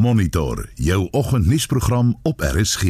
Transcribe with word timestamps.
Monitor 0.00 0.68
jou 0.74 1.08
oggendnuusprogram 1.10 2.18
op 2.22 2.40
RSG. 2.40 2.82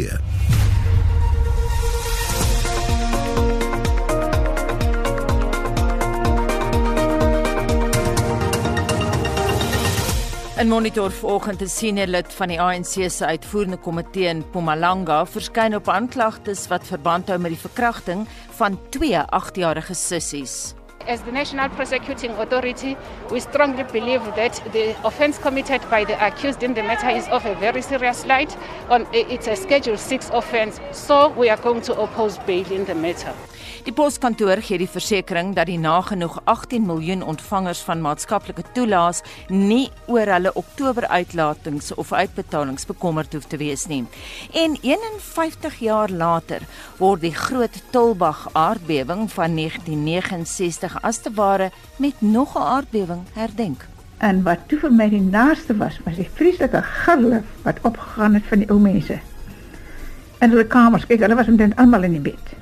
In 10.58 10.68
monitor 10.68 11.10
vanoggend 11.10 11.62
'n 11.62 11.66
senior 11.66 12.06
lid 12.06 12.32
van 12.32 12.48
die 12.48 12.60
ANC 12.60 13.10
se 13.10 13.26
uitvoerende 13.26 13.76
komitee 13.76 14.28
in 14.28 14.38
Mpumalanga 14.38 15.26
verskyn 15.26 15.74
op 15.74 15.88
aanklagtes 15.88 16.68
wat 16.68 16.86
verband 16.86 17.28
hou 17.28 17.38
met 17.38 17.50
die 17.50 17.60
verkrachting 17.60 18.26
van 18.50 18.78
twee 18.90 19.18
8-jarige 19.18 19.94
sissies. 19.94 20.74
As 21.06 21.22
the 21.22 21.32
National 21.32 21.68
Prosecuting 21.70 22.32
Authority, 22.32 22.96
we 23.30 23.40
strongly 23.40 23.84
believe 23.84 24.22
that 24.36 24.62
the 24.72 24.94
offence 25.04 25.38
committed 25.38 25.80
by 25.90 26.04
the 26.04 26.14
accused 26.24 26.62
in 26.62 26.74
the 26.74 26.82
matter 26.82 27.08
is 27.08 27.26
of 27.28 27.46
a 27.46 27.54
very 27.54 27.80
serious 27.80 28.26
light. 28.26 28.56
It's 29.12 29.46
a 29.46 29.56
Schedule 29.56 29.96
6 29.96 30.30
offence, 30.30 30.78
so 30.92 31.30
we 31.30 31.48
are 31.48 31.56
going 31.56 31.80
to 31.82 31.98
oppose 31.98 32.38
bail 32.38 32.70
in 32.70 32.84
the 32.84 32.94
matter. 32.94 33.34
Die 33.80 33.94
poskantoor 33.96 34.60
gee 34.60 34.76
die 34.76 34.90
versekering 34.90 35.54
dat 35.56 35.70
die 35.70 35.78
nagenoeg 35.80 36.34
18 36.52 36.82
miljoen 36.84 37.22
ontvangers 37.24 37.80
van 37.86 38.02
maatskaplike 38.04 38.64
toelaas 38.76 39.22
nie 39.48 39.88
oor 40.04 40.28
hulle 40.28 40.52
Oktober 40.60 41.06
uitlatings 41.08 41.88
of 41.94 42.12
uitbetalings 42.12 42.84
bekommerd 42.90 43.32
hoef 43.32 43.48
te 43.48 43.56
wees 43.56 43.86
nie. 43.88 44.02
En 44.52 44.76
51 44.82 45.80
jaar 45.80 46.12
later 46.12 46.66
word 46.98 47.24
die 47.24 47.32
groot 47.32 47.80
Tulbag 47.90 48.50
aardbewing 48.52 49.30
van 49.32 49.56
1969 49.56 51.00
as 51.00 51.24
te 51.24 51.32
ware 51.40 51.70
met 51.96 52.20
nog 52.20 52.56
'n 52.56 52.68
aardbewing 52.76 53.24
herdenk. 53.32 53.86
En 54.18 54.42
wat 54.42 54.68
toe 54.68 54.78
vir 54.78 54.92
my 54.92 55.08
die 55.08 55.24
naaste 55.24 55.76
was, 55.76 56.00
was 56.04 56.16
die 56.16 56.30
vreeslike 56.34 56.82
gille 56.82 57.42
wat 57.62 57.78
opgegaan 57.82 58.34
het 58.34 58.44
van 58.44 58.58
die 58.58 58.70
ou 58.70 58.78
mense. 58.78 59.20
In 60.40 60.50
hulle 60.50 60.66
kamers, 60.66 61.06
kyk, 61.06 61.20
hulle 61.20 61.34
was 61.34 61.48
omtrent 61.48 61.76
almal 61.76 62.02
in 62.02 62.12
die 62.12 62.20
bed. 62.32 62.59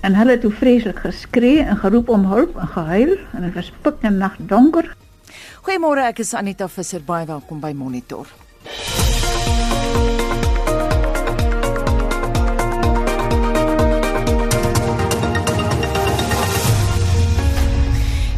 En 0.00 0.14
hulle 0.14 0.30
het 0.30 0.40
toe 0.40 0.52
vreeslik 0.52 0.98
geskree 1.04 1.60
en 1.60 1.76
geroep 1.76 2.08
om 2.08 2.24
hulp 2.24 2.56
en 2.56 2.68
gehuil 2.68 3.16
en 3.36 3.42
dit 3.44 3.54
was 3.54 3.72
pik 3.82 4.00
en 4.00 4.16
nag 4.16 4.38
donker. 4.38 4.88
Goeiemôre, 5.60 6.06
ek 6.08 6.22
is 6.24 6.32
Anita 6.34 6.68
Visser, 6.72 7.04
baie 7.04 7.26
welkom 7.28 7.60
by 7.60 7.74
Monitor. 7.76 8.24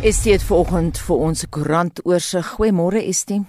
Is 0.02 0.18
dit 0.26 0.42
vanoggend 0.42 0.98
vir 0.98 1.26
ons 1.30 1.46
koerant 1.46 2.02
oorsig? 2.02 2.56
Goeiemôre 2.58 3.06
Estie. 3.06 3.44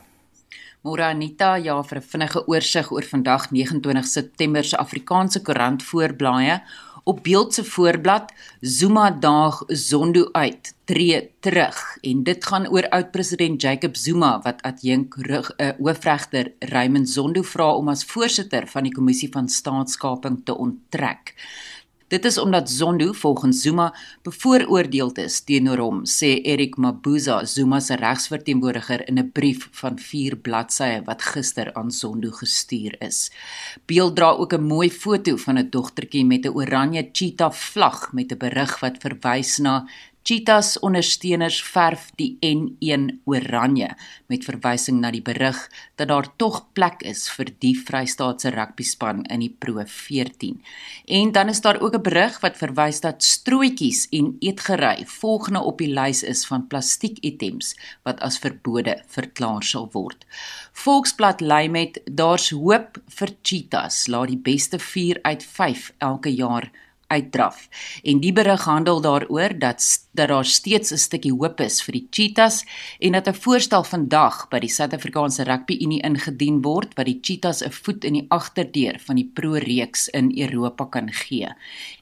Môre 0.83 1.05
Anita, 1.07 1.55
ja 1.57 1.81
vir 1.81 1.97
'n 1.97 2.09
vinnige 2.11 2.47
oorsig 2.47 2.91
oor 2.91 3.05
vandag 3.07 3.51
29 3.51 4.05
September 4.05 4.63
se 4.63 4.77
Afrikaanse 4.77 5.41
koerant 5.41 5.83
voorblaaie. 5.83 6.61
Op 7.03 7.23
beeld 7.23 7.53
se 7.53 7.63
voorblad 7.63 8.31
Zuma 8.61 9.11
daag 9.11 9.63
Zondo 9.67 10.29
uit, 10.31 10.75
tree 10.83 11.31
terug 11.39 11.97
en 12.01 12.23
dit 12.23 12.45
gaan 12.45 12.67
oor 12.67 12.89
oud-president 12.89 13.61
Jacob 13.61 13.95
Zuma 13.95 14.39
wat 14.41 14.61
adjunk 14.61 15.15
uh, 15.17 15.43
hoofregter 15.79 16.51
Raymond 16.59 17.09
Zondo 17.09 17.41
vra 17.41 17.75
om 17.75 17.91
as 17.91 18.05
voorsitter 18.05 18.67
van 18.67 18.87
die 18.87 18.93
kommissie 18.95 19.29
van 19.31 19.49
staatskaping 19.49 20.45
te 20.45 20.57
onttrek. 20.57 21.35
Dit 22.13 22.25
is 22.25 22.37
omdat 22.37 22.69
Zondo 22.69 23.11
volgens 23.11 23.61
Zuma 23.61 23.95
bevooroordeeld 24.21 25.17
is 25.17 25.39
teenoor 25.41 25.79
hom, 25.81 26.01
sê 26.05 26.35
Erik 26.45 26.75
Mabuza, 26.77 27.39
Zuma 27.45 27.79
se 27.81 27.95
regsverteenwoordiger 27.97 29.01
in 29.07 29.17
'n 29.17 29.31
brief 29.31 29.67
van 29.71 29.97
4 29.99 30.35
bladsye 30.37 31.01
wat 31.05 31.21
gister 31.21 31.73
aan 31.73 31.91
Zondo 31.91 32.29
gestuur 32.31 32.95
is. 33.01 33.31
Beeld 33.85 34.15
dra 34.15 34.29
ook 34.29 34.53
'n 34.53 34.61
mooi 34.61 34.91
foto 34.91 35.37
van 35.37 35.57
'n 35.57 35.69
dogtertjie 35.69 36.25
met 36.25 36.45
'n 36.45 36.53
oranje 36.53 37.09
cheetah 37.11 37.51
vlag 37.51 38.13
met 38.13 38.31
'n 38.31 38.37
berig 38.37 38.79
wat 38.79 39.01
verwys 39.01 39.57
na 39.57 39.87
Cheetahs 40.23 40.77
ondersteuners 40.79 41.57
verf 41.67 42.05
die 42.15 42.37
N1 42.47 43.09
oranje 43.27 43.89
met 44.31 44.45
verwysing 44.47 45.01
na 45.03 45.09
die 45.11 45.21
berig 45.21 45.57
dat 45.99 46.07
daar 46.07 46.29
tog 46.39 46.61
plek 46.77 47.01
is 47.03 47.25
vir 47.35 47.49
die 47.59 47.73
Vrystaatse 47.75 48.53
rugbyspan 48.55 49.25
in 49.27 49.43
die 49.43 49.51
Pro 49.51 49.83
14. 49.83 50.61
En 51.11 51.33
dan 51.35 51.51
is 51.51 51.59
daar 51.61 51.81
ook 51.81 51.97
'n 51.97 52.07
berig 52.07 52.39
wat 52.39 52.55
verwys 52.57 53.01
dat 53.01 53.23
strootjies 53.23 54.07
en 54.11 54.37
eetgery 54.39 55.03
volgende 55.05 55.59
op 55.59 55.77
die 55.77 55.91
lys 55.91 56.23
is 56.23 56.45
van 56.45 56.67
plastiekitems 56.67 57.75
wat 58.03 58.19
as 58.19 58.39
verbode 58.39 59.03
verklaar 59.07 59.63
sal 59.63 59.89
word. 59.91 60.25
Volksblad 60.71 61.41
lei 61.41 61.67
met 61.67 61.99
daar's 62.05 62.49
hoop 62.49 63.01
vir 63.07 63.29
cheetahs, 63.41 64.07
laat 64.07 64.27
die 64.27 64.37
beste 64.37 64.79
4 64.79 65.19
uit 65.21 65.43
5 65.43 65.93
elke 65.97 66.29
jaar 66.29 66.71
uitdraf. 67.07 67.69
En 68.03 68.19
die 68.19 68.33
berig 68.33 68.63
handel 68.63 69.01
daaroor 69.01 69.59
dat 69.59 70.01
dat 70.13 70.27
daar 70.27 70.45
steeds 70.45 70.91
'n 70.91 70.97
stukkie 70.97 71.31
hoop 71.31 71.59
is 71.59 71.81
vir 71.81 71.93
die 71.93 72.07
Cheetahs 72.09 72.65
en 72.99 73.11
dat 73.11 73.27
'n 73.27 73.33
voorstel 73.33 73.83
vandag 73.83 74.47
by 74.49 74.59
die 74.59 74.69
Suid-Afrikaanse 74.69 75.43
Rugby 75.43 75.77
Unie 75.81 76.01
ingedien 76.01 76.61
word 76.61 76.93
wat 76.93 77.05
die 77.05 77.19
Cheetahs 77.21 77.63
'n 77.63 77.71
voet 77.71 78.03
in 78.03 78.13
die 78.13 78.25
agterdeur 78.29 78.99
van 78.99 79.15
die 79.15 79.31
pro 79.33 79.53
reeks 79.53 80.07
in 80.07 80.37
Europa 80.37 80.85
kan 80.85 81.11
gee. 81.13 81.49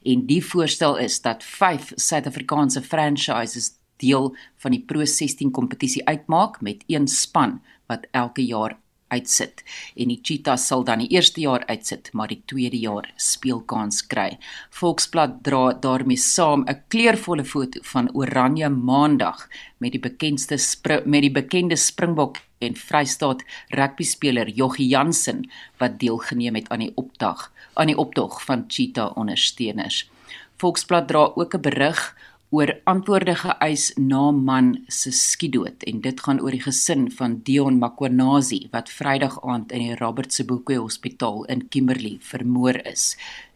En 0.02 0.26
die 0.26 0.44
voorstel 0.44 0.96
is 0.98 1.20
dat 1.20 1.44
5 1.44 1.92
Suid-Afrikaanse 1.94 2.82
franchises 2.82 3.70
deel 4.02 4.36
van 4.56 4.70
die 4.70 4.82
Pro 4.86 5.04
16 5.04 5.50
kompetisie 5.50 6.04
uitmaak 6.06 6.60
met 6.60 6.84
een 6.86 7.08
span 7.08 7.60
wat 7.86 8.06
elke 8.10 8.44
jaar 8.44 8.78
uitsit 9.12 9.62
en 9.96 10.08
die 10.08 10.20
Cheetahs 10.22 10.66
sal 10.66 10.84
dan 10.88 11.04
die 11.04 11.10
eerste 11.12 11.42
jaar 11.44 11.66
uitsit, 11.68 12.10
maar 12.12 12.32
die 12.32 12.42
tweede 12.46 12.80
jaar 12.80 13.10
speelkans 13.16 14.02
kry. 14.08 14.38
Volksblad 14.70 15.42
dra 15.46 15.72
daarmee 15.72 16.16
saam 16.16 16.64
'n 16.66 16.82
kleurvolle 16.88 17.44
foto 17.44 17.80
van 17.82 18.10
Oranje 18.14 18.68
Maandag 18.68 19.48
met 19.78 19.92
die 19.92 20.00
bekendste 20.00 20.56
met 21.04 21.22
die 21.22 21.30
bekende 21.30 21.76
Springbok 21.76 22.38
en 22.58 22.74
Vrystaat 22.74 23.42
rugby 23.68 24.04
speler 24.04 24.48
Joggie 24.48 24.88
Jansen 24.88 25.50
wat 25.78 25.98
deelgeneem 25.98 26.54
het 26.54 26.68
aan 26.68 26.78
die 26.78 26.92
optog 26.94 27.50
aan 27.74 27.86
die 27.86 27.98
optog 27.98 28.42
van 28.44 28.64
Cheetah 28.68 29.16
ondersteuners. 29.16 30.10
Volksblad 30.56 31.08
dra 31.08 31.32
ook 31.34 31.54
'n 31.54 31.60
berig 31.60 32.16
oor 32.52 32.68
antwoorde 32.84 33.32
geëis 33.40 33.86
na 33.96 34.26
man 34.36 34.74
se 34.92 35.08
skietdood 35.16 35.86
en 35.88 36.02
dit 36.04 36.18
gaan 36.20 36.40
oor 36.44 36.52
die 36.52 36.60
gesin 36.60 37.06
van 37.16 37.38
Dion 37.46 37.78
Makwanasi 37.80 38.66
wat 38.74 38.92
Vrydag 38.92 39.38
aand 39.40 39.72
in 39.72 39.86
die 39.86 39.96
Robert 39.96 40.36
Sebokwe 40.36 40.76
Hospitaal 40.82 41.46
in 41.54 41.64
Kimberley 41.72 42.18
vermoor 42.20 42.76
is 42.84 43.14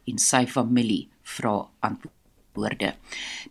en 0.09 0.17
sy 0.23 0.47
familie 0.49 1.11
vra 1.37 1.59
antwoorde. 1.85 2.95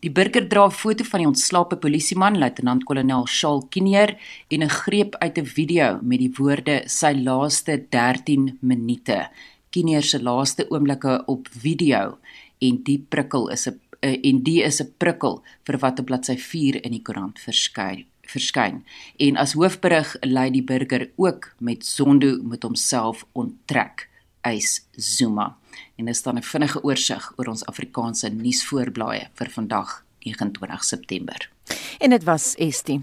Die 0.01 0.09
burger 0.09 0.50
dra 0.50 0.66
'n 0.66 0.72
foto 0.72 1.03
van 1.03 1.19
die 1.19 1.29
ontslape 1.29 1.77
polisieman 1.77 2.39
luitenant-kolonel 2.41 3.27
Shaal 3.27 3.67
Kinier 3.69 4.17
en 4.50 4.63
'n 4.63 4.69
greep 4.69 5.16
uit 5.22 5.38
'n 5.38 5.45
video 5.45 6.00
met 6.01 6.19
die 6.19 6.33
woorde 6.38 6.83
sy 6.88 7.13
laaste 7.13 7.85
13 7.89 8.57
minute. 8.62 9.29
Kinier 9.69 10.01
se 10.01 10.19
laaste 10.23 10.66
oomblikke 10.72 11.23
op 11.27 11.47
video 11.51 12.17
en 12.63 12.83
die 12.83 13.00
prikkel 13.09 13.50
is 13.50 13.67
'n 13.67 13.79
en 14.00 14.44
die 14.44 14.63
is 14.63 14.81
'n 14.81 14.94
prikkel 14.97 15.44
vir 15.63 15.78
wat 15.78 16.00
op 16.00 16.06
bladsy 16.06 16.38
4 16.38 16.83
in 16.83 16.91
die 16.91 17.01
koerant 17.01 17.39
verskyn 17.39 18.06
verskyn. 18.25 18.83
En 19.17 19.38
as 19.38 19.53
hoofberig 19.53 20.16
lei 20.22 20.50
die 20.51 20.63
burger 20.63 21.09
ook 21.16 21.53
met 21.59 21.85
Zondo 21.85 22.41
met 22.44 22.63
homself 22.63 23.25
onttrek 23.31 24.09
eis 24.41 24.88
Zuma. 24.91 25.57
En 25.95 26.06
dis 26.06 26.22
dan 26.22 26.38
'n 26.38 26.44
vinnige 26.44 26.83
oorsig 26.83 27.33
oor 27.38 27.47
ons 27.47 27.66
Afrikaanse 27.66 28.29
nuusvoorblaaie 28.29 29.29
vir 29.33 29.50
vandag 29.50 30.06
29 30.19 30.83
September 30.83 31.55
En 32.00 32.09
dit 32.09 32.24
was 32.24 32.53
Estie. 32.62 33.00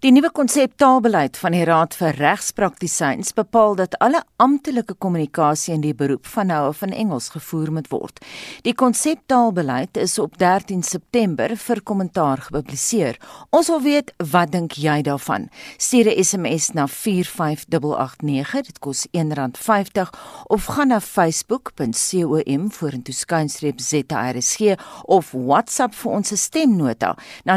Die 0.00 0.12
nuwe 0.12 0.30
konsep 0.32 0.72
taalbeleid 0.80 1.36
van 1.36 1.52
die 1.52 1.64
Raad 1.68 1.94
vir 1.94 2.16
Regspraktisyns 2.16 3.34
bepaal 3.36 3.76
dat 3.78 3.98
alle 4.00 4.22
amptelike 4.40 4.94
kommunikasie 4.98 5.74
in 5.74 5.84
die 5.84 5.94
beroep 5.94 6.26
van 6.26 6.46
nou 6.50 6.62
af 6.70 6.82
in 6.82 6.92
Engels 6.92 7.28
gevoer 7.34 7.72
moet 7.72 7.90
word. 7.92 8.20
Die 8.64 8.74
konsep 8.74 9.18
taalbeleid 9.26 9.96
is 10.00 10.18
op 10.18 10.38
13 10.38 10.82
September 10.82 11.56
vir 11.56 11.82
kommentaar 11.82 12.38
gepubliseer. 12.46 13.18
Ons 13.50 13.68
wil 13.68 13.82
weet, 13.84 14.14
wat 14.32 14.52
dink 14.52 14.72
jy 14.80 15.02
daarvan? 15.02 15.48
Stuur 15.76 16.10
'n 16.10 16.24
SMS 16.24 16.70
na 16.72 16.86
45889, 16.86 18.66
dit 18.66 18.78
kos 18.78 19.06
R1.50 19.12 20.10
of 20.46 20.64
gaan 20.64 20.88
na 20.88 21.00
facebook.com 21.00 22.70
vorentoe 22.70 23.14
skynstreep 23.14 23.80
ZRSG 23.80 24.74
of 25.04 25.32
WhatsApp 25.32 25.94
vir 25.94 26.12
ons 26.12 26.32
stemnota 26.40 27.14
na 27.44 27.56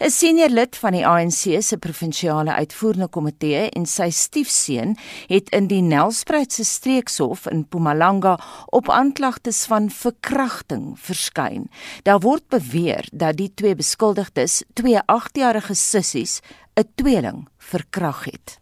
'n 0.00 0.10
Senior 0.10 0.48
lid 0.48 0.76
van 0.76 0.92
die 0.92 1.06
ANC 1.06 1.62
se 1.62 1.78
provinsiale 1.78 2.54
uitvoerende 2.54 3.08
komitee 3.08 3.70
en 3.70 3.86
sy 3.86 4.10
stiefseun 4.10 4.96
het 5.26 5.48
in 5.48 5.66
die 5.66 5.82
Nelspruitse 5.82 6.64
streekshof 6.64 7.46
in 7.46 7.58
Mpumalanga 7.58 8.38
op 8.66 8.88
aanklagtes 8.88 9.64
van 9.64 9.90
verkrachting 9.90 10.98
verskyn. 11.20 11.68
Daar 12.02 12.20
word 12.20 12.48
beweer 12.48 13.08
dat 13.12 13.36
die 13.36 13.50
twee 13.54 13.74
beskuldigdes, 13.76 14.62
twee 14.74 14.98
8-jarige 15.06 15.74
sissies, 15.74 16.40
'n 16.76 16.88
tweeling 16.94 17.48
verkrag 17.58 18.24
het. 18.24 18.58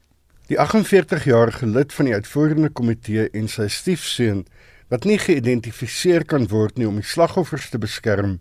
Die 0.49 0.59
48-jarige 0.59 1.67
lid 1.67 1.93
van 1.93 2.05
die 2.05 2.15
uitvoerende 2.15 2.69
komitee 2.69 3.31
en 3.31 3.49
sy 3.49 3.69
stiefseun, 3.69 4.47
wat 4.89 5.05
nie 5.05 5.19
geïdentifiseer 5.19 6.25
kan 6.25 6.49
word 6.49 6.79
nie 6.79 6.89
om 6.89 6.97
die 6.97 7.05
slagoffers 7.05 7.71
te 7.71 7.79
beskerm, 7.79 8.41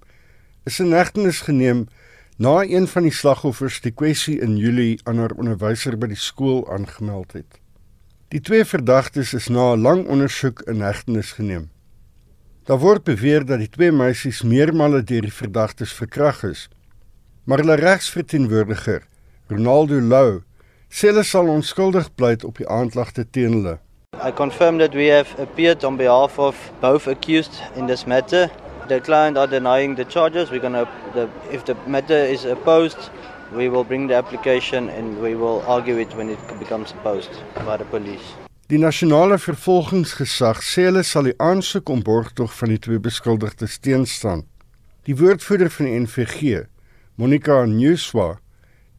is 0.66 0.80
in 0.80 0.92
hegtenis 0.92 1.42
geneem 1.42 1.88
na 2.38 2.64
een 2.64 2.88
van 2.88 3.04
die 3.04 3.12
slagoffers 3.12 3.81
die 3.81 3.92
kwessie 3.92 4.40
in 4.40 4.58
Julie 4.58 5.00
aan 5.04 5.18
haar 5.18 5.36
onderwyser 5.36 5.98
by 5.98 6.08
die 6.08 6.16
skool 6.19 6.64
aangemeld 6.72 7.34
het. 7.34 7.60
Die 8.30 8.42
twee 8.42 8.66
verdagtes 8.66 9.34
is 9.34 9.48
na 9.48 9.74
'n 9.75 9.81
lang 9.81 10.08
ondersoek 10.08 10.62
in 10.62 10.81
hegtenis 10.81 11.31
geneem. 11.31 11.69
Daar 12.68 12.81
word 12.84 13.06
beweer 13.08 13.46
dat 13.48 13.62
die 13.64 13.69
twee 13.72 13.94
meisies 13.96 14.42
meermale 14.44 15.00
deur 15.00 15.24
die 15.24 15.31
verdagtes 15.31 15.94
verkragt 15.96 16.44
is. 16.44 16.66
Maar 17.48 17.62
hulle 17.64 17.78
regsverteenwoordiger, 17.80 19.06
Ronaldo 19.48 20.02
Lou, 20.04 20.42
sê 20.92 21.08
hulle 21.08 21.24
sal 21.24 21.48
onskuldig 21.48 22.10
pleit 22.19 22.42
op 22.44 22.60
die 22.60 22.68
aanklagte 22.68 23.24
teen 23.24 23.56
hulle. 23.56 23.78
I 24.19 24.34
confirm 24.36 24.81
that 24.84 24.98
we 25.00 25.08
have 25.08 25.31
appeared 25.40 25.86
on 25.88 25.96
behalf 25.96 26.36
of 26.38 26.60
both 26.81 27.08
accused 27.08 27.56
in 27.78 27.88
this 27.88 28.04
matter. 28.04 28.50
The 28.90 29.00
client 29.00 29.38
are 29.38 29.48
denying 29.48 29.96
the 29.96 30.04
charges. 30.04 30.52
We're 30.52 30.60
going 30.60 30.75
to 30.75 30.90
the 31.14 31.30
if 31.52 31.64
the 31.64 31.78
matter 31.88 32.19
is 32.19 32.44
opposed, 32.44 33.08
we 33.56 33.69
will 33.69 33.86
bring 33.86 34.10
the 34.12 34.19
application 34.19 34.90
and 34.90 35.22
we 35.24 35.36
will 35.36 35.64
argue 35.68 35.96
it 36.04 36.12
when 36.19 36.30
it 36.30 36.60
becomes 36.60 36.92
opposed 36.92 37.31
by 37.64 37.78
the 37.78 37.86
police. 37.86 38.46
Die 38.68 38.78
nasionale 38.78 39.38
vervolgingsgesag 39.40 40.58
sê 40.60 40.90
hulle 40.90 41.00
sal 41.08 41.30
die 41.30 41.38
aansoek 41.40 41.88
om 41.88 42.02
borgtog 42.04 42.52
van 42.52 42.74
die 42.74 42.80
twee 42.84 43.00
beskuldigdes 43.00 43.78
teenstaan. 43.80 44.42
Die 45.08 45.16
woordvoerder 45.16 45.72
van 45.72 45.88
die 45.88 46.02
NVG, 46.04 46.66
Monica 47.16 47.62
Newswa, 47.64 48.42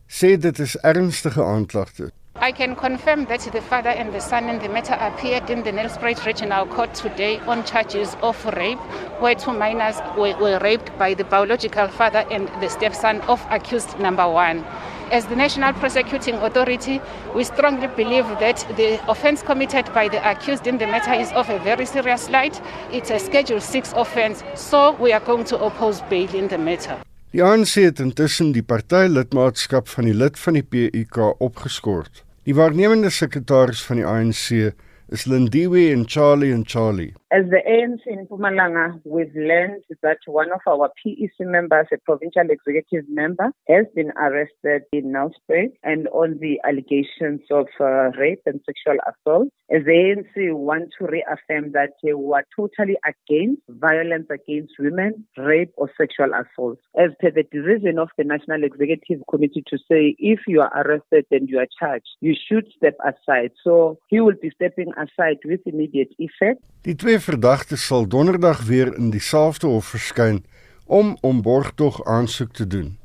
sê 0.08 0.38
dit 0.40 0.62
is 0.64 0.78
ernstige 0.80 1.44
aanklagte. 1.44 2.08
I 2.40 2.50
can 2.52 2.76
confirm 2.76 3.26
that 3.26 3.40
the 3.52 3.60
father 3.60 3.90
and 3.90 4.14
the 4.14 4.20
son 4.20 4.48
in 4.48 4.58
the 4.60 4.70
matter 4.70 4.94
appeared 4.94 5.50
in 5.50 5.62
the 5.64 5.72
Nelspruit 5.72 6.24
Regional 6.24 6.64
Court 6.64 6.94
today 6.94 7.38
on 7.40 7.62
charges 7.64 8.16
of 8.22 8.42
rape, 8.56 8.80
where 9.20 9.34
two 9.34 9.52
minors 9.52 9.96
were, 10.16 10.34
were 10.40 10.58
raped 10.60 10.96
by 10.96 11.12
the 11.12 11.24
biological 11.24 11.88
father 11.88 12.24
and 12.30 12.48
the 12.62 12.70
stepson 12.70 13.20
of 13.28 13.44
accused 13.50 13.98
number 14.00 14.26
one. 14.26 14.64
As 15.10 15.24
the 15.24 15.36
National 15.36 15.72
Prosecuting 15.72 16.34
Authority, 16.34 17.00
we 17.34 17.42
strongly 17.42 17.86
believe 17.86 18.26
that 18.40 18.66
the 18.76 19.00
offence 19.08 19.42
committed 19.42 19.86
by 19.94 20.06
the 20.08 20.20
accused 20.30 20.66
in 20.66 20.76
the 20.76 20.86
matter 20.86 21.14
is 21.14 21.32
of 21.32 21.48
a 21.48 21.58
very 21.60 21.86
serious 21.86 22.28
light. 22.28 22.60
It's 22.92 23.10
a 23.10 23.18
Schedule 23.18 23.60
6 23.60 23.94
offence, 23.96 24.44
so 24.54 24.92
we 25.00 25.14
are 25.14 25.20
going 25.20 25.44
to 25.44 25.58
oppose 25.64 26.02
bail 26.10 26.28
in 26.34 26.48
the 26.48 26.58
matter. 26.58 26.98
Die 27.32 27.42
ANC 27.42 27.74
het 27.80 28.00
intussen 28.00 28.52
die 28.52 28.62
partylidmaatskap 28.62 29.88
van 29.88 30.04
die 30.04 30.14
lid 30.14 30.36
van 30.40 30.60
die 30.60 30.64
PUK 30.64 31.18
opgeskort. 31.40 32.24
Die 32.44 32.56
waarnemende 32.56 33.08
sekretaris 33.10 33.80
van 33.88 34.02
die 34.02 34.06
ANC 34.06 34.74
is 35.08 35.24
Lindiwe 35.24 35.88
and 35.92 36.08
Charlie 36.12 36.52
and 36.52 36.68
Charlie. 36.68 37.14
As 37.30 37.44
the 37.50 37.60
ANC 37.68 38.06
in 38.06 38.26
Pumalanga, 38.26 39.02
we've 39.04 39.34
learned 39.34 39.84
that 40.02 40.16
one 40.26 40.50
of 40.50 40.60
our 40.66 40.90
PEC 41.04 41.28
members, 41.40 41.86
a 41.92 41.98
provincial 41.98 42.48
executive 42.48 43.04
member, 43.06 43.52
has 43.68 43.84
been 43.94 44.12
arrested 44.12 44.84
in 44.94 45.12
Nelspruit 45.12 45.72
and 45.82 46.08
on 46.08 46.38
the 46.40 46.58
allegations 46.66 47.42
of 47.50 47.66
uh, 47.80 48.12
rape 48.18 48.40
and 48.46 48.62
sexual 48.64 48.98
assault. 49.06 49.48
As 49.70 49.84
the 49.84 49.92
ANC 49.92 50.54
want 50.54 50.88
to 50.98 51.06
reaffirm 51.06 51.72
that 51.72 51.90
uh, 52.02 52.16
we 52.16 52.32
are 52.32 52.46
totally 52.56 52.96
against 53.04 53.60
violence 53.68 54.28
against 54.30 54.72
women, 54.78 55.26
rape 55.36 55.72
or 55.76 55.90
sexual 56.00 56.30
assault. 56.32 56.78
As 56.98 57.10
per 57.20 57.30
the 57.30 57.42
decision 57.42 57.98
of 57.98 58.08
the 58.16 58.24
National 58.24 58.64
Executive 58.64 59.22
Committee 59.28 59.64
to 59.66 59.76
say 59.76 60.16
if 60.18 60.40
you 60.46 60.62
are 60.62 60.72
arrested 60.74 61.26
and 61.30 61.46
you 61.46 61.58
are 61.58 61.68
charged, 61.78 62.08
you 62.20 62.34
should 62.34 62.66
step 62.74 62.96
aside. 63.04 63.50
So 63.62 63.98
he 64.08 64.20
will 64.20 64.36
be 64.40 64.50
stepping 64.54 64.92
aside 64.96 65.40
with 65.44 65.60
immediate 65.66 66.14
effect. 66.18 66.62
Die 66.84 66.94
twee 67.18 67.34
verdagtes 67.34 67.86
sal 67.86 68.06
donderdag 68.06 68.60
weer 68.62 68.96
in 68.96 69.10
dieselfde 69.10 69.66
hof 69.66 69.86
verskyn 69.90 70.44
om 70.86 71.16
om 71.20 71.42
borgtog 71.42 72.04
aansoek 72.04 72.52
te 72.52 72.66
doen. 72.66 72.98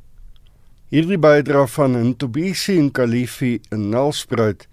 Hierdie 0.93 1.17
bydra 1.17 1.63
van 1.67 1.97
Ntobisi 2.09 2.77
en 2.77 2.91
Kalifi 2.91 3.59
in 3.73 3.89
Nelspruit 3.89 4.67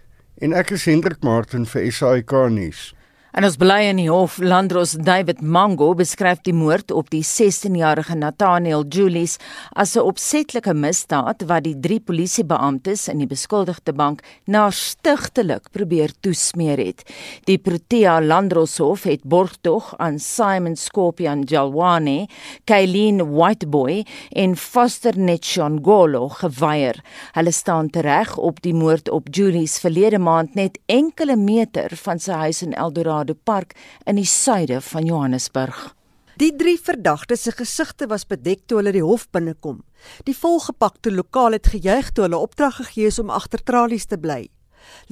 en 0.45 0.53
ek 0.53 0.75
is 0.77 0.85
Hendrik 0.85 1.25
Martin 1.25 1.65
vir 1.65 1.89
SAK 1.89 2.35
nuus. 2.53 2.83
En 3.31 3.45
ons 3.47 3.55
bly 3.55 3.85
in 3.87 4.01
die 4.01 4.09
hof 4.11 4.41
Landros 4.43 4.97
David 5.07 5.39
Mango 5.39 5.93
beskryf 5.95 6.41
die 6.43 6.55
moord 6.55 6.91
op 6.91 7.13
die 7.13 7.23
16-jarige 7.23 8.17
Nathaniel 8.19 8.83
Julius 8.91 9.37
as 9.71 9.95
'n 9.95 10.03
opsetlike 10.03 10.75
misdaad 10.75 11.47
wat 11.47 11.63
die 11.63 11.79
drie 11.79 12.01
polisiebeamptes 12.01 13.07
in 13.09 13.19
die 13.19 13.31
beskuldigde 13.31 13.93
bank 13.93 14.23
na 14.47 14.71
stigtelik 14.71 15.71
probeer 15.71 16.11
toesmeer 16.21 16.79
het. 16.79 17.05
Die 17.47 17.59
Protea 17.59 18.21
Landros 18.21 18.79
Hof 18.79 19.05
het 19.05 19.23
borgtog 19.23 19.95
aan 19.99 20.19
Simon 20.19 20.77
Scorpion 20.77 21.43
Jalwane, 21.43 22.27
Kaileen 22.65 23.23
Whiteboy 23.31 24.05
en 24.33 24.57
Foster 24.57 25.17
Netshongolo 25.17 26.29
geweier. 26.29 26.99
Hulle 27.33 27.53
staan 27.53 27.91
tereg 27.91 28.37
op 28.37 28.61
die 28.63 28.75
moord 28.75 29.09
op 29.09 29.29
Julius 29.31 29.79
verlede 29.79 30.19
maand 30.19 30.55
net 30.55 30.79
enkele 30.87 31.37
meter 31.37 31.91
van 31.95 32.19
sy 32.19 32.33
huis 32.33 32.63
in 32.63 32.75
Eldorado 32.75 33.20
Eldorado 33.21 33.35
Park 33.45 33.75
in 34.07 34.17
die 34.17 34.25
suide 34.25 34.81
van 34.81 35.05
Johannesburg. 35.05 35.95
Die 36.41 36.55
drie 36.57 36.79
verdagtes 36.81 37.43
se 37.45 37.53
gesigte 37.53 38.07
was 38.09 38.25
bedek 38.25 38.63
toe 38.67 38.79
hulle 38.79 38.95
die 38.97 39.05
hof 39.05 39.27
binnekom. 39.31 39.83
Die 40.25 40.35
volgepakte 40.35 41.13
lokaal 41.13 41.53
het 41.53 41.69
gejuig 41.69 42.13
toe 42.13 42.25
hulle 42.25 42.41
opdrag 42.41 42.79
gegee 42.81 43.11
is 43.11 43.19
om 43.21 43.31
agter 43.31 43.61
tralies 43.61 44.09
te 44.09 44.17
bly. 44.17 44.49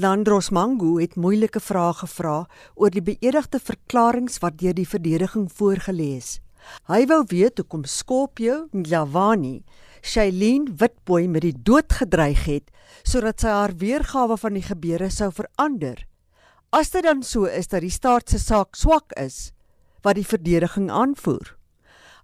Landros 0.01 0.49
Mangu 0.51 0.97
het 1.03 1.19
moeilike 1.21 1.61
vrae 1.61 1.93
gevra 2.01 2.47
oor 2.75 2.91
die 2.91 3.05
beëdigde 3.05 3.61
verklaringe 3.61 4.41
wat 4.41 4.57
deur 4.57 4.75
die 4.75 4.89
verdediging 4.89 5.51
voorgeles. 5.53 6.39
Hy 6.89 7.05
wou 7.13 7.23
weet 7.29 7.61
hoekom 7.61 7.85
Skopje 7.85 8.65
Njavani 8.73 9.61
Shailene 10.01 10.73
Witboy 10.81 11.27
met 11.29 11.45
die 11.45 11.55
dood 11.55 11.93
gedreig 11.93 12.47
het 12.49 12.73
sodat 13.05 13.45
sy 13.45 13.53
haar 13.53 13.77
weergawe 13.77 14.41
van 14.41 14.57
die 14.57 14.65
gebeure 14.65 15.11
sou 15.13 15.29
verander. 15.35 16.08
As 16.71 16.91
dit 16.93 17.01
dan 17.03 17.23
so 17.25 17.49
is 17.49 17.71
dat 17.73 17.81
die 17.81 17.93
staat 17.93 18.29
se 18.29 18.39
saak 18.39 18.77
swak 18.77 19.15
is 19.17 19.55
wat 20.05 20.19
die 20.19 20.27
verdediging 20.27 20.91
aanvoer. 20.93 21.55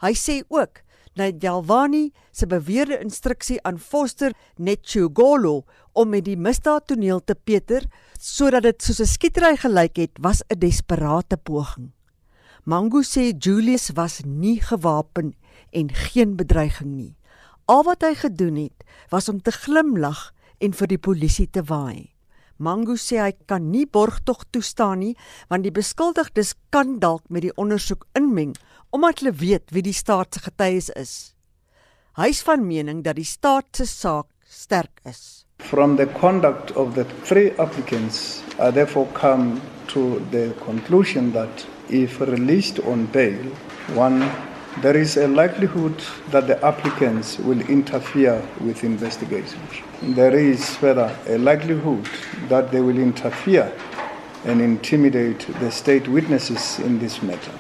Hy 0.04 0.12
sê 0.12 0.42
ook 0.52 0.82
dat 1.16 1.40
Jalwani 1.40 2.10
se 2.28 2.44
beweerde 2.50 2.98
instruksie 3.00 3.56
aan 3.64 3.78
Foster 3.80 4.34
Netchugolo 4.60 5.64
om 5.96 6.12
met 6.12 6.26
die 6.26 6.36
misdaadtoneel 6.36 7.22
te 7.24 7.34
peter 7.34 7.86
sodat 8.20 8.68
dit 8.68 8.82
soos 8.82 9.00
'n 9.00 9.12
skietery 9.14 9.56
gelyk 9.56 9.96
het, 9.96 10.12
was 10.20 10.42
'n 10.52 10.58
desperate 10.58 11.36
poging. 11.36 11.92
Mangu 12.64 13.02
sê 13.02 13.32
Julius 13.32 13.90
was 13.94 14.20
nie 14.24 14.60
gewapen 14.60 15.34
en 15.72 15.88
geen 15.88 16.36
bedreiging 16.36 16.92
nie. 16.94 17.16
Al 17.64 17.82
wat 17.82 18.02
hy 18.02 18.14
gedoen 18.14 18.56
het, 18.56 18.84
was 19.08 19.28
om 19.28 19.40
te 19.40 19.52
glimlag 19.52 20.34
en 20.58 20.72
vir 20.72 20.86
die 20.86 20.98
polisie 20.98 21.50
te 21.50 21.62
waai. 21.62 22.13
Mangu 22.58 22.94
sê 23.00 23.18
hy 23.18 23.32
kan 23.50 23.70
nie 23.70 23.86
borgtog 23.86 24.44
toestaan 24.52 25.00
nie 25.02 25.14
want 25.50 25.66
die 25.66 25.74
beskuldigdes 25.74 26.54
kan 26.70 26.98
dalk 27.02 27.24
met 27.28 27.42
die 27.46 27.54
ondersoek 27.58 28.06
inmeng 28.14 28.54
omdat 28.94 29.22
hulle 29.22 29.34
weet 29.40 29.74
wie 29.74 29.82
die 29.82 29.96
staat 29.96 30.34
se 30.34 30.44
getuies 30.44 30.90
is. 30.94 31.34
Hy's 32.14 32.44
van 32.46 32.62
mening 32.66 33.02
dat 33.02 33.18
die 33.18 33.26
staat 33.26 33.66
se 33.74 33.86
saak 33.90 34.28
sterk 34.46 35.00
is. 35.04 35.44
From 35.58 35.96
the 35.96 36.06
conduct 36.06 36.70
of 36.76 36.94
the 36.94 37.04
three 37.24 37.50
applicants, 37.58 38.42
I 38.58 38.70
therefore 38.70 39.06
come 39.14 39.60
to 39.88 40.20
the 40.30 40.54
conclusion 40.64 41.32
that 41.32 41.66
if 41.90 42.20
released 42.20 42.78
on 42.86 43.06
bail, 43.06 43.50
one 43.94 44.30
there 44.82 44.96
is 44.96 45.16
a 45.16 45.26
likelihood 45.28 46.02
that 46.30 46.46
the 46.46 46.58
applicants 46.64 47.38
will 47.38 47.60
interfere 47.68 48.42
with 48.60 48.84
investigations. 48.84 49.82
There 50.02 50.34
is 50.34 50.76
further 50.76 51.14
a 51.26 51.38
likelihood 51.38 52.08
that 52.48 52.70
they 52.72 52.80
will 52.80 52.98
interfere 52.98 53.72
and 54.44 54.60
intimidate 54.60 55.46
the 55.60 55.70
state 55.70 56.08
witnesses 56.08 56.78
in 56.80 56.98
this 56.98 57.22
matter. 57.22 57.52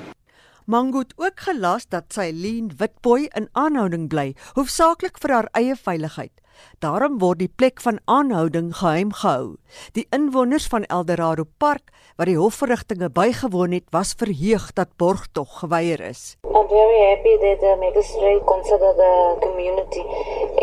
Mango 0.66 0.98
het 0.98 1.12
ook 1.16 1.40
gelas 1.40 1.84
dat 1.88 2.12
sy 2.12 2.30
Leen 2.32 2.70
Witboy 2.78 3.28
in 3.36 3.50
aanhouding 3.52 4.08
bly, 4.08 4.32
hoofsaaklik 4.56 5.20
vir 5.20 5.34
haar 5.36 5.48
eie 5.52 5.76
veiligheid. 5.76 6.32
Daarom 6.80 7.18
word 7.20 7.42
die 7.42 7.50
plek 7.50 7.82
van 7.84 7.98
aanhouding 8.08 8.70
geheim 8.78 9.12
gehou. 9.12 9.56
Die 9.92 10.06
inwoners 10.14 10.66
van 10.72 10.86
Eldorado 10.88 11.44
Park 11.58 11.92
wat 12.16 12.30
die 12.30 12.38
hofverrigtinge 12.38 13.10
bygewoon 13.10 13.74
het, 13.74 13.90
was 13.90 14.14
verheug 14.16 14.70
dat 14.72 14.96
borgtog 14.96 15.58
geweier 15.64 16.00
is. 16.00 16.36
I'm 16.64 16.72
very 16.72 17.12
happy 17.12 17.36
that 17.44 17.60
the 17.60 17.76
magistrate 17.76 18.40
considered 18.48 18.96
the 18.96 19.36
community 19.44 20.00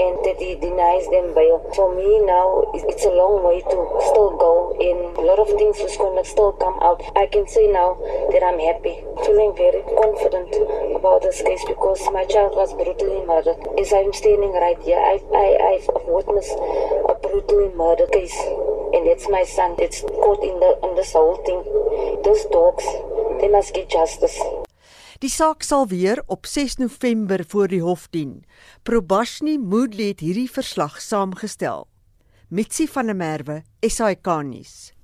and 0.01 0.17
that 0.25 0.41
he 0.41 0.58
denies 0.58 1.05
them 1.13 1.29
bail. 1.38 1.62
For 1.77 1.93
me 1.93 2.25
now, 2.25 2.65
it's 2.74 3.05
a 3.05 3.13
long 3.13 3.46
way 3.46 3.62
to 3.62 3.77
still 4.10 4.34
go 4.34 4.74
and 4.81 5.13
a 5.13 5.22
lot 5.22 5.38
of 5.38 5.53
things 5.62 5.77
is 5.77 5.93
going 6.01 6.17
to 6.17 6.25
still 6.25 6.58
come 6.58 6.74
out. 6.81 7.05
I 7.13 7.29
can 7.29 7.46
say 7.46 7.70
now 7.70 8.01
that 8.34 8.41
I'm 8.41 8.58
happy, 8.58 8.98
feeling 9.22 9.53
very 9.53 9.86
confident 9.93 10.50
about 10.98 11.22
this 11.22 11.46
case 11.46 11.62
because 11.70 12.01
my 12.10 12.25
child 12.25 12.58
was 12.58 12.74
brutally 12.74 13.22
murdered. 13.29 13.62
As 13.77 13.93
I'm 13.93 14.10
standing 14.10 14.58
right 14.58 14.81
here, 14.81 14.98
I, 14.98 15.22
I, 15.38 15.48
I've 15.77 15.86
witnessed 16.10 16.58
a 16.58 17.13
brutally 17.22 17.70
murdered 17.77 18.10
case 18.10 18.34
and 18.98 19.05
it's 19.05 19.29
my 19.29 19.46
son 19.46 19.77
that's 19.77 20.01
caught 20.01 20.41
in, 20.41 20.58
the, 20.58 20.81
in 20.81 20.98
this 20.98 21.13
whole 21.13 21.38
thing. 21.46 21.62
Those 22.25 22.50
dogs, 22.50 22.89
they 23.38 23.53
must 23.53 23.77
get 23.77 23.86
justice. 23.86 24.41
Die 25.22 25.30
saak 25.30 25.62
sal 25.62 25.84
weer 25.86 26.18
op 26.34 26.48
6 26.50 26.80
November 26.82 27.44
voor 27.48 27.68
die 27.70 27.82
hof 27.82 28.08
dien. 28.10 28.40
Probashni 28.82 29.60
Moodley 29.62 30.08
het 30.16 30.24
hierdie 30.25 30.48
verslag 30.50 30.96
saamgestel. 30.98 31.86
Mitsi 32.50 32.88
van 32.90 33.06
der 33.06 33.16
Merwe, 33.16 33.60
SAK 33.86 34.32
nuus. 34.48 34.96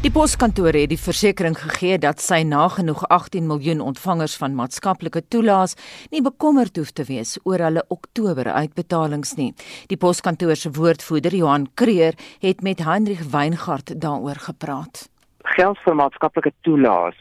Die 0.00 0.08
poskantoor 0.08 0.72
het 0.72 0.88
die 0.88 0.98
versekering 0.98 1.58
gegee 1.60 2.00
dat 2.00 2.24
sy 2.24 2.40
nagenoeg 2.48 3.04
18 3.12 3.44
miljoen 3.44 3.84
ontvangers 3.84 4.38
van 4.40 4.56
maatskaplike 4.56 5.26
toelaas 5.28 5.76
nie 6.08 6.24
bekommerd 6.24 6.80
hoef 6.80 6.96
te 6.96 7.04
wees 7.12 7.36
oor 7.44 7.60
hulle 7.68 7.84
Oktober 7.92 8.54
uitbetalings 8.56 9.36
nie. 9.36 9.52
Die 9.92 10.00
poskantoor 10.00 10.56
se 10.56 10.72
woordvoerder 10.72 11.36
Johan 11.44 11.68
Kreer 11.74 12.16
het 12.40 12.64
met 12.64 12.80
Hendrik 12.88 13.20
Weingart 13.20 14.00
daaroor 14.00 14.46
gepraat. 14.48 15.10
Geld 15.56 15.78
vir 15.84 15.94
maatskaplike 15.98 16.52
toelaas, 16.62 17.16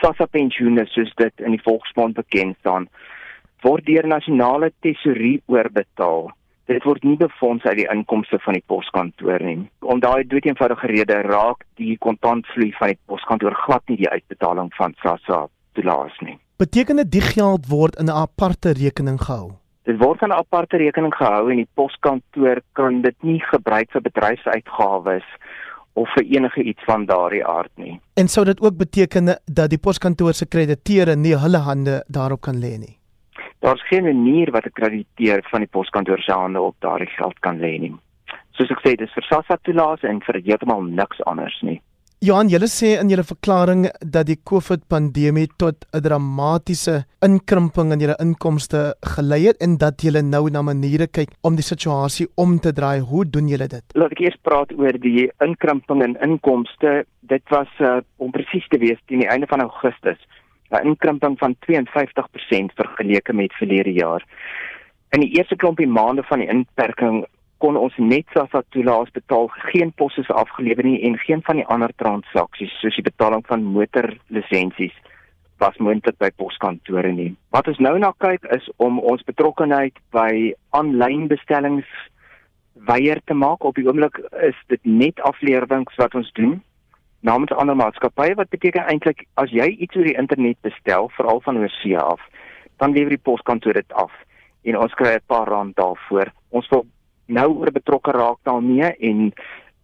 SASSA 0.00 0.26
pensioene 0.26 0.86
soos 0.88 1.12
dit 1.20 1.44
in 1.44 1.56
die 1.56 1.62
Volksmond 1.62 2.16
bekend 2.16 2.56
staan, 2.60 2.88
word 3.62 3.84
deur 3.86 4.06
nasionale 4.08 4.72
tesourie 4.80 5.42
oorbetaal 5.46 6.30
dit 6.70 6.86
word 6.86 7.04
nie 7.06 7.18
befonds 7.18 7.64
uit 7.66 7.80
die 7.80 7.88
inkomste 7.90 8.38
van 8.44 8.56
die 8.58 8.64
poskantoor 8.70 9.42
nie. 9.42 9.62
Om 9.82 10.02
daai 10.02 10.22
doeteenvoudige 10.30 10.90
rede 10.92 11.22
raak 11.26 11.64
die 11.80 11.96
kontantvloei 12.04 12.70
van 12.78 12.92
die 12.92 13.00
poskantoor 13.10 13.56
glad 13.64 13.90
nie 13.90 13.98
die 14.04 14.10
uitbetaling 14.10 14.70
van 14.78 14.94
SASSA 15.02 15.46
toelaas 15.78 16.20
nie. 16.26 16.36
Beteken 16.62 17.02
dit 17.02 17.10
die 17.16 17.24
geld 17.24 17.66
word 17.70 17.98
in 17.98 18.06
'n 18.06 18.20
aparte 18.26 18.74
rekening 18.78 19.18
gehou? 19.18 19.56
Dit 19.88 19.98
word 19.98 20.22
in 20.22 20.28
'n 20.28 20.38
aparte 20.38 20.76
rekening 20.76 21.14
gehou 21.14 21.50
en 21.50 21.56
die 21.56 21.72
poskantoor 21.74 22.62
kan 22.72 23.02
dit 23.02 23.16
nie 23.22 23.40
gebruik 23.40 23.90
vir 23.90 24.02
bedryfsuitgawes 24.02 25.26
of 25.92 26.08
vir 26.14 26.24
enige 26.24 26.62
iets 26.62 26.84
van 26.84 27.06
daardie 27.06 27.44
aard 27.46 27.70
nie. 27.76 28.00
En 28.14 28.28
sou 28.28 28.44
dit 28.44 28.60
ook 28.60 28.76
beteken 28.76 29.36
dat 29.44 29.70
die 29.70 29.78
poskantoor 29.78 30.34
se 30.34 30.46
krediteure 30.46 31.16
nie 31.16 31.36
hulle 31.36 31.58
hande 31.58 32.04
daarop 32.08 32.40
kan 32.40 32.60
lê 32.60 32.78
nie? 32.78 33.00
daar's 33.60 33.86
geen 33.86 34.02
manier 34.02 34.50
wat 34.50 34.64
'n 34.64 34.72
krediteer 34.72 35.46
van 35.50 35.60
die 35.60 35.68
poskantoor 35.68 36.18
se 36.18 36.32
hande 36.32 36.60
op 36.60 36.76
daardie 36.78 37.08
geld 37.08 37.38
kan 37.38 37.58
lê 37.58 37.78
nie. 37.78 37.96
Soos 38.50 38.70
ek 38.70 38.78
sê, 38.78 38.94
dis 38.96 39.12
vir 39.12 39.22
SASSA 39.22 39.56
toelaas 39.62 40.02
en 40.02 40.20
vir 40.20 40.40
heeltemal 40.44 40.82
niks 40.82 41.22
anders 41.24 41.60
nie. 41.62 41.80
Johan, 42.20 42.50
julle 42.52 42.66
sê 42.68 42.98
in 43.00 43.08
julle 43.08 43.22
verklaring 43.24 43.86
dat 44.14 44.26
die 44.28 44.34
COVID-pandemie 44.48 45.46
tot 45.56 45.86
'n 45.96 46.02
dramatiese 46.04 47.06
inkrimping 47.24 47.94
in 47.94 48.02
julle 48.04 48.16
inkomste 48.20 48.92
gelei 49.14 49.46
het 49.46 49.62
en 49.64 49.78
dat 49.78 50.02
julle 50.04 50.20
nou 50.20 50.50
na 50.50 50.60
maniere 50.60 51.06
kyk 51.06 51.30
om 51.42 51.56
die 51.56 51.64
situasie 51.64 52.28
om 52.36 52.58
te 52.58 52.74
draai. 52.74 53.00
Hoe 53.00 53.24
doen 53.24 53.48
julle 53.48 53.68
dit? 53.68 53.84
Laat 53.94 54.12
ek 54.12 54.20
eers 54.20 54.36
praat 54.42 54.70
oor 54.76 54.92
die 54.92 55.30
inkrimping 55.40 56.02
in 56.04 56.18
inkomste. 56.20 57.06
Dit 57.20 57.42
was 57.48 57.72
uh, 57.80 58.02
om 58.18 58.30
presies 58.30 58.68
te 58.68 58.78
wees 58.78 59.00
teen 59.06 59.24
die 59.24 59.32
einde 59.32 59.46
van 59.46 59.62
Augustus 59.62 60.20
'n 60.68 60.86
inkrimping 60.92 61.38
van 61.38 61.56
52% 61.64 62.76
vergeleke 62.76 63.32
met 63.32 63.52
verlede 63.52 63.92
jaar. 63.92 64.22
In 65.16 65.20
die 65.20 65.32
eerste 65.38 65.56
klompie 65.56 65.88
maande 65.88 66.22
van 66.22 66.38
die 66.38 66.48
inperking 66.48 67.24
kon 67.60 67.76
ons 67.76 67.96
net 67.98 68.26
SASSA 68.34 68.62
toelaas 68.72 69.12
betaal, 69.12 69.48
geen 69.70 69.92
posse 69.92 70.24
afgelewer 70.32 70.84
nie 70.84 71.00
en 71.08 71.18
geen 71.20 71.42
van 71.46 71.60
die 71.60 71.66
ander 71.66 71.92
transaksies 72.02 72.72
soos 72.80 72.96
die 72.96 73.06
betaling 73.06 73.44
van 73.48 73.66
motorlisensies 73.76 74.96
was 75.60 75.76
moontlik 75.76 76.16
by 76.18 76.30
poskantore 76.40 77.12
nie. 77.12 77.34
Wat 77.52 77.68
ons 77.68 77.78
nou 77.84 77.98
na 78.00 78.14
kyk 78.24 78.46
is 78.56 78.64
om 78.78 78.98
ons 78.98 79.24
betrokkeheid 79.28 79.98
by 80.16 80.54
aanlyn 80.76 81.28
bestellings 81.28 81.88
weier 82.88 83.20
te 83.28 83.36
maak. 83.36 83.64
Op 83.64 83.76
die 83.76 83.84
oomblik 83.84 84.16
is 84.40 84.56
dit 84.72 84.80
net 84.88 85.20
afleerings 85.28 86.00
wat 86.00 86.16
ons 86.16 86.32
doen 86.38 86.62
namens 87.20 87.52
ander 87.52 87.76
maatskappye 87.76 88.34
wat 88.38 88.48
beteken 88.52 88.86
eintlik 88.88 89.26
as 89.40 89.52
jy 89.52 89.66
iets 89.84 89.96
oor 89.96 90.08
die 90.08 90.16
internet 90.16 90.56
bestel 90.64 91.10
veral 91.16 91.42
van 91.44 91.60
oorsee 91.60 91.98
af 92.00 92.22
dan 92.80 92.96
lewer 92.96 93.12
die 93.12 93.24
poskantoor 93.28 93.76
dit 93.76 93.92
af 94.02 94.14
en 94.64 94.78
ons 94.80 94.94
kry 94.96 95.12
'n 95.16 95.26
paar 95.26 95.48
rand 95.48 95.76
daarvoor 95.76 96.32
ons 96.50 96.68
wil 96.70 96.86
nou 97.30 97.48
oor 97.58 97.72
betrokke 97.74 98.14
raak 98.16 98.38
daarmee 98.48 98.92
en 99.10 99.30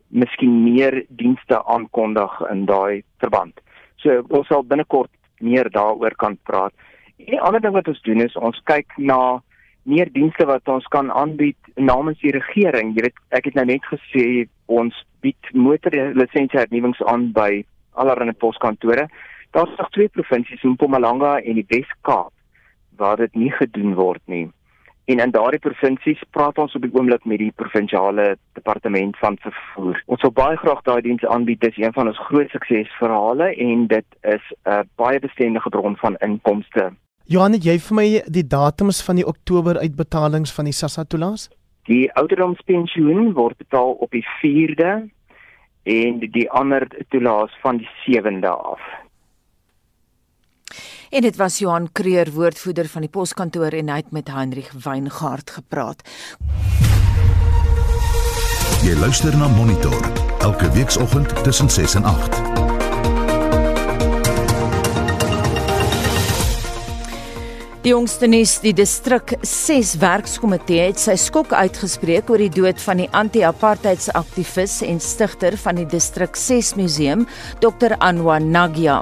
miskien 0.08 0.62
meer 0.64 1.02
dienste 1.08 1.62
aankondig 1.64 2.40
in 2.50 2.66
daai 2.70 3.02
verband 3.22 3.62
so 4.02 4.22
ons 4.28 4.50
sal 4.52 4.62
binnekort 4.62 5.10
meer 5.40 5.70
daaroor 5.70 6.14
kan 6.18 6.38
praat 6.48 6.74
en 7.18 7.32
die 7.34 7.42
ander 7.42 7.62
ding 7.64 7.74
wat 7.76 7.88
ons 7.88 8.02
doen 8.08 8.22
is 8.24 8.36
ons 8.36 8.62
kyk 8.70 8.98
na 8.98 9.40
meer 9.86 10.10
dienste 10.12 10.46
wat 10.50 10.66
ons 10.68 10.86
kan 10.90 11.10
aanbied 11.14 11.58
namens 11.78 12.18
die 12.22 12.34
regering. 12.34 12.92
Jy 12.96 13.06
weet, 13.06 13.20
ek 13.38 13.48
het 13.48 13.58
nou 13.58 13.66
net 13.68 13.86
gesê 13.86 14.46
ons 14.66 14.94
bied 15.22 15.50
motorlisensie 15.54 16.58
hernuwings 16.58 17.02
aan 17.06 17.30
by 17.36 17.62
allerlei 17.94 18.34
poskantore. 18.34 19.06
Daar's 19.54 19.76
nog 19.78 19.92
twee 19.94 20.10
provinsies, 20.12 20.64
Mpumalanga 20.66 21.36
en 21.38 21.60
die 21.60 21.66
Wes-Kaap, 21.70 22.34
waar 22.98 23.22
dit 23.22 23.38
nie 23.38 23.52
gedoen 23.54 23.94
word 23.96 24.22
nie. 24.26 24.48
En 25.06 25.22
in 25.22 25.30
daardie 25.30 25.62
provinsies 25.62 26.22
praat 26.30 26.58
ons 26.58 26.74
op 26.74 26.82
die 26.82 26.94
oomblik 26.94 27.24
met 27.24 27.38
die 27.38 27.52
provinsiale 27.54 28.36
departement 28.58 29.16
van 29.22 29.38
vervoer. 29.38 30.02
Ons 30.06 30.22
wil 30.26 30.32
baie 30.34 30.56
graag 30.56 30.82
daai 30.82 31.00
diens 31.00 31.24
aanbied. 31.24 31.60
Dit 31.60 31.76
is 31.76 31.84
een 31.84 31.92
van 31.92 32.10
ons 32.10 32.18
groot 32.28 32.50
suksesverhale 32.50 33.54
en 33.54 33.86
dit 33.86 34.06
is 34.22 34.52
'n 34.66 34.88
baie 34.96 35.20
bestendige 35.20 35.68
bron 35.68 35.96
van 35.96 36.16
inkomste 36.16 36.92
Johan, 37.26 37.56
jy 37.58 37.72
vir 37.82 37.96
my 37.98 38.04
die 38.30 38.44
datums 38.46 39.00
van 39.02 39.18
die 39.18 39.24
Oktober 39.26 39.80
uitbetalings 39.82 40.52
van 40.54 40.68
die 40.68 40.74
SASSA 40.78 41.02
toelaas? 41.10 41.48
Die 41.90 42.04
ouderdomspensioen 42.14 43.32
word 43.34 43.58
betaal 43.58 43.96
op 43.98 44.14
die 44.14 44.22
4de 44.38 44.92
en 45.90 46.20
die 46.22 46.44
ander 46.54 46.86
toelaas 47.10 47.50
van 47.64 47.80
die 47.82 47.90
7de 48.04 48.52
af. 48.54 48.78
En 51.10 51.20
dit 51.20 51.36
was 51.36 51.58
Johan 51.58 51.88
Kreer, 51.92 52.32
woordvoerder 52.32 52.88
van 52.88 53.00
die 53.00 53.10
poskantoor 53.10 53.76
en 53.78 53.88
hy 53.88 54.00
het 54.02 54.10
met 54.10 54.28
Heinrich 54.32 54.72
Weingart 54.84 55.50
gepraat. 55.50 56.02
Jy 58.82 58.94
luister 58.98 59.36
na 59.36 59.48
Monitor 59.48 60.10
elke 60.40 60.70
weekoggend 60.70 61.44
tussen 61.44 61.70
6 61.70 61.94
en 61.94 62.04
8. 62.04 62.45
Die 67.86 67.92
jongste 67.92 68.26
nuus, 68.26 68.56
die 68.64 68.72
distrik 68.74 69.36
6 69.46 69.92
werkskomitee 70.02 70.88
het 70.88 70.98
sy 70.98 71.12
skok 71.22 71.52
uitgespreek 71.54 72.32
oor 72.32 72.42
die 72.42 72.50
dood 72.50 72.82
van 72.82 72.98
die 72.98 73.06
anti-apartheidsaktivis 73.14 74.80
en 74.88 74.98
stigter 74.98 75.54
van 75.62 75.78
die 75.78 75.86
distrik 75.92 76.34
6 76.34 76.72
museum, 76.80 77.22
Dr. 77.62 77.94
Anwar 78.02 78.42
Nagia. 78.42 78.98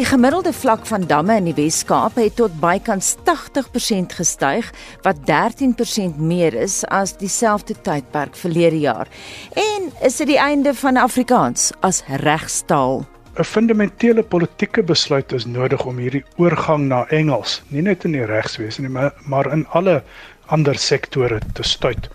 Die 0.00 0.08
gemiddelde 0.08 0.56
vlak 0.56 0.88
van 0.88 1.04
damme 1.12 1.36
in 1.42 1.50
die 1.50 1.56
Wes-Kaap 1.60 2.16
het 2.16 2.40
tot 2.40 2.56
bykans 2.64 3.18
80% 3.28 4.16
gestyg, 4.16 4.72
wat 5.04 5.20
13% 5.28 6.16
meer 6.16 6.56
is 6.56 6.86
as 6.88 7.18
dieselfde 7.20 7.76
tydperk 7.84 8.32
verlede 8.32 8.80
jaar. 8.88 9.12
En 9.52 9.92
is 10.00 10.22
dit 10.24 10.32
die 10.32 10.40
einde 10.40 10.72
van 10.72 10.96
Afrikaans 10.96 11.74
as 11.84 12.00
regstaal? 12.24 13.02
'n 13.32 13.44
fundamentele 13.44 14.22
politieke 14.22 14.82
besluit 14.82 15.32
is 15.32 15.44
nodig 15.44 15.84
om 15.84 15.96
hierdie 15.96 16.24
oorgang 16.36 16.88
na 16.88 17.06
Engels, 17.08 17.62
nie 17.68 17.82
net 17.82 18.04
in 18.04 18.12
die 18.12 18.24
regswese 18.28 18.82
nie, 18.84 18.90
maar, 18.92 19.14
maar 19.24 19.52
in 19.52 19.66
alle 19.72 20.02
ander 20.46 20.76
sektore 20.78 21.40
te 21.52 21.62
stuit. 21.62 22.08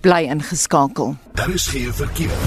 Bly 0.00 0.22
ingeskakel. 0.32 1.16
Daar 1.34 1.50
is 1.52 1.66
geen 1.66 1.92
verkeer. 1.92 2.38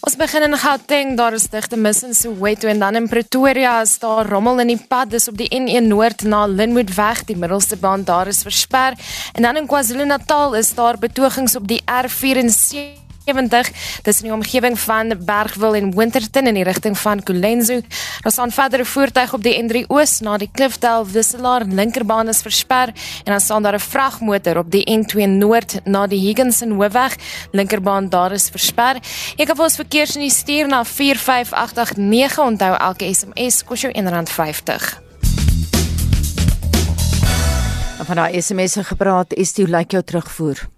Ons 0.00 0.16
begin 0.16 0.42
in 0.42 0.56
Gauteng, 0.56 1.16
daar 1.18 1.34
is 1.36 1.48
digte 1.52 1.76
mis 1.76 2.02
in 2.02 2.14
Soweto 2.14 2.68
en 2.68 2.78
dan 2.78 2.96
in 2.96 3.08
Pretoria 3.08 3.80
is 3.82 3.98
daar 3.98 4.28
rommel 4.28 4.60
in 4.60 4.72
die 4.72 4.80
pad, 4.88 5.10
dis 5.10 5.28
op 5.28 5.36
die 5.36 5.50
N1 5.52 5.90
Noord 5.90 6.22
na 6.22 6.46
Lynnwood 6.46 6.94
weg, 6.94 7.24
die 7.28 7.36
middelste 7.36 7.76
baan 7.76 8.06
daar 8.08 8.26
is 8.26 8.40
versper 8.46 8.96
en 9.34 9.42
dan 9.42 9.56
in 9.56 9.66
KwaZulu-Natal 9.66 10.56
is 10.56 10.72
daar 10.74 10.98
betogings 10.98 11.56
op 11.56 11.68
die 11.68 11.82
R74 11.84 13.07
70 13.28 13.70
tussen 14.02 14.28
die 14.28 14.32
omgewing 14.32 14.78
van 14.80 15.12
Bergwil 15.26 15.74
en 15.74 15.90
Winterton 15.96 16.48
in 16.48 16.56
die 16.56 16.64
rigting 16.64 16.96
van 16.98 17.22
Kulenzo. 17.22 17.80
Daar 18.24 18.32
staan 18.32 18.52
verdere 18.54 18.84
voertuig 18.84 19.34
op 19.36 19.42
die 19.44 19.54
N3 19.60 19.84
Oos 19.92 20.18
na 20.24 20.38
die 20.40 20.48
Klifdal 20.52 21.06
wisselaar 21.12 21.66
linkerbaan 21.68 22.32
is 22.32 22.42
versper 22.42 22.92
en 23.24 23.32
dan 23.34 23.40
staan 23.40 23.62
daar 23.62 23.74
'n 23.74 23.88
vragmotor 23.92 24.58
op 24.58 24.70
die 24.70 24.84
N2 24.84 25.26
Noord 25.26 25.80
na 25.84 26.06
die 26.06 26.20
Higginson 26.20 26.72
Hoofweg 26.72 27.16
linkerbaan 27.52 28.08
daar 28.08 28.32
is 28.32 28.48
versper. 28.50 28.96
Ek 29.36 29.46
kan 29.46 29.56
vir 29.56 29.64
ons 29.64 29.76
verkeers 29.76 30.16
in 30.16 30.22
die 30.22 30.30
stuur 30.30 30.66
na 30.68 30.84
45889 30.84 32.38
onthou 32.38 32.74
elke 32.76 33.14
SMS 33.14 33.64
kos 33.64 33.80
jou 33.80 33.92
R1.50. 33.92 35.06
Van 38.08 38.16
daai 38.16 38.40
SMS'e 38.40 38.84
gepraat, 38.84 39.34
is 39.34 39.52
dit 39.52 39.66
hoe 39.66 39.76
lyk 39.76 39.90
jou 39.90 40.02
terugvoer? 40.02 40.77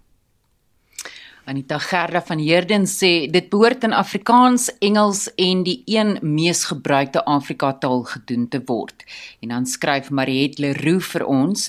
Anita 1.51 1.79
Gerda 1.83 2.21
van 2.23 2.39
Heerden 2.39 2.85
sê 2.87 3.27
dit 3.27 3.49
behoort 3.51 3.83
in 3.83 3.91
Afrikaans, 3.91 4.69
Engels 4.79 5.25
en 5.35 5.65
die 5.67 5.81
een 5.83 6.13
mees 6.23 6.61
gebruikte 6.69 7.25
Afrika 7.27 7.73
taal 7.75 8.05
gedoen 8.07 8.45
te 8.47 8.61
word. 8.69 9.03
En 9.43 9.51
dan 9.51 9.67
skryf 9.67 10.07
Mariet 10.15 10.61
Leroux 10.63 11.09
vir 11.11 11.25
ons: 11.27 11.65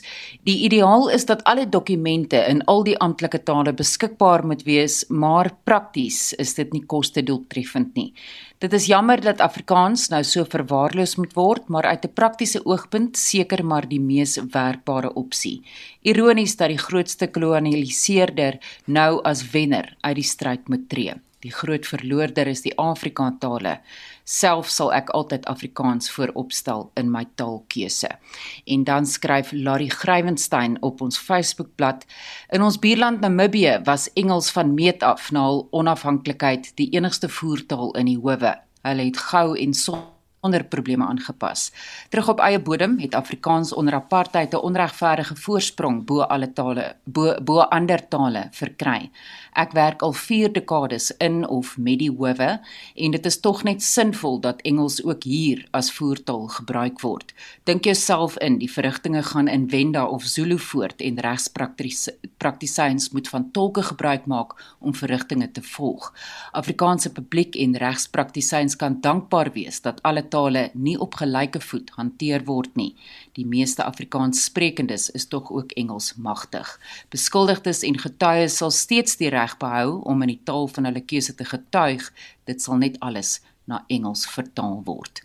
Die 0.46 0.60
ideaal 0.68 1.08
is 1.10 1.26
dat 1.26 1.42
alle 1.50 1.66
dokumente 1.66 2.44
in 2.52 2.62
al 2.70 2.86
die 2.86 2.94
amptelike 2.94 3.42
tale 3.42 3.74
beskikbaar 3.74 4.46
moet 4.46 4.62
wees, 4.62 5.02
maar 5.08 5.50
prakties 5.66 6.30
is 6.38 6.54
dit 6.54 6.70
nie 6.72 6.84
kostedoeltreffend 6.86 7.98
nie. 7.98 8.12
Dit 8.62 8.72
is 8.72 8.84
jammer 8.86 9.18
dat 9.18 9.40
Afrikaans 9.42 10.04
nou 10.12 10.20
so 10.22 10.46
verwaarloos 10.46 11.16
moet 11.18 11.32
word, 11.34 11.64
maar 11.66 11.88
uit 11.90 12.04
'n 12.06 12.14
praktiese 12.14 12.60
oogpunt 12.64 13.16
seker 13.18 13.64
maar 13.66 13.88
die 13.88 14.00
mees 14.00 14.36
werkbare 14.36 15.10
opsie. 15.14 15.62
Ironies 16.02 16.56
dat 16.56 16.68
die 16.68 16.78
grootste 16.78 17.26
kolonialiseerder 17.26 18.58
nou 18.86 19.22
as 19.22 19.50
wenner 19.50 19.96
uit 20.00 20.14
die 20.14 20.24
stryd 20.24 20.68
moet 20.68 20.88
tree. 20.88 21.14
Die 21.40 21.50
groot 21.50 21.86
verloorder 21.86 22.46
is 22.46 22.62
die 22.62 22.76
Afrikaantale. 22.78 23.80
Self 24.24 24.70
sal 24.70 24.92
ek 24.94 25.10
altyd 25.10 25.46
Afrikaans 25.50 26.10
vooropstel 26.14 26.90
in 26.94 27.10
my 27.10 27.24
taalkeuse. 27.34 28.10
En 28.64 28.84
dan 28.84 29.06
skryf 29.06 29.50
Larry 29.52 29.88
Grywenstein 29.88 30.78
op 30.82 31.00
ons 31.00 31.18
Facebookblad: 31.18 32.06
In 32.50 32.62
ons 32.62 32.78
buurland 32.78 33.20
Namibië 33.20 33.80
was 33.84 34.12
Engels 34.12 34.50
van 34.50 34.74
meet 34.74 35.02
af 35.02 35.30
na 35.32 35.42
hul 35.48 35.66
onafhanklikheid 35.70 36.72
die 36.76 36.90
enigste 36.94 37.28
voertaal 37.28 37.94
in 37.98 38.06
die 38.06 38.18
howe. 38.18 38.54
Hulle 38.82 39.04
het 39.10 39.18
gou 39.18 39.58
en 39.58 39.74
sonder 39.74 40.21
probleme 40.50 41.06
aangepas. 41.06 41.70
Terug 42.10 42.28
op 42.28 42.40
eie 42.40 42.58
bodem 42.58 42.98
het 42.98 43.14
Afrikaans 43.14 43.72
onder 43.72 43.94
apartheid 43.94 44.52
'n 44.52 44.56
onregverdige 44.56 45.36
voorsprong 45.36 46.04
bo 46.04 46.20
alle 46.20 46.52
tale 46.52 46.96
bo 47.04 47.34
bo 47.42 47.60
ander 47.60 48.08
tale 48.08 48.48
verkry. 48.50 49.10
Ek 49.52 49.72
werk 49.72 50.02
al 50.02 50.12
4 50.12 50.52
dekades 50.52 51.10
in 51.18 51.48
of 51.48 51.78
met 51.78 51.98
die 51.98 52.10
howe 52.10 52.60
en 52.96 53.10
dit 53.10 53.26
is 53.26 53.40
tog 53.40 53.62
net 53.62 53.82
sinvol 53.82 54.40
dat 54.40 54.60
Engels 54.62 55.04
ook 55.04 55.22
hier 55.22 55.68
as 55.70 55.92
voertaal 55.92 56.46
gebruik 56.48 57.00
word. 57.00 57.34
Dink 57.64 57.84
jouself 57.84 58.38
in, 58.38 58.58
die 58.58 58.72
verrigtinge 58.72 59.22
gaan 59.22 59.48
in 59.48 59.68
Wenda 59.68 60.06
of 60.06 60.22
Zulu 60.22 60.58
voort 60.58 61.00
en 61.00 61.20
regspraktisyns 61.20 63.10
moet 63.10 63.28
van 63.28 63.50
tolke 63.50 63.82
gebruik 63.82 64.26
maak 64.26 64.74
om 64.78 64.94
verrigtinge 64.94 65.50
te 65.50 65.62
volg. 65.62 66.12
Afrikaanse 66.52 67.12
publiek 67.12 67.54
en 67.54 67.76
regspraktisyns 67.76 68.76
kan 68.76 69.00
dankbaar 69.00 69.52
wees 69.52 69.80
dat 69.80 70.02
alle 70.02 70.28
tale 70.32 70.64
nie 70.74 70.96
op 71.00 71.18
gelyke 71.20 71.60
voet 71.60 71.92
hanteer 71.98 72.46
word 72.48 72.74
nie. 72.80 72.90
Die 73.36 73.46
meeste 73.48 73.84
Afrikaanssprekendes 73.84 75.10
is 75.18 75.28
tog 75.28 75.52
ook 75.52 75.72
Engels 75.76 76.14
magtig. 76.16 76.68
Beskuldigdes 77.12 77.84
en 77.88 78.00
getuies 78.00 78.56
sal 78.62 78.72
steeds 78.72 79.18
die 79.20 79.32
reg 79.32 79.58
behou 79.60 80.00
om 80.08 80.24
in 80.24 80.34
die 80.34 80.42
taal 80.48 80.70
van 80.72 80.88
hulle 80.88 81.04
keuse 81.04 81.36
te 81.36 81.48
getuig, 81.48 82.08
dit 82.48 82.62
sal 82.62 82.80
net 82.80 82.96
alles 83.00 83.40
na 83.70 83.84
Engels 83.92 84.24
vertaal 84.26 84.80
word. 84.86 85.22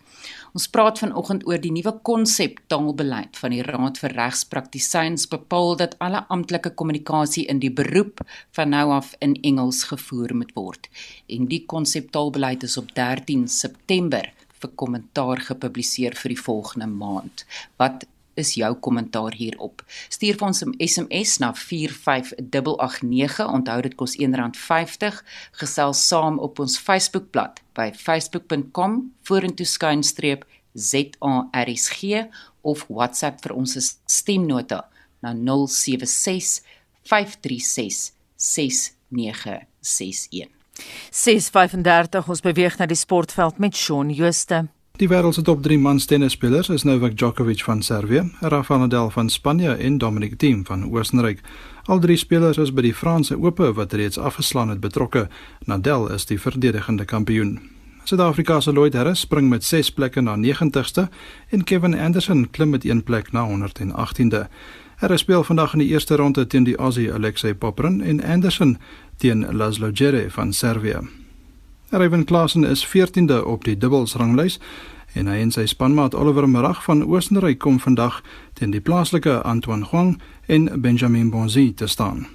Ons 0.56 0.66
praat 0.72 0.98
vanoggend 0.98 1.44
oor 1.46 1.60
die 1.62 1.72
nuwe 1.74 1.92
konsep 2.06 2.58
taalbeleid 2.72 3.36
van 3.38 3.54
die 3.54 3.62
Raad 3.66 4.00
vir 4.00 4.14
Regspraktisyns 4.16 5.28
bepaal 5.30 5.76
dat 5.82 5.96
alle 6.04 6.24
amptelike 6.34 6.72
kommunikasie 6.80 7.46
in 7.52 7.60
die 7.62 7.72
beroep 7.80 8.24
van 8.56 8.74
nou 8.74 8.88
af 8.96 9.14
in 9.24 9.36
Engels 9.46 9.84
gevoer 9.90 10.34
moet 10.40 10.54
word. 10.56 10.88
En 11.28 11.46
die 11.52 11.62
konsep 11.70 12.10
taalbeleid 12.16 12.66
is 12.66 12.76
op 12.80 12.90
13 12.96 13.46
September 13.48 14.32
vir 14.60 14.70
kommentaar 14.74 15.40
gepubliseer 15.40 16.16
vir 16.18 16.34
die 16.34 16.42
volgende 16.42 16.86
maand. 16.86 17.46
Wat 17.76 18.06
is 18.38 18.54
jou 18.54 18.70
kommentaar 18.84 19.34
hierop. 19.34 19.82
Stuur 20.08 20.36
vir 20.38 20.46
ons 20.46 20.62
'n 20.62 20.74
SMS 20.78 21.38
na 21.38 21.54
45889. 21.54 23.46
Onthou 23.46 23.80
dit 23.82 23.94
kos 23.94 24.16
R1.50. 24.16 25.24
Gesels 25.52 26.08
saam 26.08 26.38
op 26.38 26.58
ons 26.58 26.78
Facebookblad 26.78 27.60
by 27.74 27.92
facebook.com 27.94 29.12
vorentoeskynstreep 29.22 30.44
ZARSG 30.74 32.28
of 32.62 32.86
WhatsApp 32.88 33.42
vir 33.42 33.54
ons 33.54 33.96
stemnota 34.06 34.88
na 35.22 35.34
076 35.34 36.62
536 37.02 38.12
6961. 38.36 40.57
6:35 41.10 42.28
ons 42.28 42.40
beweeg 42.40 42.78
na 42.78 42.86
die 42.86 42.96
sportveld 42.96 43.58
met 43.58 43.76
Shaun 43.76 44.10
Jooste. 44.10 44.66
Die 44.98 45.06
wêreld 45.08 45.34
se 45.34 45.42
top 45.42 45.62
3 45.62 45.78
mans 45.78 46.06
tennisspelers 46.10 46.68
is 46.74 46.82
Novak 46.82 47.12
Djokovic 47.16 47.60
van 47.62 47.82
Servië, 47.82 48.24
Rafael 48.40 48.80
Nadal 48.80 49.10
van 49.10 49.28
Spanje 49.30 49.74
en 49.74 49.98
Dominic 49.98 50.38
Thiem 50.38 50.64
van 50.66 50.90
Oostenryk. 50.90 51.40
Al 51.84 51.98
drie 51.98 52.16
spelers 52.16 52.58
is 52.58 52.72
by 52.74 52.82
die 52.82 52.94
Franse 52.94 53.36
Ope 53.38 53.72
wat 53.72 53.92
reeds 53.92 54.18
afgeslaan 54.18 54.68
het 54.68 54.80
betrokke. 54.80 55.28
Nadal 55.70 56.10
is 56.12 56.26
die 56.26 56.40
verdedigende 56.40 57.04
kampioen. 57.04 57.60
Suid-Afrika 58.08 58.60
se 58.60 58.72
Lloyd 58.72 58.94
Harris 58.94 59.20
spring 59.20 59.48
met 59.48 59.64
6 59.64 59.90
plekke 59.92 60.20
na 60.20 60.34
90ste 60.36 61.06
en 61.48 61.64
Kevin 61.64 61.94
Anderson 61.94 62.50
klim 62.50 62.70
met 62.70 62.84
1 62.84 63.02
plek 63.04 63.32
na 63.32 63.46
118de. 63.46 64.46
Harris 64.98 65.20
speel 65.20 65.44
vandag 65.44 65.72
in 65.72 65.78
die 65.78 65.88
eerste 65.88 66.16
ronde 66.16 66.46
teen 66.46 66.64
die 66.64 66.76
Aussie 66.76 67.12
Alexei 67.12 67.54
Poprin 67.54 68.00
en 68.00 68.24
Anderson 68.24 68.78
teen 69.16 69.46
Laszlo 69.56 69.92
Djere 69.92 70.30
van 70.30 70.52
Servië. 70.52 70.98
Ryan 71.90 72.24
Klassen 72.24 72.64
is 72.64 72.86
14de 72.86 73.44
op 73.44 73.64
die 73.64 73.76
dubbelsranglys 73.78 74.58
en 75.12 75.30
hy 75.30 75.38
en 75.38 75.54
sy 75.54 75.68
spanmaat 75.70 76.18
Oliver 76.18 76.48
Marag 76.48 76.82
van 76.82 77.04
Oostenryk 77.06 77.62
kom 77.62 77.78
vandag 77.78 78.18
teen 78.58 78.74
die 78.74 78.82
plaaslike 78.82 79.38
Antoine 79.46 79.86
Huang 79.92 80.18
en 80.46 80.66
Benjamin 80.82 81.30
Bonzi 81.30 81.74
te 81.74 81.86
staan. 81.86 82.26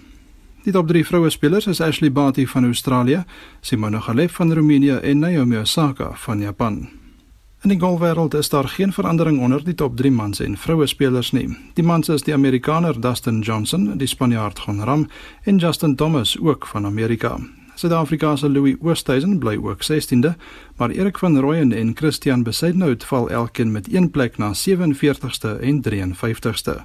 Die 0.64 0.72
top 0.72 0.88
3 0.88 1.04
vroue 1.06 1.30
spelers 1.30 1.68
is 1.68 1.82
Ashley 1.82 2.12
Barty 2.12 2.48
van 2.48 2.64
Australië, 2.66 3.26
Simona 3.62 4.00
Halep 4.00 4.32
van 4.32 4.54
Roemenië 4.54 5.02
en 5.04 5.20
Naomi 5.20 5.58
Osaka 5.58 6.14
van 6.16 6.40
Japan. 6.40 7.03
In 7.64 7.70
die 7.70 7.80
golfwêreld 7.80 8.34
is 8.34 8.50
daar 8.50 8.68
geen 8.68 8.92
verandering 8.94 9.40
onder 9.40 9.64
die 9.64 9.76
top 9.76 9.96
3 9.98 10.12
mans 10.12 10.40
en 10.40 10.58
vroue 10.58 10.88
spelers 10.88 11.30
nie. 11.32 11.46
Die 11.74 11.84
mans 11.84 12.10
is 12.10 12.26
die 12.28 12.34
Amerikaner 12.34 12.98
Dustin 13.02 13.40
Johnson, 13.40 13.98
die 13.98 14.08
Spanjaard 14.08 14.60
Jon 14.66 14.84
Ram 14.84 15.06
en 15.44 15.58
Justin 15.58 15.96
Thomas 15.96 16.36
ook 16.40 16.68
van 16.68 16.86
Amerika. 16.86 17.38
Suid-Afrika 17.76 18.36
se 18.36 18.50
Louis 18.50 18.76
Oosthuizen 18.82 19.40
bly 19.40 19.56
ook 19.56 19.84
16de, 19.84 20.34
maar 20.76 20.90
Erik 20.90 21.18
van 21.18 21.40
Rooyen 21.40 21.72
en 21.72 21.96
Christian 21.96 22.44
Besaidnout 22.44 23.04
val 23.04 23.30
elkeen 23.30 23.72
met 23.72 23.88
1 23.88 24.12
plek 24.12 24.38
na 24.38 24.52
47ste 24.54 25.60
en 25.62 25.82
53ste. 25.90 26.84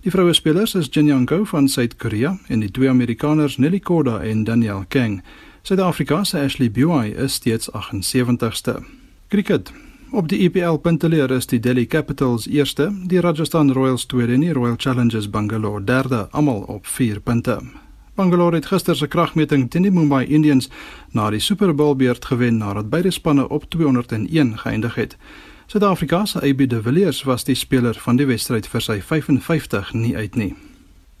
Die 0.00 0.10
vroue 0.10 0.32
spelers 0.32 0.74
is 0.74 0.88
Jin 0.90 1.06
Young-ko 1.06 1.44
van 1.44 1.68
Suid-Korea 1.68 2.38
en 2.48 2.60
die 2.60 2.70
twee 2.70 2.88
Amerikaners 2.88 3.56
Nelly 3.56 3.80
Korda 3.80 4.20
en 4.20 4.44
Danielle 4.44 4.84
Kang. 4.88 5.22
Suid-Afrika 5.62 6.24
se 6.24 6.38
Ashley 6.38 6.70
Buy 6.70 7.12
is 7.16 7.32
steeds 7.32 7.68
78ste. 7.70 8.84
Cricket 9.28 9.72
Op 10.14 10.28
die 10.30 10.44
EPL 10.46 10.76
punteleer 10.78 11.32
is 11.34 11.48
die 11.50 11.58
Delhi 11.58 11.88
Capitals 11.90 12.44
eerste, 12.46 12.84
die 13.10 13.18
Rajasthan 13.20 13.72
Royals 13.74 14.04
tweede 14.06 14.36
en 14.36 14.44
die 14.44 14.52
Royal 14.54 14.76
Challengers 14.78 15.26
Bangalore 15.30 15.80
derde, 15.84 16.28
almal 16.30 16.60
op 16.70 16.86
4 16.86 17.18
punte. 17.20 17.56
Bangalore 18.14 18.54
het 18.54 18.68
gister 18.70 18.94
se 18.96 19.08
kragmeting 19.10 19.64
teen 19.70 19.82
die 19.82 19.90
Mumbai 19.90 20.22
Indians 20.26 20.68
na 21.10 21.30
die 21.34 21.40
Super 21.42 21.74
Bowl 21.74 21.96
beurt 21.96 22.24
gewen 22.30 22.60
nadat 22.62 22.90
beide 22.90 23.10
spanne 23.10 23.48
op 23.48 23.66
201 23.74 24.58
geëindig 24.58 24.94
het. 24.94 25.16
Suid-Afrika 25.66 26.24
se 26.24 26.38
AB 26.46 26.68
de 26.68 26.82
Villiers 26.82 27.22
was 27.22 27.44
die 27.44 27.58
speler 27.58 27.98
van 27.98 28.16
die 28.16 28.26
wedstryd 28.30 28.70
vir 28.70 28.86
sy 28.86 29.00
55 29.02 29.92
nie 29.98 30.14
uit 30.16 30.38
nie. 30.38 30.52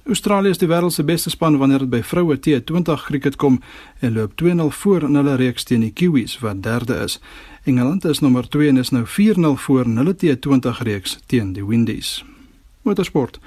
Australië 0.04 0.50
is 0.52 0.58
die 0.60 0.68
wêreld 0.68 0.92
se 0.92 1.04
beste 1.04 1.30
span 1.32 1.54
wanneer 1.56 1.80
dit 1.80 1.88
by 1.88 2.02
vroue 2.04 2.34
T20 2.36 3.04
cricket 3.06 3.36
kom 3.40 3.54
en 4.04 4.12
loop 4.12 4.34
2-0 4.42 4.66
voor 4.78 5.06
in 5.06 5.14
hulle 5.16 5.36
reeks 5.40 5.64
teen 5.64 5.80
die 5.80 5.94
Kiwis 5.96 6.34
wat 6.42 6.60
derde 6.62 6.98
is. 7.06 7.20
Engeland 7.64 8.04
is 8.04 8.20
nommer 8.20 8.44
2 8.48 8.68
en 8.68 8.82
is 8.82 8.92
nou 8.92 9.06
4-0 9.08 9.54
voor 9.64 9.88
in 9.88 9.96
hulle 9.96 10.12
T20 10.12 10.82
reeks 10.84 11.16
teen 11.26 11.54
die 11.56 11.64
Windies. 11.64 12.18
Motorsport 12.82 13.40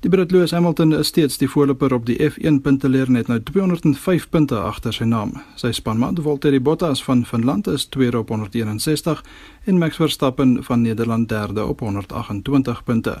Die 0.00 0.10
Brit 0.10 0.30
Lewis 0.30 0.54
Hamilton 0.54 0.92
is 0.94 1.10
steeds 1.10 1.36
die 1.38 1.48
voorloper 1.50 1.92
op 1.92 2.04
die 2.06 2.16
F1 2.22 2.60
punteleer 2.62 3.10
net 3.10 3.28
nou 3.28 3.40
205 3.42 4.28
punte 4.30 4.60
agter 4.62 4.94
sy 4.94 5.04
naam. 5.04 5.32
Sy 5.60 5.74
spanmaat 5.76 6.22
Valtteri 6.24 6.60
Bottas 6.62 7.02
van 7.04 7.24
Finland 7.26 7.66
is 7.68 7.88
tweede 7.90 8.22
op 8.22 8.30
161 8.32 9.24
en 9.64 9.78
Max 9.78 10.00
Verstappen 10.00 10.62
van 10.64 10.86
Nederland 10.86 11.28
derde 11.28 11.66
op 11.66 11.80
128 11.80 12.84
punte. 12.84 13.16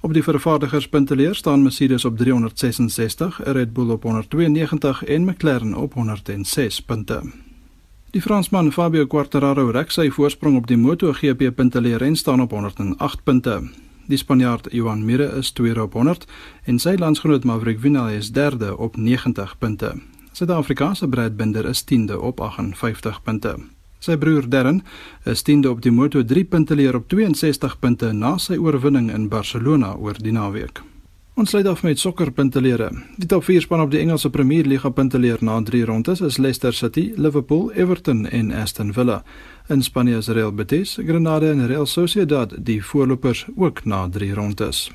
Op 0.00 0.12
die 0.12 0.22
vervaardigerspunteleer 0.22 1.34
staan 1.34 1.62
Mercedes 1.62 2.04
op 2.04 2.16
366, 2.16 3.40
Red 3.44 3.72
Bull 3.72 3.90
op 3.90 4.02
192 4.02 5.04
en 5.04 5.24
McLaren 5.24 5.74
op 5.74 5.94
106 5.94 6.80
punte. 6.80 7.22
Die 8.10 8.22
Fransman 8.22 8.72
Fabio 8.72 9.06
Quartararo 9.06 9.68
rek 9.70 9.92
sy 9.92 10.08
voorsprong 10.10 10.56
op 10.56 10.66
die 10.66 10.78
MotoGP 10.80 11.50
punteleer 11.54 12.02
en 12.02 12.16
staan 12.16 12.40
op 12.40 12.50
108 12.50 13.24
punte. 13.24 13.60
Die 14.08 14.18
Spanjaard 14.18 14.68
Joan 14.72 15.04
Mir 15.04 15.20
is 15.36 15.52
tweede 15.52 15.82
op 15.82 15.92
100 15.92 16.24
en 16.64 16.78
sy 16.78 16.96
landsgenoot 16.98 17.44
Maverick 17.44 17.80
Vinales 17.80 18.16
is 18.16 18.32
derde 18.32 18.76
op 18.76 18.96
90 18.96 19.58
punte. 19.58 19.92
Suid-Afrikaanse 20.32 21.08
Brad 21.08 21.36
Binder 21.36 21.68
is 21.68 21.84
10de 21.84 22.16
op 22.16 22.40
58 22.40 23.22
punte. 23.22 23.56
Sy 24.00 24.14
broer 24.16 24.46
Darren 24.48 24.78
is 25.28 25.42
10de 25.44 25.68
op 25.68 25.82
die 25.84 25.90
Moto3 25.92 26.46
punteleer 26.48 26.96
op 26.96 27.10
62 27.12 27.74
punte 27.82 28.14
na 28.16 28.38
sy 28.40 28.56
oorwinning 28.56 29.10
in 29.12 29.26
Barcelona 29.28 29.90
oor 29.92 30.16
die 30.16 30.32
naweek. 30.32 30.80
Ons 31.36 31.52
sluit 31.52 31.68
af 31.68 31.82
met 31.84 32.00
sokkerpuntelere. 32.00 32.88
Die 33.20 33.28
top 33.28 33.44
4 33.44 33.66
span 33.66 33.84
op 33.84 33.92
die 33.92 34.00
Engelse 34.00 34.30
Premier 34.32 34.64
Liga 34.64 34.88
punteleer 34.88 35.44
na 35.44 35.58
3 35.62 35.84
rondes 35.84 36.24
is 36.24 36.40
Leicester 36.40 36.72
City, 36.72 37.12
Liverpool, 37.16 37.68
Everton 37.76 38.24
en 38.26 38.50
Aston 38.56 38.92
Villa. 38.96 39.20
In 39.68 39.84
Spanje 39.84 40.16
is 40.16 40.32
Real 40.32 40.52
Betis, 40.52 40.96
Granada 41.06 41.52
en 41.52 41.66
Real 41.66 41.86
Sociedad 41.86 42.56
die 42.56 42.80
voorlopers 42.84 43.46
ook 43.56 43.84
na 43.84 44.06
3 44.08 44.34
rondes. 44.34 44.90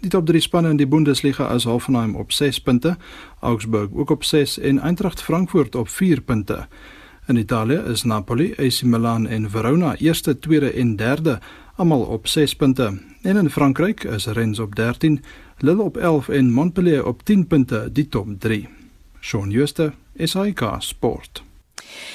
Die 0.00 0.10
top 0.10 0.26
3 0.26 0.40
spanne 0.40 0.72
in 0.72 0.80
die 0.80 0.88
Bundesliga 0.88 1.52
is 1.54 1.64
Hoffenheim 1.64 2.16
op 2.16 2.32
6 2.32 2.60
punte, 2.60 2.96
Augsburg 3.40 3.92
ook 3.92 4.10
op 4.10 4.24
6 4.24 4.58
en 4.58 4.78
Eintracht 4.80 5.22
Frankfurt 5.22 5.74
op 5.74 5.88
4 5.88 6.20
punte. 6.20 6.66
In 7.26 7.36
Italië 7.36 7.82
is 7.90 8.02
Napoli, 8.02 8.54
AC 8.56 8.82
Milan 8.82 9.26
en 9.26 9.50
Verona 9.50 9.96
eerste, 9.96 10.38
tweede 10.38 10.70
en 10.70 10.96
derde, 10.96 11.38
almal 11.76 12.00
op 12.00 12.26
6 12.26 12.54
punte. 12.54 12.98
En 13.22 13.36
in 13.36 13.50
Frankryk 13.50 14.04
is 14.04 14.26
Rennes 14.26 14.58
op 14.58 14.74
13, 14.74 15.22
Lille 15.58 15.82
op 15.82 15.96
11 15.96 16.28
en 16.28 16.52
Montpellier 16.52 17.06
op 17.06 17.22
10 17.22 17.46
punte 17.46 17.88
die 17.92 18.08
top 18.08 18.28
3. 18.38 18.68
Shaun 19.20 19.50
Schuster, 19.50 19.94
SAK 20.16 20.76
Sport. 20.78 21.42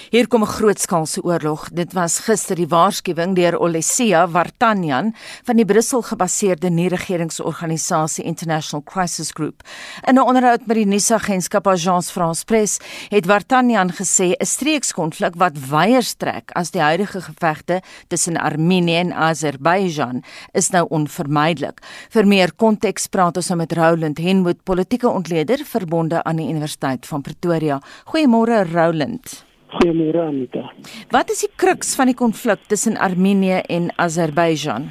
Hier 0.10 0.28
kom 0.28 0.42
'n 0.44 0.48
grootskaalse 0.48 1.24
oorlog. 1.24 1.70
Dit 1.74 1.94
was 1.94 2.20
gister 2.20 2.56
die 2.56 2.68
waarskuwing 2.68 3.36
deur 3.36 3.60
Olesia 3.60 4.28
Vartanyan 4.28 5.14
van 5.44 5.56
die 5.56 5.66
Brussel 5.66 6.02
gebaseerde 6.02 6.70
nie-regeringsorganisasie 6.70 8.24
International 8.24 8.84
Crisis 8.84 9.32
Group. 9.32 9.64
In 10.08 10.16
'n 10.16 10.22
onderhoud 10.22 10.66
met 10.66 10.76
die 10.76 10.86
nuusagentskap 10.86 11.68
Agence 11.68 12.12
France-Presse 12.12 12.82
het 13.10 13.26
Vartanyan 13.26 13.92
gesê 13.92 14.36
'n 14.38 14.46
streekskonflik 14.46 15.36
wat 15.36 15.70
weier 15.70 16.04
strek 16.04 16.52
as 16.52 16.72
die 16.72 16.82
huidige 16.82 17.22
gevegte 17.22 17.82
tussen 18.08 18.38
Armenië 18.38 18.96
en 18.96 19.14
Azerbeijan 19.14 20.24
is 20.52 20.70
nou 20.70 20.86
onvermydelik. 20.90 21.82
Vir 22.10 22.28
meer 22.28 22.54
konteks 22.54 23.08
praat 23.08 23.38
ons 23.38 23.48
nou 23.48 23.58
met 23.58 23.74
Roland 23.74 24.18
Henwood, 24.18 24.64
politieke 24.64 25.10
ontleder 25.10 25.58
verbonde 25.66 26.24
aan 26.24 26.36
die 26.36 26.50
Universiteit 26.50 27.06
van 27.06 27.22
Pretoria. 27.22 27.82
Goeiemôre 28.06 28.66
Roland. 28.74 29.51
Goeiemôre 29.72 30.20
Anita. 30.28 30.66
Wat 31.12 31.30
is 31.32 31.46
die 31.46 31.52
kruks 31.56 31.94
van 31.96 32.10
die 32.12 32.18
konflik 32.18 32.66
tussen 32.68 32.98
Armenië 33.00 33.62
en 33.72 33.88
Azerbeijan? 33.96 34.90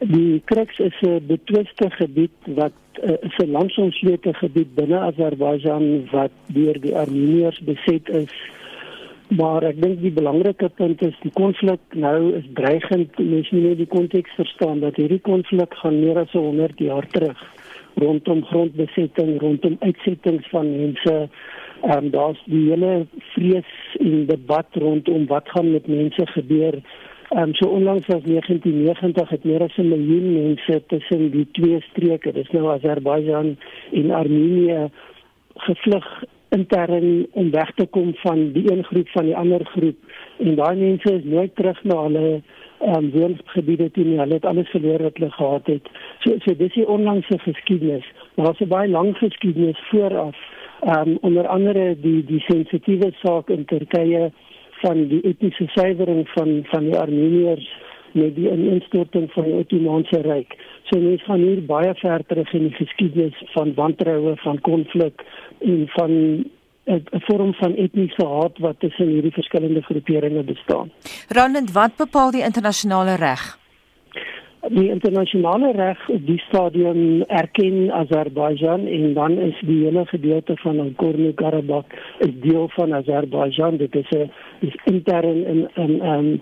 Die 0.00 0.40
kruks 0.50 0.78
is 0.78 0.96
'n 1.02 1.20
betwiste 1.26 1.90
gebied 1.90 2.38
wat 2.46 2.78
uh, 3.02 3.12
is 3.28 3.36
'n 3.38 3.50
landsomsleute 3.50 4.32
gebied 4.34 4.74
binne 4.74 4.98
Azerbeijan 4.98 6.08
wat 6.10 6.32
deur 6.46 6.80
die 6.80 6.96
Armeniërs 6.96 7.60
beset 7.68 8.08
is. 8.08 8.34
Maar 9.28 9.62
ek 9.62 9.80
dink 9.82 10.00
die 10.00 10.12
belangrike 10.12 10.68
punt 10.68 11.02
is 11.02 11.16
die 11.22 11.32
konflik 11.32 11.80
nou 11.92 12.34
is 12.36 12.48
dreigend. 12.54 13.18
Mens 13.18 13.50
moet 13.50 13.62
net 13.62 13.76
die 13.76 13.92
konteks 13.98 14.30
verstaan 14.36 14.80
dat 14.80 14.96
hierdie 14.96 15.20
konflik 15.20 15.74
gaan 15.74 16.00
meer 16.00 16.18
as 16.18 16.32
100 16.32 16.78
jaar 16.78 17.06
terug 17.06 17.38
rondom 17.94 18.44
grondbesetting, 18.44 19.40
rondom 19.40 19.76
uitsettings 19.80 20.48
van 20.48 20.76
mense 20.76 21.28
Ehm 21.82 22.04
um, 22.04 22.10
daar's 22.10 22.42
die 22.44 22.68
hele 22.68 23.06
vrees 23.34 23.96
en 23.98 24.26
debat 24.26 24.66
rondom 24.72 25.26
wat 25.26 25.48
gaan 25.48 25.72
met 25.72 25.86
mense 25.86 26.26
gebeur. 26.26 26.74
Ehm 27.28 27.42
um, 27.42 27.54
so 27.54 27.66
onlangs 27.68 28.08
as 28.08 28.22
1990 28.22 29.28
het 29.28 29.44
meer 29.44 29.62
as 29.62 29.76
'n 29.76 29.88
miljoen 29.88 30.32
mense 30.32 30.82
tussen 30.86 31.30
die 31.30 31.48
twee 31.52 31.80
streke, 31.80 32.32
dis 32.32 32.50
nou 32.50 32.70
Azerbeijan 32.70 33.56
en 33.92 34.10
Armenië 34.10 34.90
gevlug 35.54 36.24
intern 36.48 37.26
om 37.30 37.50
weg 37.50 37.74
te 37.74 37.86
kom 37.86 38.14
van 38.14 38.52
die 38.52 38.72
een 38.72 38.84
groep 38.84 39.08
van 39.08 39.24
die 39.24 39.36
ander 39.36 39.64
groep. 39.64 39.98
En 40.38 40.54
daai 40.54 40.76
mense 40.76 41.14
is 41.14 41.24
nooit 41.24 41.54
terug 41.54 41.84
na 41.84 42.02
hulle 42.02 42.42
ehm 42.78 42.94
um, 42.94 43.10
woongebiede 43.10 43.90
toe 43.90 44.04
nie. 44.04 44.18
Hulle 44.18 44.34
het 44.34 44.44
alles 44.44 44.70
verloor 44.70 45.02
wat 45.02 45.16
hulle 45.16 45.30
gehad 45.30 45.66
het. 45.66 45.88
So 46.18 46.38
so 46.38 46.54
dis 46.56 46.74
die 46.74 46.88
onlangse 46.88 47.38
geskiedenis. 47.38 48.06
Maar 48.34 48.44
daar's 48.44 48.60
'n 48.60 48.68
baie 48.68 48.88
lang 48.88 49.16
geskiedenis 49.16 49.78
vooraf 49.90 50.36
um, 50.86 51.18
onder 51.20 51.46
andere 51.46 51.96
die 52.00 52.24
die 52.24 52.40
sensitiewe 52.48 53.12
saak 53.22 53.50
in 53.50 53.64
Turkye 53.64 54.30
van 54.82 55.06
die 55.08 55.20
etniese 55.22 55.68
suiwering 55.74 56.28
van 56.34 56.62
van 56.70 56.84
die 56.90 56.98
Armeniërs 56.98 57.68
met 58.12 58.34
die 58.36 58.50
ineenstorting 58.50 59.30
van 59.32 59.44
die 59.48 59.54
Ottomaanse 59.56 60.20
Ryk. 60.26 60.56
So 60.90 61.00
mense 61.00 61.24
gaan 61.24 61.40
hier 61.40 61.62
baie 61.66 61.94
ver 62.02 62.24
terug 62.26 62.52
in 62.52 62.68
die 62.68 62.76
geskiedenis 62.76 63.38
van 63.54 63.72
wantroue, 63.74 64.34
van 64.42 64.60
konflik 64.60 65.24
en 65.60 65.86
van 65.94 66.12
'n 66.84 67.22
vorm 67.28 67.54
van 67.54 67.76
etniese 67.76 68.26
haat 68.26 68.58
wat 68.58 68.80
tussen 68.80 69.06
hierdie 69.06 69.32
verskillende 69.32 69.82
groeperinge 69.82 70.42
bestaan. 70.42 70.90
Roland, 71.28 71.72
wat 71.72 71.96
bepaal 71.96 72.30
die 72.30 72.42
internasionale 72.42 73.14
reg? 73.14 73.61
Die 74.70 74.88
internasionale 74.90 75.72
reg 75.72 76.08
op 76.08 76.26
die 76.26 76.38
stadium 76.38 77.22
erken 77.26 77.92
Azerbeijan 77.92 78.86
en 78.86 79.14
dan 79.14 79.38
is 79.38 79.58
die 79.66 79.84
hele 79.84 80.06
gedeelte 80.06 80.56
van 80.56 80.76
Nagorno-Karabakh 80.76 81.94
is 82.18 82.34
deel 82.40 82.68
van 82.68 82.94
Azerbeijan 82.94 83.76
dit 83.76 83.94
is 83.94 84.10
'n 84.10 84.30
intern 84.84 85.44
in 85.46 85.68
in 85.74 86.06
um 86.06 86.40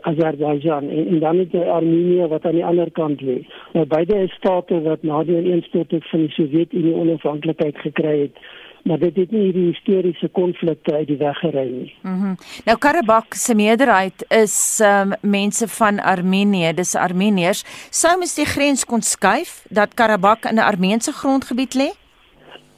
Azerbeijan 0.00 0.88
en, 0.88 1.06
en 1.08 1.18
dan 1.18 1.38
het 1.38 1.54
Armenië 1.54 2.26
wat 2.26 2.44
aan 2.44 2.52
die 2.52 2.64
ander 2.64 2.90
kant 2.90 3.20
lê. 3.20 3.46
Nou 3.72 3.86
beide 3.86 4.16
is 4.18 4.32
state 4.32 4.82
wat 4.82 5.02
na 5.02 5.22
die 5.24 5.38
ineenstorting 5.38 6.04
van 6.04 6.20
die 6.20 6.30
Sowjetunie 6.30 6.94
onafhanklikheid 6.94 7.78
gekry 7.78 8.20
het 8.20 8.38
maar 8.84 8.98
dit 8.98 9.16
het 9.16 9.30
nie 9.32 9.42
hierdie 9.46 9.66
historiese 9.72 10.28
konflikte 10.28 10.94
uit 10.94 11.08
die 11.08 11.16
weg 11.16 11.38
gery 11.38 11.68
nie. 11.70 11.94
Mhm. 12.02 12.14
Mm 12.14 12.36
nou 12.64 12.76
Karabakh 12.78 13.36
se 13.36 13.54
meerderheid 13.54 14.24
is 14.28 14.80
um, 14.84 15.12
mense 15.20 15.68
van 15.68 16.00
Armenië, 16.00 16.72
dis 16.74 16.94
Armeniërs. 16.94 17.64
Sou 17.90 18.18
mens 18.18 18.34
die 18.34 18.46
grens 18.46 18.84
kon 18.84 19.02
skuif 19.02 19.64
dat 19.70 19.94
Karabakh 19.94 20.50
in 20.50 20.56
'n 20.56 20.68
Armeense 20.68 21.12
grondgebied 21.12 21.74
lê? 21.74 21.90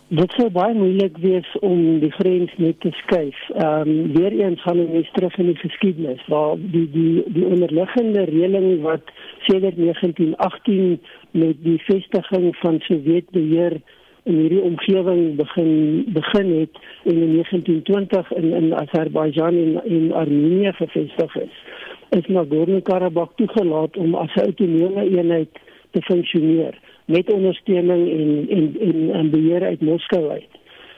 Dit 0.09 0.31
sou 0.39 0.47
baie 0.55 0.75
moeilik 0.75 1.17
wees 1.19 1.49
om 1.67 1.99
die 1.99 2.13
grens 2.15 2.53
net 2.57 2.81
te 2.81 2.91
skuif. 3.03 3.39
Ehm 3.59 3.89
um, 3.89 4.13
weer 4.15 4.33
eens 4.33 4.63
gaan 4.63 4.79
ons 4.87 5.11
terug 5.13 5.37
in 5.37 5.47
die 5.47 5.59
geskiedenis 5.59 6.23
waar 6.27 6.55
die 6.57 6.91
die 6.91 7.25
die 7.27 7.47
onderliggende 7.47 8.23
reëling 8.31 8.83
wat 8.83 9.03
sedert 9.49 9.77
1918 9.77 11.01
met 11.31 11.57
die 11.65 11.79
vestiging 11.89 12.57
van 12.57 12.79
Sowjetbeheer 12.81 13.81
in 14.27 14.39
hierdie 14.43 14.63
omgewing 14.63 15.37
begin 15.39 16.05
begin 16.15 16.49
het 16.61 16.79
en 17.05 17.23
in 17.23 17.33
1920 17.33 18.33
in 18.33 18.53
in 18.53 18.75
Azerbeijan 18.75 19.55
en 19.55 19.81
in 19.85 20.13
Armenië 20.13 20.73
gevestig 20.73 21.37
is. 21.37 21.55
Is 22.09 22.27
Nagorno-Karabakh 22.27 23.35
toegelaat 23.35 23.97
om 23.97 24.15
as 24.15 24.35
'n 24.35 24.41
autonome 24.41 25.03
eenheid 25.11 25.49
te 25.91 26.03
funksioneer 26.03 26.79
met 27.05 27.33
ondersteuning 27.33 28.11
en 28.11 28.47
en 28.57 28.77
en, 28.81 29.13
en 29.13 29.31
beheer 29.31 29.63
uit 29.63 29.81
Moskou 29.81 30.29
uit. 30.31 30.53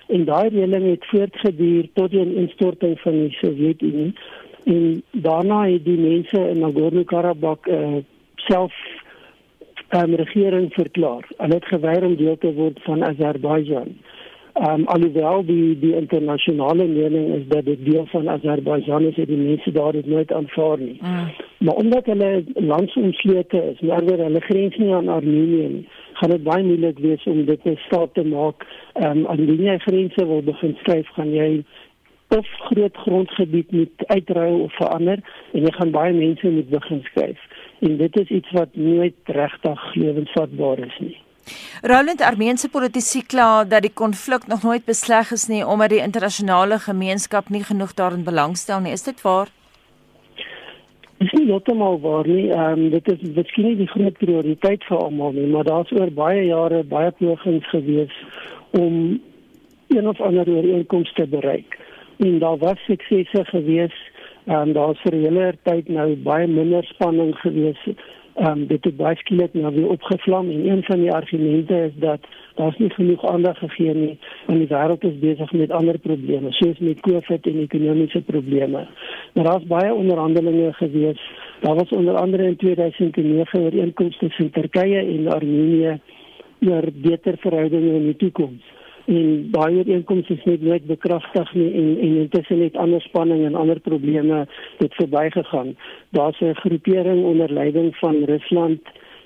En 0.06 0.24
daai 0.24 0.48
reëling 0.48 0.90
het 0.90 1.06
voortgeduur 1.06 1.88
tot 1.92 2.10
die 2.10 2.34
instorting 2.34 3.00
van 3.00 3.12
die 3.12 3.32
Sowjetunie 3.32 4.12
en 4.64 5.02
daarna 5.10 5.66
het 5.68 5.84
die 5.84 5.98
mense 5.98 6.48
in 6.48 6.58
Nagorno-Karabakh 6.58 7.66
uh, 7.66 7.96
self 8.34 8.72
um, 9.96 10.14
regering 10.14 10.72
verklaar. 10.72 11.28
Hulle 11.36 11.54
het 11.54 11.64
geweier 11.64 12.04
om 12.04 12.16
deel 12.16 12.38
te 12.38 12.52
word 12.54 12.82
van 12.82 13.04
Azerbeijan. 13.04 13.96
Um 14.58 14.86
alhoewel 14.90 15.44
die 15.46 15.78
die 15.78 15.94
internasionale 15.94 16.86
mening 16.86 17.34
is 17.34 17.44
dat 17.48 17.64
dit 17.64 17.84
deel 17.84 18.06
van 18.10 18.28
Azerbeijan 18.28 19.04
is, 19.06 19.16
het 19.16 19.28
die 19.28 19.36
mense 19.36 19.72
daar 19.72 19.92
dit 19.92 20.06
nooit 20.06 20.32
aanvaar 20.32 20.78
nie. 20.78 20.98
Mm. 21.00 21.30
Maar 21.58 21.74
omdat 21.74 22.06
hulle 22.06 22.44
landsomsleute 22.54 23.62
is, 23.72 23.80
maar 23.80 24.02
hulle 24.02 24.40
grens 24.40 24.76
nie 24.76 24.94
aan 24.94 25.08
Armenië 25.08 25.68
nie, 25.68 25.88
gaan 26.12 26.30
dit 26.30 26.42
baie 26.42 26.64
moeilik 26.64 26.98
wees 26.98 27.24
om 27.24 27.44
dit 27.44 27.64
'n 27.64 27.78
staat 27.86 28.14
te 28.14 28.24
maak. 28.24 28.66
Um 28.94 29.26
Armenië 29.26 29.78
grense 29.78 30.26
wil 30.26 30.42
begin 30.42 30.76
skryf 30.80 31.08
gaan 31.08 31.34
jy 31.34 31.64
of 32.28 32.46
groot 32.58 32.96
grondgebied 32.96 33.70
moet 33.70 34.06
uitruil 34.06 34.60
of 34.60 34.72
verander 34.72 35.18
en 35.52 35.60
jy 35.60 35.72
gaan 35.72 35.90
baie 35.90 36.12
mense 36.12 36.50
moet 36.50 36.68
begin 36.68 37.00
skryf 37.02 37.38
en 37.80 37.96
dit 37.96 38.16
is 38.16 38.28
iets 38.28 38.50
wat 38.50 38.68
nooit 38.72 39.14
regtig 39.24 39.94
lewensvatbaar 39.94 40.78
is 40.78 40.98
nie. 40.98 41.16
Roland 41.82 42.20
Armeense 42.20 42.68
politici 42.68 43.22
kla 43.26 43.64
dat 43.64 43.82
die 43.82 43.94
konflik 43.94 44.46
nog 44.46 44.62
nooit 44.62 44.84
besleg 44.84 45.30
is 45.32 45.46
nie 45.48 45.66
omdat 45.66 45.94
die 45.94 46.02
internasionale 46.02 46.78
gemeenskap 46.78 47.48
nie 47.48 47.62
genoeg 47.64 47.94
daarin 47.94 48.24
belangstel 48.24 48.80
nie. 48.80 48.92
Is 48.92 49.06
dit 49.06 49.22
waar? 49.22 49.48
Dis 51.18 51.32
nie 51.32 51.46
heeltemal 51.46 52.00
waar 52.00 52.26
nie. 52.26 52.50
Ehm 52.50 52.84
um, 52.84 52.90
dit 52.90 53.08
is 53.12 53.22
miskien 53.34 53.66
nie 53.66 53.76
die 53.76 53.90
groot 53.94 54.18
prioriteit 54.18 54.84
vir 54.90 54.98
almal 54.98 55.32
nie, 55.32 55.46
maar 55.46 55.64
daar's 55.64 55.92
oor 55.92 56.10
baie 56.14 56.44
jare 56.46 56.82
baie 56.84 57.10
pogings 57.10 57.68
gewees 57.72 58.14
om 58.70 59.20
een 59.88 60.08
of 60.08 60.20
ander 60.20 60.48
ooreenkoms 60.48 61.12
te 61.12 61.26
bereik. 61.26 61.78
En 62.18 62.38
daar 62.38 62.58
was 62.58 62.84
suksese 62.86 63.44
en 64.48 64.72
daar's 64.72 65.00
vir 65.02 65.14
'n 65.14 65.24
hele 65.24 65.54
tyd 65.62 65.88
nou 65.88 66.16
baie 66.16 66.46
minder 66.46 66.84
spanning 66.84 67.34
gewees. 67.36 67.82
Ehm 68.34 68.66
dit 68.66 68.84
het 68.84 68.96
baie 68.96 69.16
skielik 69.16 69.52
nou 69.54 69.74
weer 69.74 69.88
opgevlam 69.88 70.50
en 70.50 70.68
een 70.68 70.82
van 70.82 71.00
die 71.00 71.12
argumente 71.12 71.74
is 71.84 71.92
dat 71.94 72.20
daar's 72.54 72.78
nie 72.78 72.90
genoeg 72.90 73.24
aandag 73.26 73.58
gegee 73.58 73.94
nie 73.94 74.18
en 74.46 74.58
die 74.58 74.68
wêreld 74.68 75.04
is 75.04 75.18
besig 75.18 75.52
met 75.52 75.70
ander 75.70 75.98
probleme 75.98 76.52
soos 76.52 76.78
met 76.78 77.00
COVID 77.00 77.46
en 77.46 77.58
ekonomiese 77.60 78.22
probleme. 78.22 78.86
Maar 79.34 79.44
daar's 79.44 79.66
baie 79.66 79.94
onderhandelinge 79.94 80.72
gewees. 80.72 81.20
Daar 81.60 81.74
was 81.74 81.88
onder 81.88 82.14
andere 82.14 82.44
in 82.44 82.56
2009 82.56 83.60
ooreenkomste 83.60 84.26
tussen 84.26 84.50
Turkye 84.50 84.98
en 84.98 85.28
Armenië 85.28 86.00
oor 86.60 86.84
beter 86.94 87.34
verhoudinge 87.38 87.94
in 87.94 88.04
die 88.04 88.16
toekoms 88.16 88.77
en 89.08 89.48
baie 89.50 89.84
inkomste 89.88 90.34
is 90.36 90.44
net 90.44 90.62
nooit 90.62 90.84
bekragtig 90.86 91.52
nie 91.56 91.68
en 91.80 91.88
en 92.06 92.16
intussen 92.24 92.60
het 92.60 92.76
ander 92.76 93.00
spanning 93.00 93.44
en 93.46 93.56
ander 93.56 93.80
probleme 93.80 94.44
dit 94.78 94.94
verbygegaan. 95.00 95.76
Daar's 96.10 96.40
'n 96.40 96.54
groepering 96.54 97.24
onder 97.24 97.52
leiding 97.52 97.96
van 97.96 98.24
Rusland, 98.24 98.80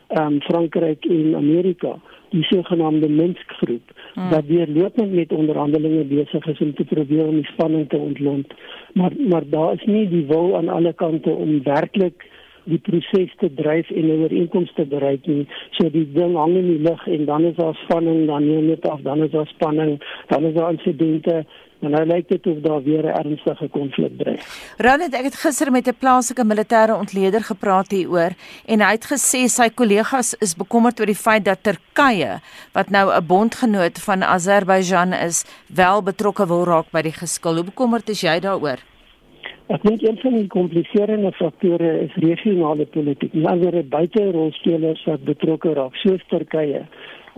ehm 0.08 0.26
um, 0.26 0.40
Frankryk 0.40 1.04
en 1.04 1.34
Amerika, 1.36 1.98
die 2.30 2.44
sogenaamde 2.44 3.08
Minsk 3.08 3.50
groep 3.50 3.82
hmm. 4.14 4.30
wat 4.30 4.46
weer 4.46 4.68
lopend 4.68 5.12
met 5.12 5.32
onderhandelinge 5.32 6.04
besig 6.04 6.46
is 6.46 6.60
om 6.60 6.74
te 6.74 6.84
probeer 6.84 7.26
om 7.26 7.34
die 7.34 7.52
spanning 7.52 7.88
te 7.88 7.96
ontlont. 7.96 8.46
Maar 8.92 9.12
maar 9.28 9.44
daar 9.46 9.72
is 9.72 9.84
nie 9.84 10.08
die 10.08 10.26
wil 10.26 10.56
aan 10.56 10.68
alle 10.68 10.92
kante 10.92 11.30
om 11.30 11.62
werklik 11.62 12.30
die 12.64 12.78
proses 12.78 13.34
te 13.38 13.50
dryf 13.54 13.90
en 13.90 14.06
'n 14.06 14.22
ooreenkoms 14.22 14.72
te 14.74 14.84
bereik 14.84 15.26
nie. 15.26 15.46
So 15.70 15.90
die 15.90 16.12
ding 16.12 16.36
hang 16.36 16.56
in 16.56 16.68
die 16.68 16.82
lug 16.88 17.06
en 17.06 17.24
dan 17.24 17.44
is 17.44 17.56
daar 17.56 17.74
spanning, 17.84 18.26
dan 18.26 18.46
neem 18.46 18.66
dit 18.66 18.88
af, 18.88 19.00
dan 19.00 19.22
is 19.22 19.30
daar 19.30 19.46
spanning, 19.46 20.02
dan 20.28 20.44
is 20.44 20.54
daar 20.54 20.70
insidente 20.70 21.46
en 21.82 21.90
nou 21.90 22.02
lyk 22.06 22.28
dit 22.28 22.46
of 22.46 22.60
daar 22.62 22.82
weer 22.82 23.04
'n 23.04 23.16
ernstige 23.22 23.68
konflik 23.68 24.18
dreig. 24.18 24.42
Ronald, 24.78 25.14
ek 25.14 25.24
het 25.24 25.34
gister 25.34 25.70
met 25.70 25.88
'n 25.88 25.98
plaaslike 25.98 26.44
militêre 26.44 26.94
ontleder 26.94 27.42
gepraat 27.42 27.90
hieroor 27.90 28.32
en 28.66 28.80
hy 28.80 28.92
het 28.92 29.06
gesê 29.12 29.48
sy 29.48 29.68
kollegas 29.68 30.34
is 30.34 30.54
bekommerd 30.54 31.00
oor 31.00 31.06
die 31.06 31.24
feit 31.26 31.44
dat 31.44 31.62
Turkye, 31.62 32.40
wat 32.72 32.90
nou 32.90 33.12
'n 33.12 33.26
bondgenoot 33.26 33.98
van 33.98 34.22
Azerbeidjan 34.22 35.12
is, 35.12 35.44
wel 35.66 36.02
betrokke 36.02 36.46
wil 36.46 36.64
raak 36.64 36.90
by 36.90 37.02
die 37.02 37.12
geskil. 37.12 37.54
Hoe 37.54 37.64
bekommerd 37.64 38.08
is 38.08 38.20
jy 38.20 38.40
daaroor? 38.40 38.91
Ek 39.72 39.80
dink 39.88 40.02
een 40.04 40.18
van 40.20 40.34
die 40.36 40.48
kompliserende 40.52 41.30
faktore 41.32 41.92
is 42.02 42.14
regionale 42.20 42.84
politiek. 42.92 43.32
Nie 43.32 43.46
alweer 43.48 43.78
buite 43.88 44.24
rolspelers 44.34 45.04
wat 45.08 45.24
betrokke 45.24 45.72
raak, 45.78 45.96
soos 46.04 46.24
Turkye. 46.28 46.84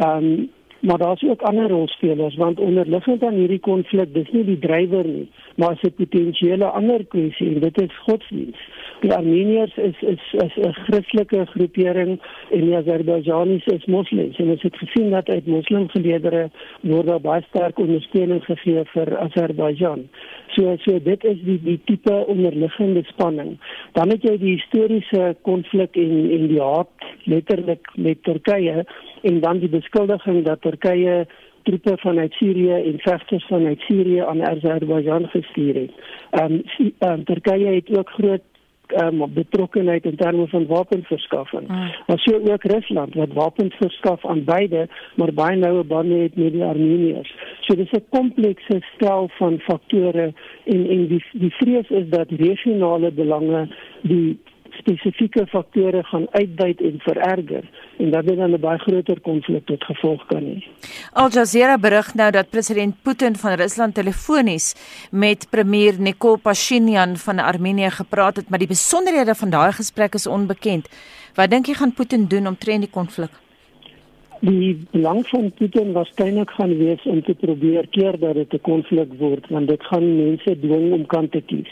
Ehm 0.03 0.29
um, 0.35 0.51
maar 0.85 0.99
daar's 0.99 1.23
ook 1.23 1.43
ander 1.43 1.69
rolspelers 1.69 2.35
want 2.37 2.61
onderliggend 2.61 3.23
aan 3.25 3.39
hierdie 3.41 3.61
konflik, 3.61 4.11
dis 4.15 4.31
nie 4.31 4.45
die 4.45 4.59
drywer 4.59 5.07
nie, 5.07 5.29
maar 5.57 5.79
'n 5.81 5.93
potensiële 5.97 6.67
ander 6.67 7.05
kwessie 7.05 7.55
en 7.55 7.61
dit 7.61 7.81
is 7.81 7.99
godsdienst. 7.99 8.69
Die 9.05 9.13
Armeniërs 9.13 9.75
is 9.77 9.99
is 10.01 10.23
is 10.33 10.55
'n 10.57 10.73
Christelike 10.73 11.47
groepering 11.47 12.13
en 12.51 12.61
die 12.61 12.77
Azerbaijanis 12.77 13.67
is 13.67 13.85
moslems. 13.85 14.37
En 14.37 14.51
ons 14.51 14.63
het 14.63 14.77
gesien 14.77 15.11
dat 15.11 15.29
uit 15.29 15.47
moslimgeleedere 15.47 16.51
word 16.81 17.07
daar 17.07 17.21
baie 17.21 17.43
sterk 17.49 17.79
ondersteuning 17.79 18.45
gegee 18.45 18.85
vir 18.95 19.19
Azerbaijan. 19.19 20.09
So 20.55 20.77
so 20.85 20.99
dit 20.99 21.25
is 21.25 21.43
die 21.45 21.61
die 21.63 21.81
tipe 21.85 22.15
onderliggende 22.27 23.03
spanning. 23.05 23.59
Dan 23.93 24.09
het 24.11 24.23
jy 24.23 24.39
die 24.39 24.55
historiese 24.57 25.37
konflik 25.43 25.97
en 25.97 26.31
en 26.39 26.49
die 26.49 26.63
haat 26.63 27.09
letterlik 27.25 27.93
met 27.97 28.23
Turkye 28.23 28.87
en 29.23 29.41
dan 29.41 29.59
die 29.59 29.69
beskuldiging 29.69 30.45
dat 30.45 30.61
Turkye 30.63 31.27
troepe 31.63 31.97
vanuit 31.97 32.33
Sirië 32.33 32.81
en 32.89 32.99
vegters 32.99 33.45
vanuit 33.47 33.81
Sirië 33.81 34.21
aan 34.21 34.47
Azerbaijan 34.49 35.29
gestuur 35.29 35.75
het. 35.75 35.93
Ehm 36.31 36.53
um, 36.53 36.93
um, 36.99 37.25
Turkye 37.25 37.75
het 37.75 37.99
ook 37.99 38.11
groot 38.11 38.53
um, 38.93 39.33
betrokkenheid 39.35 40.05
in 40.05 40.17
terme 40.17 40.49
van 40.49 40.67
wapenverskaffing. 40.67 41.69
Mm. 41.69 41.91
Maar 42.07 42.19
so 42.19 42.41
ook 42.53 42.63
Rusland 42.63 43.15
wat 43.15 43.33
wapens 43.33 43.75
verskaf 43.75 44.27
aan 44.27 44.45
beide, 44.45 44.89
maar 45.17 45.33
baie 45.33 45.57
noue 45.57 45.85
bande 45.85 46.15
het 46.15 46.37
met 46.37 46.53
die 46.53 46.65
Armeniërs. 46.65 47.35
So 47.61 47.75
dis 47.75 47.91
'n 47.91 48.05
komplekse 48.09 48.81
stel 48.95 49.29
van 49.29 49.59
faktore 49.59 50.33
en 50.65 50.89
en 50.89 51.07
die 51.07 51.25
die 51.33 51.55
vrees 51.55 51.89
is 51.89 52.09
dat 52.09 52.31
regionale 52.31 53.11
belange 53.11 53.69
die 54.03 54.39
spesifieke 54.79 55.47
faktore 55.47 56.03
gaan 56.03 56.27
uitbuit 56.31 56.81
en 56.81 56.97
vererger 56.99 57.65
en 57.97 58.11
dat 58.11 58.27
dit 58.27 58.37
dan 58.37 58.51
'n 58.51 58.61
baie 58.61 58.79
groter 58.79 59.21
konflik 59.21 59.67
tot 59.67 59.85
gevolg 59.85 60.27
kan 60.27 60.43
hê. 60.43 60.65
Al 61.13 61.31
Jazeera 61.31 61.79
berig 61.79 62.15
nou 62.15 62.31
dat 62.31 62.51
president 62.51 62.95
Putin 63.03 63.37
van 63.37 63.53
Rusland 63.53 63.95
telefonies 63.95 64.75
met 65.11 65.47
premier 65.51 65.95
Nikol 65.99 66.37
Pashinyan 66.37 67.17
van 67.17 67.39
Armenië 67.39 67.91
gepraat 67.91 68.37
het, 68.37 68.49
maar 68.49 68.59
die 68.59 68.69
besonderhede 68.69 69.35
van 69.35 69.51
daai 69.51 69.73
gesprek 69.73 70.15
is 70.15 70.27
onbekend. 70.27 70.89
Wat 71.35 71.51
dink 71.51 71.67
jy 71.67 71.75
gaan 71.75 71.93
Putin 71.93 72.27
doen 72.27 72.47
om 72.47 72.59
tren 72.59 72.81
die 72.81 72.91
konflik? 72.91 73.31
Die 74.41 74.87
belang 74.91 75.27
van 75.29 75.53
Putin 75.57 75.93
was 75.93 76.11
tydelik 76.15 76.51
gaan 76.51 76.77
wees 76.79 77.03
om 77.03 77.23
te 77.23 77.35
probeer 77.35 77.87
keer 77.91 78.19
dat 78.19 78.35
dit 78.35 78.53
'n 78.53 78.61
konflik 78.61 79.13
word, 79.19 79.49
want 79.49 79.69
dit 79.69 79.83
gaan 79.85 80.17
mense 80.17 80.61
dwing 80.61 80.93
om 80.93 81.07
kant 81.07 81.33
te 81.33 81.41
kies. 81.41 81.71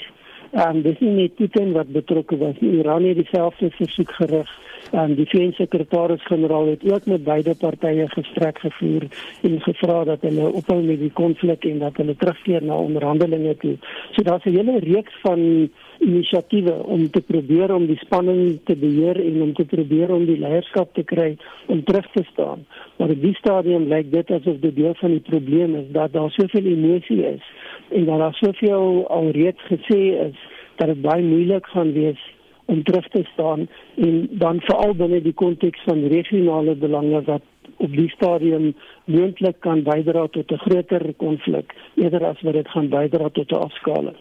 Ehm 0.53 0.77
um, 0.77 0.83
dis 0.83 0.99
nie 1.01 1.11
net 1.17 1.35
Putin 1.35 1.71
wat 1.73 1.93
betrokke 1.93 2.37
was. 2.37 2.59
Iran 2.61 3.05
het 3.09 3.17
dieselfde 3.17 3.71
versoek 3.71 4.11
gerig. 4.13 4.51
Ehm 4.91 5.11
um, 5.11 5.15
die 5.15 5.27
VN-sekretaris-generaal 5.31 6.67
het 6.67 6.83
ook 6.93 7.07
met 7.07 7.25
beide 7.25 7.55
partye 7.55 8.09
gesprek 8.09 8.59
gevoer 8.59 9.07
en 9.43 9.61
gevra 9.61 10.05
dat 10.05 10.21
hulle 10.21 10.51
ophou 10.53 10.83
met 10.83 11.01
die 11.01 11.13
konflik 11.13 11.65
en 11.65 11.79
dat 11.79 11.97
hulle 11.97 12.17
terugkeer 12.17 12.65
na 12.65 12.77
onderhandelinge 12.77 13.57
toe. 13.57 13.77
So 14.11 14.23
daar's 14.23 14.45
'n 14.45 14.57
hele 14.57 14.79
reeks 14.79 15.17
van 15.23 15.71
inisiatiewe 15.99 16.73
om 16.73 17.11
te 17.11 17.21
probeer 17.21 17.75
om 17.75 17.87
die 17.87 17.99
spanning 18.01 18.61
te 18.65 18.77
beheer 18.77 19.21
en 19.25 19.43
om 19.43 19.53
te 19.55 19.65
probeer 19.65 20.11
om 20.11 20.25
die 20.27 20.39
leierskap 20.39 20.95
te 20.95 21.03
kry 21.03 21.37
om 21.67 21.85
terug 21.85 22.11
te 22.13 22.25
staan. 22.33 22.67
Maar 22.97 23.15
op 23.15 23.23
die 23.23 23.35
stadium 23.35 23.89
lyk 23.89 24.11
dit 24.13 24.31
asof 24.31 24.59
dit 24.61 24.77
deel 24.77 24.95
van 24.95 25.11
die 25.11 25.25
probleem 25.29 25.77
is 25.77 25.89
dat 25.93 26.13
daar 26.13 26.31
soveel 26.31 26.65
emosie 26.75 27.23
is 27.27 27.45
en 27.89 28.05
dat 28.05 28.19
daar 28.19 28.35
soveel 28.35 29.07
alreeds 29.09 29.63
gesê 29.71 30.03
is 30.29 30.39
dat 30.77 30.89
dit 30.89 31.03
baie 31.03 31.23
moeilik 31.23 31.67
gaan 31.67 31.93
wees 31.93 32.21
om 32.65 32.83
terug 32.83 33.09
te 33.09 33.25
staan 33.33 33.69
en 33.95 34.29
dan 34.31 34.61
veral 34.61 34.95
binne 34.95 35.23
die 35.23 35.37
konteks 35.37 35.83
van 35.85 36.07
regionale 36.07 36.75
belange 36.75 37.23
wat 37.23 37.43
op 37.77 37.93
die 37.97 38.09
stadium 38.11 38.75
moontlik 39.05 39.61
kan 39.61 39.83
bydra 39.83 40.27
tot 40.27 40.53
'n 40.53 40.65
groter 40.67 41.15
konflik 41.17 41.75
eerder 41.95 42.25
as 42.25 42.41
wat 42.41 42.53
dit 42.53 42.69
gaan 42.69 42.89
bydra 42.89 43.29
tot 43.29 43.51
'n 43.53 43.65
afskaling. 43.69 44.17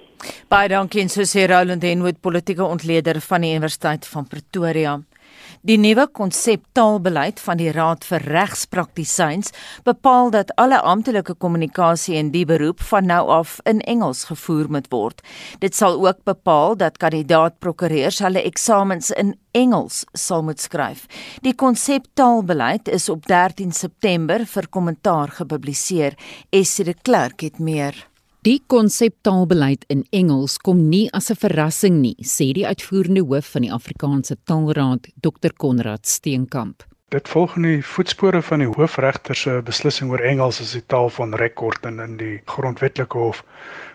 Baie 0.51 0.69
dankie 0.69 1.01
en 1.01 1.09
so 1.09 1.25
sê 1.25 1.47
Roland 1.49 1.83
Henwood, 1.83 2.21
politieke 2.21 2.63
ontleder 2.63 3.21
van 3.21 3.41
die 3.41 3.55
Universiteit 3.55 4.05
van 4.07 4.27
Pretoria. 4.27 4.99
Die 5.61 5.77
nuwe 5.77 6.07
konsep 6.09 6.63
taalbeleid 6.73 7.39
van 7.39 7.59
die 7.59 7.69
Raad 7.73 8.05
vir 8.07 8.23
Regspraktisyns 8.33 9.51
bepaal 9.85 10.31
dat 10.33 10.53
alle 10.61 10.79
amptelike 10.81 11.35
kommunikasie 11.37 12.17
in 12.17 12.31
die 12.33 12.47
beroep 12.49 12.81
van 12.89 13.05
nou 13.11 13.21
af 13.29 13.59
in 13.69 13.83
Engels 13.85 14.23
gevoer 14.31 14.71
moet 14.73 14.89
word. 14.89 15.21
Dit 15.61 15.77
sal 15.77 15.99
ook 16.01 16.23
bepaal 16.25 16.77
dat 16.81 16.97
kandidaat-prokureurs 16.97 18.23
hulle 18.25 18.41
eksamens 18.41 19.13
in 19.13 19.35
Engels 19.53 20.03
sal 20.17 20.41
moet 20.47 20.61
skryf. 20.61 21.05
Die 21.45 21.53
konsep 21.53 22.09
taalbeleid 22.17 22.89
is 22.89 23.09
op 23.09 23.27
13 23.29 23.71
September 23.71 24.45
vir 24.45 24.69
kommentaar 24.69 25.35
gepubliseer. 25.41 26.17
Essie 26.49 26.89
de 26.89 26.97
Klerk 26.97 27.45
het 27.45 27.59
meer. 27.59 28.10
Die 28.41 28.57
konseptaalbeleid 28.73 29.83
in 29.93 29.99
Engels 30.09 30.55
kom 30.65 30.79
nie 30.89 31.11
as 31.13 31.29
'n 31.29 31.37
verrassing 31.37 31.99
nie, 32.01 32.15
sê 32.25 32.47
die 32.57 32.65
uitvoerende 32.65 33.21
hoof 33.21 33.51
van 33.53 33.61
die 33.61 33.71
Afrikaanse 33.71 34.35
Taalraad, 34.49 35.09
Dr 35.21 35.53
Konrad 35.57 36.07
Steenkamp. 36.07 36.81
Dit 37.09 37.29
volg 37.29 37.55
in 37.55 37.61
die 37.61 37.83
voetspore 37.83 38.41
van 38.41 38.59
die 38.59 38.67
hoofregter 38.67 39.35
se 39.35 39.61
beslissing 39.61 40.09
oor 40.09 40.25
Engels 40.25 40.59
as 40.59 40.73
die 40.73 40.81
taal 40.87 41.09
van 41.09 41.35
rekord 41.35 41.85
in 41.85 41.99
in 41.99 42.17
die 42.17 42.41
grondwetlike 42.45 43.17
hof. 43.17 43.43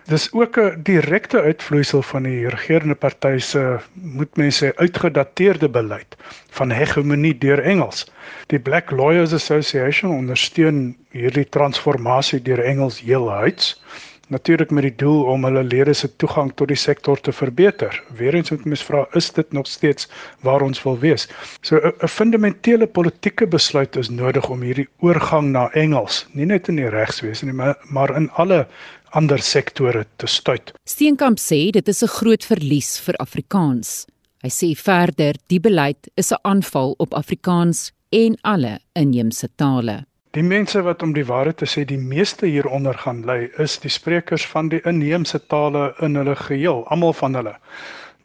Dis 0.07 0.33
ook 0.33 0.59
'n 0.59 0.83
direkte 0.83 1.43
uitvloeisel 1.43 2.03
van 2.03 2.23
die 2.23 2.49
regerende 2.49 2.95
party 2.95 3.39
se 3.39 3.81
moet 3.95 4.37
mense 4.37 4.73
uitgedateerde 4.77 5.69
beleid 5.69 6.17
van 6.51 6.71
hegemonie 6.71 7.39
deur 7.39 7.59
Engels. 7.59 8.07
Die 8.47 8.61
Black 8.61 8.91
Lawyers 8.91 9.33
Association 9.33 10.13
ondersteun 10.13 10.97
hierdie 11.11 11.49
transformasie 11.49 12.43
deur 12.43 12.63
Engels 12.63 13.01
heelhuids 13.01 13.81
natuurlik 14.27 14.71
met 14.71 14.83
die 14.83 14.95
doel 14.97 15.25
om 15.31 15.45
hulle 15.45 15.63
lede 15.65 15.95
se 15.95 16.09
toegang 16.17 16.53
tot 16.55 16.69
die 16.69 16.79
sektor 16.79 17.21
te 17.21 17.33
verbeter. 17.33 18.03
Weerens 18.19 18.51
moet 18.51 18.65
mens 18.65 18.83
vra, 18.85 19.05
is 19.15 19.31
dit 19.31 19.53
nog 19.53 19.67
steeds 19.67 20.09
waar 20.47 20.63
ons 20.67 20.83
wil 20.83 20.99
wees? 20.99 21.29
So 21.61 21.77
'n 21.77 22.09
fundamentele 22.09 22.87
politieke 22.87 23.47
besluit 23.47 23.97
is 23.97 24.09
nodig 24.09 24.49
om 24.49 24.61
hierdie 24.61 24.89
oorgang 24.99 25.51
na 25.51 25.71
Engels, 25.73 26.27
nie 26.33 26.47
net 26.47 26.69
in 26.69 26.77
die 26.77 26.89
regswese 26.89 27.45
nie, 27.45 27.55
maar, 27.55 27.77
maar 27.91 28.17
in 28.17 28.31
alle 28.31 28.67
ander 29.11 29.39
sektore 29.39 30.07
te 30.17 30.27
stuit. 30.27 30.73
Steenkamp 30.85 31.39
sê 31.39 31.71
dit 31.71 31.89
is 31.89 32.03
'n 32.03 32.09
groot 32.09 32.45
verlies 32.45 33.01
vir 33.01 33.15
Afrikaans. 33.15 34.07
Hy 34.43 34.51
sê 34.51 34.77
verder 34.77 35.35
die 35.47 35.61
beleid 35.61 36.09
is 36.17 36.33
'n 36.33 36.39
aanval 36.43 36.95
op 36.99 37.15
Afrikaans 37.15 37.93
en 38.11 38.37
alle 38.43 38.79
inheemse 38.93 39.49
tale. 39.57 40.05
Die 40.37 40.45
mense 40.45 40.83
wat 40.85 41.01
om 41.03 41.15
die 41.17 41.25
waarheid 41.25 41.57
te 41.63 41.65
sê 41.65 41.87
die 41.89 41.97
meeste 41.97 42.45
hieronder 42.45 42.99
gaan 43.01 43.23
lê, 43.25 43.47
is 43.63 43.79
die 43.81 43.89
sprekers 43.89 44.45
van 44.47 44.69
die 44.69 44.83
inheemse 44.85 45.39
tale 45.49 45.95
in 46.05 46.19
hulle 46.21 46.35
geheel, 46.37 46.83
almal 46.93 47.15
van 47.17 47.39
hulle. 47.39 47.55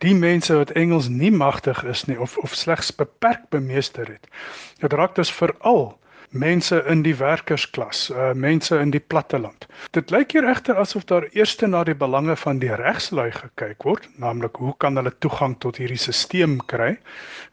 Die 0.03 0.11
mense 0.17 0.57
wat 0.59 0.73
Engels 0.75 1.07
nie 1.07 1.31
magtig 1.31 1.83
is 1.87 2.03
nie 2.09 2.19
of 2.19 2.35
of 2.43 2.57
slegs 2.57 2.91
beperk 2.91 3.47
bemeester 3.55 4.11
het. 4.11 4.27
Dit 4.83 4.91
raak 4.99 5.15
dus 5.15 5.31
veral 5.31 5.93
mense 6.31 6.79
in 6.87 7.03
die 7.03 7.15
werkersklas, 7.15 8.09
uh, 8.09 8.31
mense 8.33 8.77
in 8.79 8.91
die 8.91 9.03
platteland. 9.03 9.67
Dit 9.95 10.11
lyk 10.11 10.31
hier 10.35 10.47
egter 10.47 10.79
asof 10.79 11.05
daar 11.09 11.27
eers 11.35 11.57
na 11.61 11.83
die 11.83 11.95
belange 11.95 12.35
van 12.35 12.59
die 12.59 12.71
regslui 12.75 13.31
gekyk 13.31 13.83
word, 13.83 14.07
naamlik 14.17 14.55
hoe 14.55 14.73
kan 14.79 14.95
hulle 14.95 15.11
toegang 15.19 15.57
tot 15.59 15.77
hierdie 15.77 15.99
stelsel 15.99 16.57
kry 16.71 16.95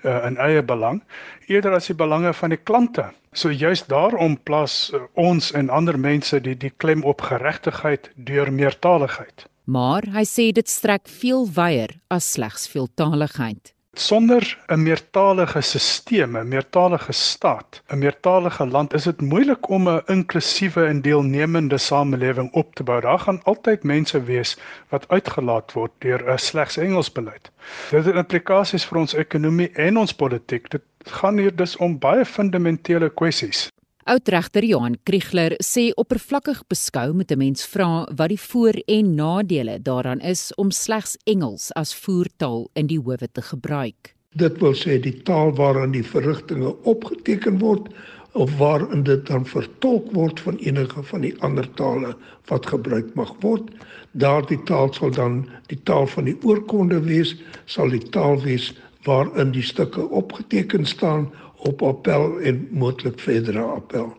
uh, 0.05 0.27
in 0.27 0.39
eie 0.39 0.63
belang, 0.63 1.03
eerder 1.49 1.75
as 1.75 1.91
die 1.91 1.99
belange 1.99 2.33
van 2.33 2.55
die 2.55 2.63
klante. 2.63 3.11
So 3.33 3.51
juist 3.51 3.89
daarom 3.89 4.39
plaas 4.43 4.91
uh, 4.95 5.03
ons 5.15 5.53
en 5.53 5.71
ander 5.71 5.99
mense 5.99 6.41
die 6.41 6.57
die 6.57 6.73
klem 6.77 7.05
op 7.05 7.21
geregtigheid 7.21 8.11
deur 8.17 8.53
meertaligheid. 8.53 9.47
Maar 9.69 10.07
hy 10.15 10.25
sê 10.25 10.49
dit 10.53 10.69
strek 10.69 11.09
veel 11.09 11.45
wyer 11.53 11.99
as 12.09 12.33
slegs 12.33 12.69
veeltaligheid. 12.73 13.75
Sonder 13.97 14.59
'n 14.67 14.83
meertalige 14.83 15.61
stelsel, 15.61 16.41
'n 16.41 16.49
meertalige 16.49 17.13
staat, 17.13 17.83
'n 17.87 17.99
meertalige 17.99 18.67
land, 18.67 18.95
is 18.95 19.03
dit 19.03 19.21
moeilik 19.21 19.69
om 19.69 19.89
'n 19.89 20.03
inklusiewe 20.07 20.85
en 20.87 21.01
deelnemende 21.03 21.79
samelewing 21.79 22.53
op 22.53 22.75
te 22.75 22.83
bou. 22.83 23.01
Daar 23.01 23.19
gaan 23.19 23.43
altyd 23.43 23.83
mense 23.83 24.23
wees 24.23 24.57
wat 24.89 25.09
uitgelaat 25.09 25.73
word 25.73 25.93
deur 25.99 26.33
'n 26.33 26.39
slegs 26.39 26.77
Engels 26.77 27.13
beleid. 27.13 27.51
Dit 27.91 28.05
het 28.05 28.15
implikasies 28.15 28.85
vir 28.85 28.99
ons 28.99 29.15
ekonomie 29.15 29.71
en 29.73 29.97
ons 29.97 30.13
politiek. 30.13 30.71
Dit 30.71 30.83
gaan 31.05 31.39
hier 31.39 31.57
dus 31.57 31.77
om 31.77 31.99
baie 31.99 32.25
fundamentele 32.25 33.11
kwessies. 33.11 33.69
Oudregter 34.09 34.65
Johan 34.65 34.95
Kriegler 35.05 35.53
sê 35.61 35.91
oppervlakkig 36.01 36.63
beskou 36.73 37.11
moet 37.13 37.31
'n 37.33 37.39
mens 37.39 37.67
vra 37.67 38.09
wat 38.17 38.29
die 38.29 38.41
voor- 38.41 38.83
en 38.87 39.15
nadele 39.15 39.83
daaraan 39.83 40.21
is 40.21 40.53
om 40.57 40.71
slegs 40.71 41.17
Engels 41.25 41.73
as 41.75 41.95
voertaal 41.95 42.71
in 42.73 42.87
die 42.87 42.99
howe 42.99 43.29
te 43.33 43.43
gebruik. 43.43 44.15
Dit 44.35 44.59
wil 44.61 44.73
sê 44.73 44.99
die 45.01 45.23
taal 45.23 45.53
waarin 45.53 45.91
die 45.91 46.03
verrigtinge 46.03 46.75
opgeteken 46.85 47.59
word 47.59 47.89
of 48.33 48.57
waarin 48.57 49.03
dit 49.03 49.27
dan 49.27 49.47
vertolk 49.47 50.13
word 50.13 50.41
van 50.41 50.57
enige 50.57 51.03
van 51.03 51.21
die 51.21 51.35
ander 51.41 51.75
tale 51.75 52.17
wat 52.47 52.67
gebruik 52.67 53.15
mag 53.15 53.35
word. 53.41 53.69
Daardie 54.13 54.63
taal 54.65 54.93
sal 54.93 55.11
dan 55.11 55.49
die 55.67 55.83
taal 55.83 56.07
van 56.07 56.25
die 56.25 56.39
oorkonde 56.43 57.01
wees, 57.01 57.37
sal 57.65 57.89
die 57.89 58.09
taal 58.09 58.41
wees 58.41 58.73
waarin 59.05 59.53
die 59.53 59.63
stukke 59.63 60.09
opgeteken 60.09 60.87
staan 60.87 61.31
op 61.59 61.83
appel 61.83 62.39
en 62.41 62.69
moontlik 62.71 63.21
verdere 63.21 63.63
appel. 63.63 64.13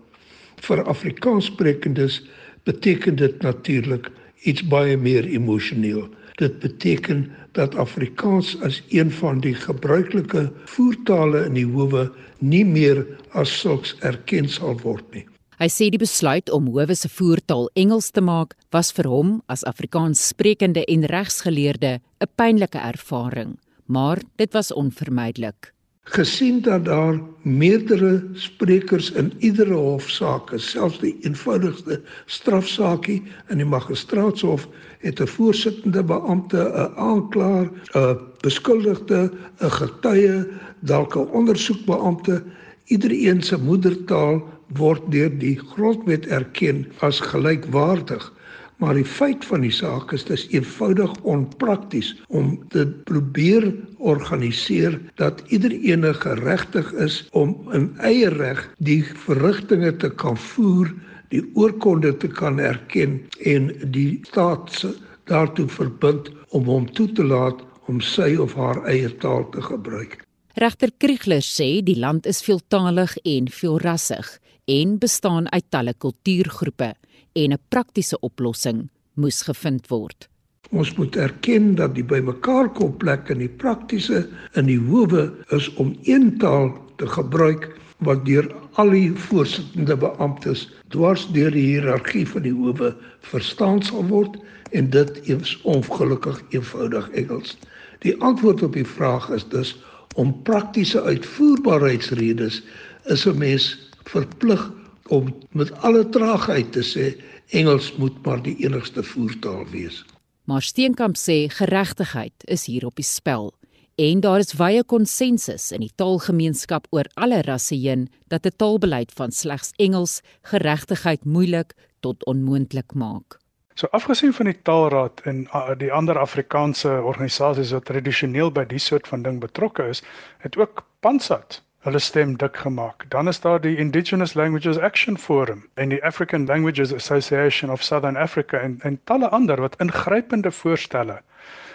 Vir 0.65 0.83
Afrikaanssprekendes 0.83 2.21
beteken 2.63 3.15
dit 3.15 3.41
natuurlik 3.41 4.11
iets 4.43 4.63
baie 4.67 4.97
meer 4.97 5.25
emosioneel. 5.25 6.07
Dit 6.39 6.59
beteken 6.59 7.31
dat 7.51 7.75
Afrikaans 7.75 8.53
as 8.63 8.81
een 8.89 9.11
van 9.11 9.39
die 9.43 9.53
gebruikelike 9.55 10.51
voertale 10.65 11.45
in 11.45 11.57
die 11.57 11.67
howe 11.67 12.07
nie 12.39 12.65
meer 12.65 13.03
as 13.35 13.51
sulks 13.59 13.95
erken 13.99 14.47
sal 14.49 14.77
word 14.83 15.03
nie. 15.15 15.25
Hy 15.59 15.67
sê 15.67 15.89
die 15.91 15.99
besluit 15.99 16.47
om 16.55 16.69
howe 16.71 16.95
se 16.95 17.09
voertaal 17.11 17.67
Engels 17.75 18.13
te 18.15 18.23
maak 18.23 18.55
was 18.71 18.93
vir 18.95 19.09
hom 19.11 19.33
as 19.51 19.65
Afrikaanssprekende 19.67 20.85
en 20.87 21.03
regsgeleerde 21.11 21.99
'n 21.99 22.31
pynlike 22.35 22.79
ervaring, 22.79 23.59
maar 23.85 24.21
dit 24.37 24.53
was 24.53 24.71
onvermydelik 24.71 25.73
gesien 26.09 26.61
dat 26.61 26.85
daar 26.85 27.19
meerdere 27.41 28.23
sprekers 28.33 29.11
in 29.11 29.33
iedere 29.37 29.73
hofsaak 29.73 30.51
selfs 30.55 30.99
die 30.99 31.15
eenvoudigste 31.21 31.99
strafsaakie 32.25 33.19
in 33.53 33.61
die 33.61 33.67
magistraatshof 33.69 34.67
het 35.05 35.21
'n 35.21 35.27
voorsittende 35.27 36.03
beampte, 36.03 36.57
'n 36.57 36.97
aanklaer, 36.97 37.69
'n 37.93 38.17
beskuldigde, 38.41 39.31
'n 39.61 39.71
getuie, 39.71 40.45
dalk 40.79 41.15
'n 41.15 41.29
ondersoekbeampte, 41.31 42.43
iedereen 42.85 43.41
se 43.41 43.57
moedertaal 43.57 44.43
word 44.67 45.11
deur 45.11 45.37
die 45.39 45.59
grondwet 45.59 46.25
erken 46.27 46.85
as 46.99 47.19
gelykwaardig. 47.19 48.33
Maar 48.79 48.95
die 48.95 49.05
feit 49.05 49.43
van 49.45 49.65
die 49.65 49.73
saak 49.75 50.13
is 50.15 50.23
dis 50.23 50.45
eenvoudig 50.55 51.11
onprakties 51.27 52.13
om 52.27 52.53
te 52.71 52.85
probeer 53.09 53.67
organiseer 53.97 54.95
dat 55.19 55.43
iedereen 55.51 56.07
geregtig 56.15 56.93
is 56.93 57.27
om 57.35 57.57
in 57.75 57.89
eie 57.97 58.29
reg 58.31 58.61
die 58.77 59.01
verrigtinge 59.03 59.91
te 59.99 60.09
kan 60.09 60.37
voer, 60.39 60.93
die 61.27 61.43
oorkonde 61.59 62.13
te 62.17 62.27
kan 62.27 62.59
erken 62.59 63.19
en 63.43 63.67
die 63.91 64.21
staat 64.31 64.85
daartoe 65.27 65.67
verbind 65.67 66.31
om 66.55 66.71
hom 66.71 66.87
toe 66.95 67.11
te 67.11 67.23
laat 67.27 67.59
om 67.91 67.99
sy 67.99 68.37
of 68.39 68.55
haar 68.55 68.79
eie 68.87 69.11
taal 69.19 69.43
te 69.51 69.61
gebruik. 69.61 70.21
Regter 70.59 70.91
Kriegler 70.97 71.43
sê 71.43 71.83
die 71.83 71.99
land 71.99 72.25
is 72.31 72.39
veeltalig 72.47 73.17
en 73.27 73.51
veelrassig 73.51 74.37
en 74.71 74.97
bestaan 75.03 75.51
uit 75.51 75.67
talle 75.69 75.93
kultuurgroepe 75.93 76.93
en 77.33 77.53
'n 77.53 77.61
praktiese 77.69 78.19
oplossing 78.19 78.89
moes 79.13 79.41
gevind 79.41 79.87
word. 79.87 80.29
Ons 80.69 80.93
moet 80.95 81.15
erken 81.15 81.75
dat 81.75 81.95
die 81.95 82.03
bymekaar 82.03 82.69
kom 82.69 82.97
plek 82.97 83.29
in 83.29 83.37
die 83.37 83.49
praktiese 83.49 84.27
in 84.53 84.65
die 84.65 84.79
howe 84.79 85.31
is 85.49 85.73
om 85.81 85.95
een 86.03 86.37
taal 86.37 86.69
te 86.95 87.07
gebruik 87.07 87.71
wat 88.05 88.25
deur 88.25 88.47
al 88.79 88.93
die 88.93 89.09
voorsittende 89.11 89.97
beamptes 89.97 90.67
dwars 90.93 91.27
deur 91.33 91.51
die 91.51 91.65
hiërargie 91.65 92.27
van 92.27 92.45
die 92.45 92.53
howe 92.53 92.93
verstaan 93.31 93.81
sal 93.81 94.05
word 94.11 94.37
en 94.71 94.89
dit 94.93 95.19
is 95.27 95.57
ongelukkig 95.63 96.41
eenvoudig 96.53 97.09
Engels. 97.17 97.57
Die 98.05 98.15
antwoord 98.23 98.61
op 98.63 98.77
die 98.77 98.85
vraag 98.85 99.29
is 99.33 99.47
dus 99.49 99.73
om 100.15 100.35
praktiese 100.43 101.01
uitvoerbaarheidsredes 101.01 102.61
is 103.05 103.25
'n 103.25 103.37
mens 103.37 103.89
verplig 104.05 104.71
om 105.09 105.33
met 105.51 105.71
alle 105.81 106.05
traagheid 106.09 106.71
te 106.71 106.83
sê 106.85 107.11
Engels 107.49 107.95
moet 107.97 108.17
maar 108.25 108.41
die 108.45 108.55
enigste 108.65 109.03
voertaal 109.03 109.65
wees. 109.73 110.03
Maar 110.45 110.61
Steenkamp 110.61 111.17
sê 111.17 111.47
geregtigheid 111.53 112.45
is 112.45 112.65
hier 112.65 112.85
op 112.85 112.95
die 112.95 113.05
spel 113.05 113.53
en 113.99 114.21
daar 114.23 114.39
is 114.39 114.55
wye 114.55 114.83
konsensus 114.87 115.71
in 115.75 115.83
die 115.83 115.91
taalgemeenskap 115.99 116.87
oor 116.95 117.09
alle 117.19 117.41
rasse 117.43 117.75
heen 117.75 118.07
dat 118.31 118.45
'n 118.45 118.55
taalbeleid 118.55 119.11
van 119.11 119.31
slegs 119.31 119.73
Engels 119.75 120.21
geregtigheid 120.41 121.25
moeilik 121.25 121.73
tot 121.99 122.25
onmoontlik 122.25 122.93
maak. 122.93 123.39
So 123.79 123.87
afgesien 123.91 124.33
van 124.33 124.45
die 124.45 124.59
Taalraad 124.61 125.21
en 125.23 125.47
uh, 125.53 125.71
die 125.77 125.91
ander 125.91 126.17
Afrikaanse 126.19 127.01
organisasies 127.01 127.71
wat 127.71 127.85
tradisioneel 127.85 128.51
by 128.51 128.65
die 128.67 128.79
soort 128.79 129.07
van 129.07 129.21
ding 129.21 129.39
betrokke 129.39 129.87
is, 129.87 130.01
het 130.37 130.57
ook 130.57 130.83
Pansat 130.99 131.61
hulle 131.79 131.99
stem 131.99 132.37
dik 132.37 132.57
gemaak. 132.57 133.05
Dan 133.09 133.27
is 133.27 133.39
daar 133.41 133.61
die 133.61 133.77
Indigenous 133.77 134.33
Languages 134.33 134.77
Action 134.77 135.17
Forum 135.17 135.67
en 135.73 135.89
die 135.89 136.03
African 136.03 136.45
Languages 136.45 136.93
Association 136.93 137.71
of 137.71 137.83
Southern 137.83 138.17
Africa 138.17 138.57
en 138.57 138.79
en 138.81 138.99
talle 139.03 139.29
ander 139.29 139.61
wat 139.61 139.75
ingrypende 139.79 140.51
voorstelle 140.51 141.21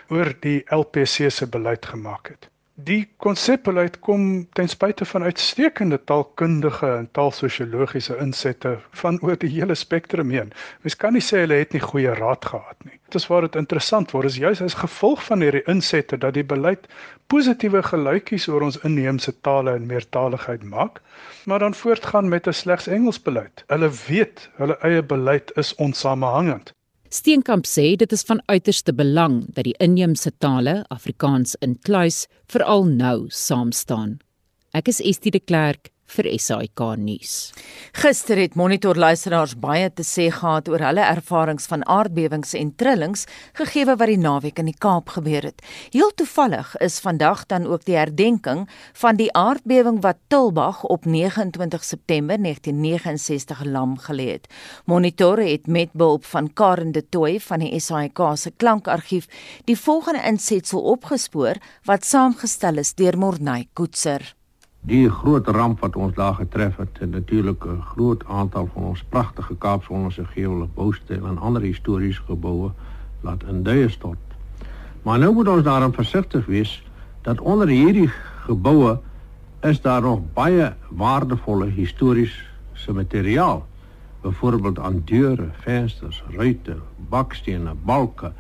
oor 0.08 0.34
die 0.40 0.64
LPC 0.68 1.30
se 1.30 1.48
beleid 1.48 1.86
gemaak 1.86 2.28
het. 2.28 2.50
Die 2.76 3.04
konsepbeleid 3.22 4.00
kom 4.02 4.48
ten 4.52 4.68
spyte 4.68 5.04
van 5.06 5.22
uitstekende 5.22 6.00
taalkundige 6.04 6.88
en 6.96 7.06
taalsosiologiese 7.14 8.16
insette 8.18 8.72
van 8.90 9.20
oor 9.22 9.38
die 9.38 9.50
hele 9.52 9.76
spektrum 9.78 10.32
heen. 10.34 10.50
Mens 10.82 10.96
kan 10.98 11.14
nie 11.14 11.22
sê 11.22 11.44
hulle 11.44 11.60
het 11.60 11.72
nie 11.72 11.84
goeie 11.84 12.16
raad 12.18 12.50
gehad 12.50 12.82
nie. 12.82 12.98
Dit 13.06 13.20
is 13.22 13.28
waar 13.30 13.46
dit 13.46 13.60
interessant 13.62 14.10
word 14.10 14.26
is 14.32 14.40
juis 14.42 14.64
as 14.66 14.74
gevolg 14.82 15.22
van 15.22 15.46
hierdie 15.46 15.62
insette 15.70 16.18
dat 16.18 16.34
die 16.34 16.42
beleid 16.42 16.90
positiewe 17.30 17.82
geluitjies 17.92 18.50
oor 18.50 18.66
ons 18.66 18.82
inheemse 18.82 19.38
tale 19.46 19.78
en 19.78 19.86
meertaligheid 19.86 20.66
maak, 20.66 20.98
maar 21.46 21.62
dan 21.62 21.78
voortgaan 21.78 22.28
met 22.28 22.48
'n 22.50 22.58
slegs 22.64 22.90
Engels 22.90 23.22
beleid. 23.22 23.64
Hulle 23.70 23.90
weet 24.08 24.50
hulle 24.58 24.78
eie 24.82 25.02
beleid 25.02 25.54
is 25.54 25.74
onsamehangend. 25.74 26.74
Steenkamp 27.14 27.62
sê 27.62 27.92
dit 27.94 28.12
is 28.12 28.24
van 28.26 28.40
uiterste 28.50 28.90
belang 28.90 29.44
dat 29.54 29.68
die 29.68 29.76
inheemse 29.78 30.32
tale, 30.42 30.80
Afrikaans 30.90 31.54
in 31.62 31.76
kluis, 31.86 32.24
veral 32.50 32.88
nou 32.90 33.28
saam 33.30 33.70
staan. 33.70 34.16
Ek 34.74 34.90
is 34.90 34.98
Estie 34.98 35.30
de 35.30 35.38
Klerk 35.38 35.92
vir 36.06 36.28
SAK 36.38 36.80
nuus. 37.00 37.52
Gister 37.96 38.38
het 38.38 38.54
Monitor 38.58 38.98
luisteraars 38.98 39.54
baie 39.60 39.88
te 39.90 40.04
sê 40.06 40.28
gehad 40.32 40.68
oor 40.68 40.82
hulle 40.84 41.04
ervarings 41.04 41.66
van 41.70 41.84
aardbewings 41.90 42.54
en 42.58 42.72
trillings 42.76 43.26
gegee 43.58 43.86
wat 43.88 44.02
die 44.10 44.18
naweek 44.20 44.60
in 44.62 44.70
die 44.70 44.76
Kaap 44.78 45.14
gebeur 45.16 45.48
het. 45.48 45.62
Heel 45.94 46.12
toevallig 46.14 46.74
is 46.84 47.00
vandag 47.00 47.46
dan 47.50 47.66
ook 47.66 47.86
die 47.88 47.96
herdenking 47.96 48.66
van 49.00 49.18
die 49.20 49.30
aardbewing 49.32 50.02
wat 50.04 50.20
Tilbag 50.28 50.82
op 50.84 51.04
29 51.04 51.84
September 51.84 52.38
1969 52.38 53.64
lam 53.64 53.98
gelê 53.98 54.30
het. 54.36 54.48
Monitor 54.84 55.38
het 55.38 55.66
met 55.66 55.92
behulp 55.92 56.24
van 56.24 56.52
Karen 56.52 56.92
de 56.92 57.04
Tooy 57.08 57.40
van 57.40 57.64
die 57.64 57.80
SAK 57.80 58.22
se 58.36 58.50
klankargief 58.50 59.28
die 59.64 59.78
volgende 59.78 60.22
insetsel 60.26 60.82
opgespoor 60.94 61.60
wat 61.84 62.04
saamgestel 62.04 62.82
is 62.82 62.94
deur 62.94 63.18
Morney 63.18 63.68
Koetser. 63.72 64.34
Die 64.84 65.08
groot 65.08 65.46
ramp 65.48 65.80
wat 65.80 65.94
ons 65.96 66.12
daar 66.12 66.34
getref 66.34 66.76
het, 66.76 66.98
en 67.00 67.10
natuurlik 67.10 67.64
'n 67.64 67.80
groot 67.80 68.24
aantal 68.28 68.68
van 68.72 68.82
ons 68.82 69.02
pragtige 69.02 69.54
Kaapsonderse 69.56 70.24
geule 70.24 70.66
boustyl 70.74 71.26
en 71.26 71.38
ander 71.38 71.62
historiese 71.62 72.22
geboue 72.22 72.70
laat 73.20 73.42
in 73.42 73.62
duie 73.62 73.88
stort. 73.88 74.18
Maar 75.02 75.18
nou 75.18 75.32
moet 75.34 75.48
ons 75.48 75.62
daarom 75.62 75.92
versigtig 75.92 76.46
wees 76.46 76.82
dat 77.22 77.40
onder 77.40 77.68
hierdie 77.68 78.10
geboue 78.44 78.98
is 79.60 79.80
daar 79.80 80.02
nog 80.02 80.20
baie 80.32 80.72
waardevolle 80.88 81.66
historiese 81.66 82.92
materiaal. 82.92 83.66
Byvoorbeeld 84.20 84.78
aan 84.78 85.02
deure, 85.04 85.48
vensters, 85.52 86.24
ruitte, 86.30 86.76
bakstene, 87.08 87.74
balke, 87.84 88.32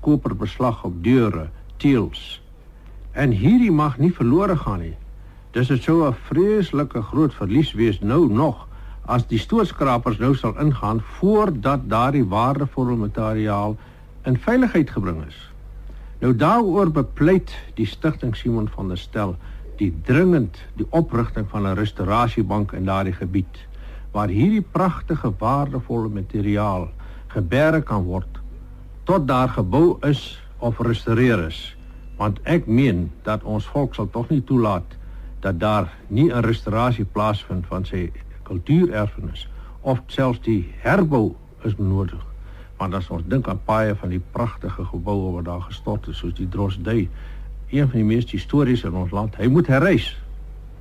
koperbeslag 0.00 0.84
op 0.84 1.02
deure, 1.04 1.48
teëls. 1.76 2.42
En 3.12 3.30
hierdie 3.30 3.72
mag 3.72 3.98
nie 3.98 4.14
verlore 4.14 4.56
gaan 4.56 4.80
nie. 4.80 4.96
Dis 5.52 5.68
dit 5.68 5.82
sou 5.82 6.08
'n 6.08 6.14
vreeslike 6.28 7.02
groot 7.02 7.34
verlies 7.34 7.72
wees 7.72 8.00
nou 8.00 8.28
nog 8.32 8.68
as 9.04 9.26
die 9.26 9.38
stootskrapers 9.38 10.18
nou 10.18 10.34
sal 10.34 10.54
ingaan 10.58 11.00
voordat 11.18 11.88
daardie 11.88 12.24
waardevolle 12.24 12.96
materiaal 12.96 13.76
in 14.24 14.38
veiligheid 14.38 14.90
gebring 14.90 15.26
is. 15.26 15.50
Nou 16.20 16.36
daaroor 16.36 16.90
bepleit 16.90 17.52
die 17.74 17.86
stigting 17.86 18.36
Simon 18.36 18.68
van 18.68 18.88
der 18.88 18.96
Stel 18.96 19.36
die 19.76 19.92
dringend 20.06 20.56
die 20.78 20.86
oprigting 20.90 21.48
van 21.50 21.66
'n 21.66 21.74
restaurasiebank 21.74 22.72
in 22.72 22.84
daardie 22.84 23.12
gebied 23.12 23.66
waar 24.12 24.28
hierdie 24.28 24.64
pragtige 24.72 25.32
waardevolle 25.38 26.08
materiaal 26.08 26.88
geberg 27.26 27.84
kan 27.84 28.04
word 28.04 28.40
tot 29.04 29.28
daar 29.28 29.48
gebou 29.48 29.96
is 30.00 30.42
of 30.58 30.76
gerestoreer 30.76 31.46
is 31.46 31.76
want 32.16 32.40
ek 32.42 32.66
meen 32.66 33.10
dat 33.22 33.42
ons 33.42 33.66
volk 33.66 33.94
sal 33.94 34.08
tog 34.10 34.28
nie 34.28 34.44
toelaat 34.44 34.96
dat 35.42 35.60
daar 35.60 35.92
nie 36.06 36.30
'n 36.30 36.40
restaurasie 36.40 37.04
plaasvind 37.04 37.66
van 37.66 37.84
sy 37.84 38.10
kultuurerfenis 38.42 39.48
of 39.80 40.02
selfs 40.06 40.40
die 40.40 40.72
herbou 40.78 41.34
is 41.62 41.74
nodig. 41.76 42.24
Want 42.76 42.94
as 42.94 43.08
ons 43.08 43.22
dink 43.26 43.48
aan 43.48 43.60
paaie 43.64 43.94
van 43.94 44.08
die 44.08 44.22
pragtige 44.32 44.84
geboue 44.84 45.32
wat 45.32 45.44
daar 45.44 45.62
gestort 45.62 46.06
is 46.06 46.18
soos 46.18 46.34
die 46.34 46.48
Drosdui, 46.48 47.08
een 47.70 47.88
van 47.88 47.98
die 47.98 48.04
mees 48.04 48.30
historiese 48.30 48.86
in 48.86 48.94
ons 48.94 49.10
land, 49.10 49.36
hy 49.36 49.46
moet 49.46 49.66
herreis. 49.66 50.16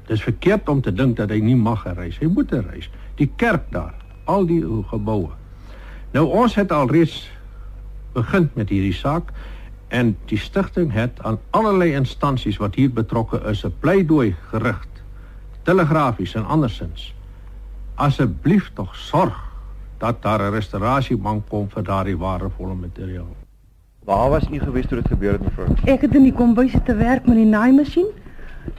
Dit 0.06 0.18
is 0.18 0.24
verkeerd 0.24 0.70
om 0.70 0.82
te 0.82 0.94
dink 0.94 1.18
dat 1.18 1.30
hy 1.30 1.40
nie 1.40 1.56
mag 1.56 1.84
herreis. 1.84 2.18
Hy 2.20 2.28
moet 2.28 2.50
herreis. 2.50 2.90
Die 3.16 3.32
kerk 3.36 3.70
daar, 3.72 3.94
al 4.24 4.46
die 4.46 4.62
geboue. 4.90 5.30
Nou 6.12 6.26
ons 6.28 6.56
het 6.56 6.72
alreeds 6.72 7.32
begin 8.14 8.50
met 8.54 8.70
hierdie 8.70 8.94
saak 8.94 9.32
en 9.92 10.16
die 10.26 10.40
stigting 10.40 10.94
het 10.96 11.20
aan 11.28 11.40
allerlei 11.50 11.92
instansies 11.94 12.58
wat 12.58 12.76
hier 12.76 12.92
betrokke 12.92 13.42
is 13.52 13.66
'n 13.66 13.74
pleidooi 13.80 14.36
gerig 14.52 14.88
telegrafies 15.64 16.36
en 16.36 16.46
andersins. 16.46 17.14
Asseblief 17.96 18.72
tog 18.74 18.96
sorg 18.96 19.38
dat 19.98 20.22
daar 20.22 20.42
'n 20.42 20.54
restaurasiebank 20.54 21.50
kom 21.50 21.70
vir 21.70 21.84
daardie 21.84 22.18
waardevolle 22.18 22.74
materiaal. 22.74 23.36
Waar 24.04 24.30
was 24.30 24.50
u 24.52 24.60
gewees 24.60 24.86
toe 24.86 24.98
dit 24.98 25.08
gebeur 25.08 25.32
het 25.32 25.42
mevrou 25.42 25.68
ek 25.86 26.02
het 26.02 26.16
in 26.16 26.24
die 26.24 26.34
kombuis 26.34 26.74
te 26.86 26.96
werk 26.96 27.26
met 27.26 27.36
die 27.36 27.46
naaimasjien 27.46 28.08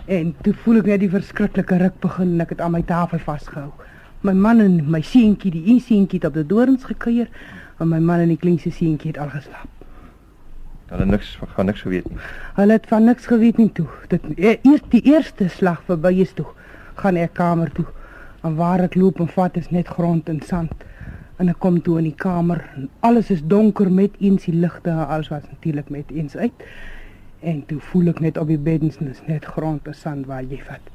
en 0.04 0.34
toe 0.42 0.54
voel 0.54 0.76
ek 0.76 0.86
net 0.86 1.00
die 1.00 1.10
verskriklike 1.10 1.76
ruk 1.76 2.00
begin 2.00 2.32
en 2.32 2.40
ek 2.40 2.48
het 2.48 2.60
aan 2.60 2.70
my 2.70 2.82
tafel 2.82 3.18
vasgehou. 3.18 3.72
My 4.20 4.32
man 4.32 4.60
en 4.60 4.90
my 4.90 5.00
seentjie 5.00 5.50
die 5.50 5.66
een 5.66 5.80
seentjie 5.80 6.18
het 6.18 6.28
op 6.28 6.34
die 6.34 6.46
dorings 6.46 6.84
gekuier 6.84 7.28
en 7.78 7.88
my 7.88 7.98
man 7.98 8.18
en 8.18 8.28
die 8.28 8.36
kleinste 8.36 8.70
seentjie 8.70 9.10
het 9.10 9.18
al 9.18 9.30
geslaap 9.30 9.81
Hulle 10.92 11.06
niks 11.08 11.38
gaan 11.54 11.70
niks 11.70 11.80
geweet 11.86 12.08
nie. 12.10 12.18
Hulle 12.58 12.74
het 12.76 12.86
van 12.90 13.06
niks 13.08 13.26
geweet 13.30 13.56
nie 13.56 13.70
toe. 13.72 13.86
Dit 14.12 14.24
e, 14.36 14.58
eers 14.60 14.82
die 14.92 15.00
eerste 15.08 15.46
slag 15.48 15.80
verby 15.88 16.10
is 16.20 16.34
toe. 16.36 16.44
Gaan 17.00 17.16
ek 17.16 17.32
kamer 17.38 17.70
toe. 17.72 17.86
En 18.44 18.58
waar 18.58 18.82
ek 18.84 18.98
loop 19.00 19.22
en 19.24 19.30
vat 19.32 19.56
is 19.56 19.70
net 19.72 19.88
grond 19.88 20.28
en 20.28 20.42
sand. 20.44 20.84
En 21.40 21.48
ek 21.48 21.62
kom 21.64 21.78
toe 21.80 21.96
in 22.02 22.10
die 22.10 22.18
kamer 22.24 22.60
en 22.76 22.90
alles 23.08 23.30
is 23.32 23.40
donker 23.48 23.88
met 23.88 24.18
eens 24.20 24.44
die 24.44 24.54
ligte 24.54 24.92
en 24.92 25.06
alles 25.06 25.32
was 25.32 25.46
natuurlik 25.48 25.88
met 25.88 26.12
eens 26.12 26.36
uit. 26.36 26.66
En 27.40 27.64
toe 27.70 27.80
voel 27.88 28.12
ek 28.12 28.20
net 28.20 28.42
op 28.42 28.52
die 28.52 28.60
beddens 28.60 29.00
is 29.00 29.24
net 29.30 29.48
grond 29.54 29.88
en 29.88 29.96
sand 29.96 30.28
waar 30.28 30.44
jy 30.44 30.60
vat. 30.66 30.92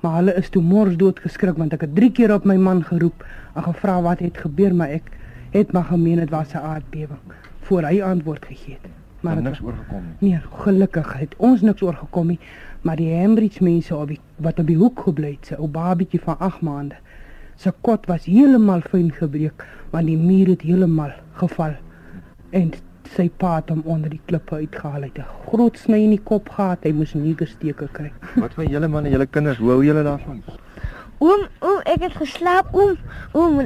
Maar 0.00 0.16
hulle 0.22 0.38
is 0.40 0.48
toe 0.48 0.64
mors 0.64 0.96
dood 0.96 1.20
geskrik 1.20 1.60
want 1.60 1.76
ek 1.76 1.84
het 1.84 1.94
3 2.00 2.10
keer 2.16 2.32
op 2.32 2.48
my 2.48 2.56
man 2.56 2.80
geroep 2.88 3.28
en 3.52 3.68
gevra 3.68 4.00
wat 4.08 4.24
het 4.24 4.40
gebeur 4.40 4.72
maar 4.74 4.96
ek 4.96 5.12
het 5.52 5.76
maar 5.76 5.92
gemeen 5.92 6.24
dit 6.24 6.32
was 6.32 6.56
'n 6.56 6.64
aardbewing 6.64 7.20
voor 7.68 7.84
hy 7.86 8.02
antwoord 8.02 8.44
gegee 8.48 8.80
het 8.80 9.01
maar 9.22 9.34
het 9.34 9.44
niks 9.44 9.60
oorgekom 9.62 10.02
nie. 10.02 10.30
Nee, 10.30 10.40
gelukkig 10.64 11.12
het 11.18 11.34
ons 11.36 11.60
niks 11.60 11.82
oorgekom 11.82 12.26
nie, 12.26 12.38
maar 12.82 12.96
die 12.96 13.10
Hembridge 13.14 13.64
mense 13.64 13.96
op 13.96 14.08
die, 14.08 14.20
wat 14.36 14.58
op 14.58 14.66
die 14.66 14.76
hoek 14.76 15.00
gebly 15.06 15.36
het, 15.38 15.50
'n 15.50 15.60
ou 15.60 15.68
babietjie 15.68 16.20
van 16.20 16.38
8 16.38 16.60
maande. 16.60 16.94
Sy 17.56 17.70
kot 17.80 18.06
was 18.06 18.24
heeltemal 18.24 18.80
fyn 18.80 19.12
gebreek, 19.12 19.66
want 19.90 20.06
die 20.06 20.16
muur 20.16 20.46
het 20.46 20.62
heeltemal 20.62 21.12
geval. 21.32 21.74
En 22.50 22.72
sy 23.12 23.28
pa 23.36 23.56
het 23.56 23.68
hom 23.68 23.82
onder 23.84 24.10
die 24.10 24.20
klippe 24.24 24.54
uitgehaal 24.54 25.02
uit 25.02 25.18
'n 25.18 25.24
groot 25.46 25.78
sny 25.78 25.98
in 26.04 26.10
die 26.10 26.24
kop 26.24 26.48
gehad. 26.48 26.84
Hy 26.84 26.92
moes 26.92 27.14
niegersteke 27.14 27.88
kry. 27.92 28.12
Wat 28.36 28.54
van 28.54 28.66
julle 28.66 28.88
man 28.88 29.04
en 29.04 29.10
julle 29.10 29.26
kinders? 29.26 29.58
Hoe 29.58 29.70
hou 29.70 29.84
julle 29.84 30.02
daarvan? 30.02 30.42
Oom, 31.22 31.42
oom, 31.62 31.80
ek 31.86 32.02
het 32.02 32.14
geslaap, 32.18 32.72
oom. 32.74 32.96
Oom, 33.38 33.60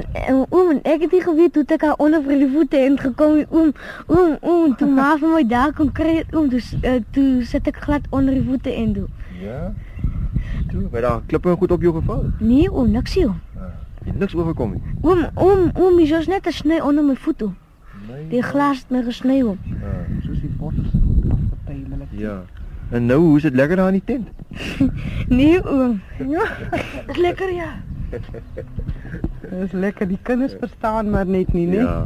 oom, 0.53 0.67
ek 0.85 1.07
het 1.07 1.13
nie 1.15 1.21
geweet 1.23 1.55
hoe 1.57 1.63
ek 1.73 1.85
haar 1.87 2.01
onder 2.03 2.21
vir 2.21 2.43
die 2.43 2.49
voete 2.51 2.81
in 2.85 2.97
gekom 3.01 3.39
het, 3.39 3.49
oom. 3.49 3.71
Oom, 4.13 4.35
oom, 4.41 4.75
toe 4.77 4.89
maar 4.99 5.17
vir 5.17 5.33
my 5.33 5.41
daar 5.49 5.73
kon 5.77 5.89
kry, 5.99 6.19
oom, 6.35 6.51
toe 6.53 6.61
uh, 6.83 6.99
toe 7.15 7.25
sit 7.49 7.69
ek 7.71 7.79
glad 7.87 8.05
onder 8.13 8.37
die 8.37 8.45
voete 8.45 8.73
in 8.73 8.93
toe. 8.99 9.07
Ja. 9.41 9.71
Toe, 10.69 10.83
by 10.93 11.01
daai 11.01 11.25
klippe 11.31 11.55
goed 11.57 11.73
op 11.73 11.87
jou 11.87 11.95
geval? 11.97 12.27
Nee, 12.37 12.69
oom, 12.69 12.93
niks 12.93 13.17
nie. 13.17 13.25
Ja, 13.57 13.71
jy 14.05 14.17
niks 14.21 14.37
oorgekom 14.37 14.77
nie. 14.77 14.95
Oom, 15.01 15.25
oom, 15.33 15.71
oom, 15.73 15.97
jy 16.03 16.21
is 16.21 16.29
net 16.29 16.45
'n 16.45 16.53
sny 16.59 16.77
onder 16.77 17.09
my 17.09 17.17
voete. 17.25 17.49
Nee. 18.07 18.27
Die 18.29 18.43
glas 18.45 18.85
het 18.85 18.93
my 18.93 19.01
gesny, 19.03 19.41
oom. 19.41 19.57
Ja, 19.81 19.97
soos 20.27 20.39
die 20.45 20.53
pottes 20.59 20.93
afgetuimelik. 20.93 22.13
Ja. 22.21 22.43
En 22.89 23.05
nou, 23.05 23.19
hoe 23.19 23.35
is 23.37 23.41
dit 23.41 23.53
lekker 23.53 23.75
daar 23.75 23.93
in 23.93 24.01
die 24.01 24.03
tent? 24.05 24.27
nee, 25.39 25.63
oom. 25.65 26.01
Ja. 26.27 26.45
Dis 27.07 27.17
lekker 27.27 27.51
ja. 27.53 27.71
Dis 29.49 29.71
lekker. 29.71 30.07
Die 30.07 30.19
kinders 30.21 30.55
verstaan 30.59 31.09
maar 31.09 31.27
net 31.27 31.53
nie, 31.53 31.67
né? 31.67 31.81
Ja. 31.83 32.05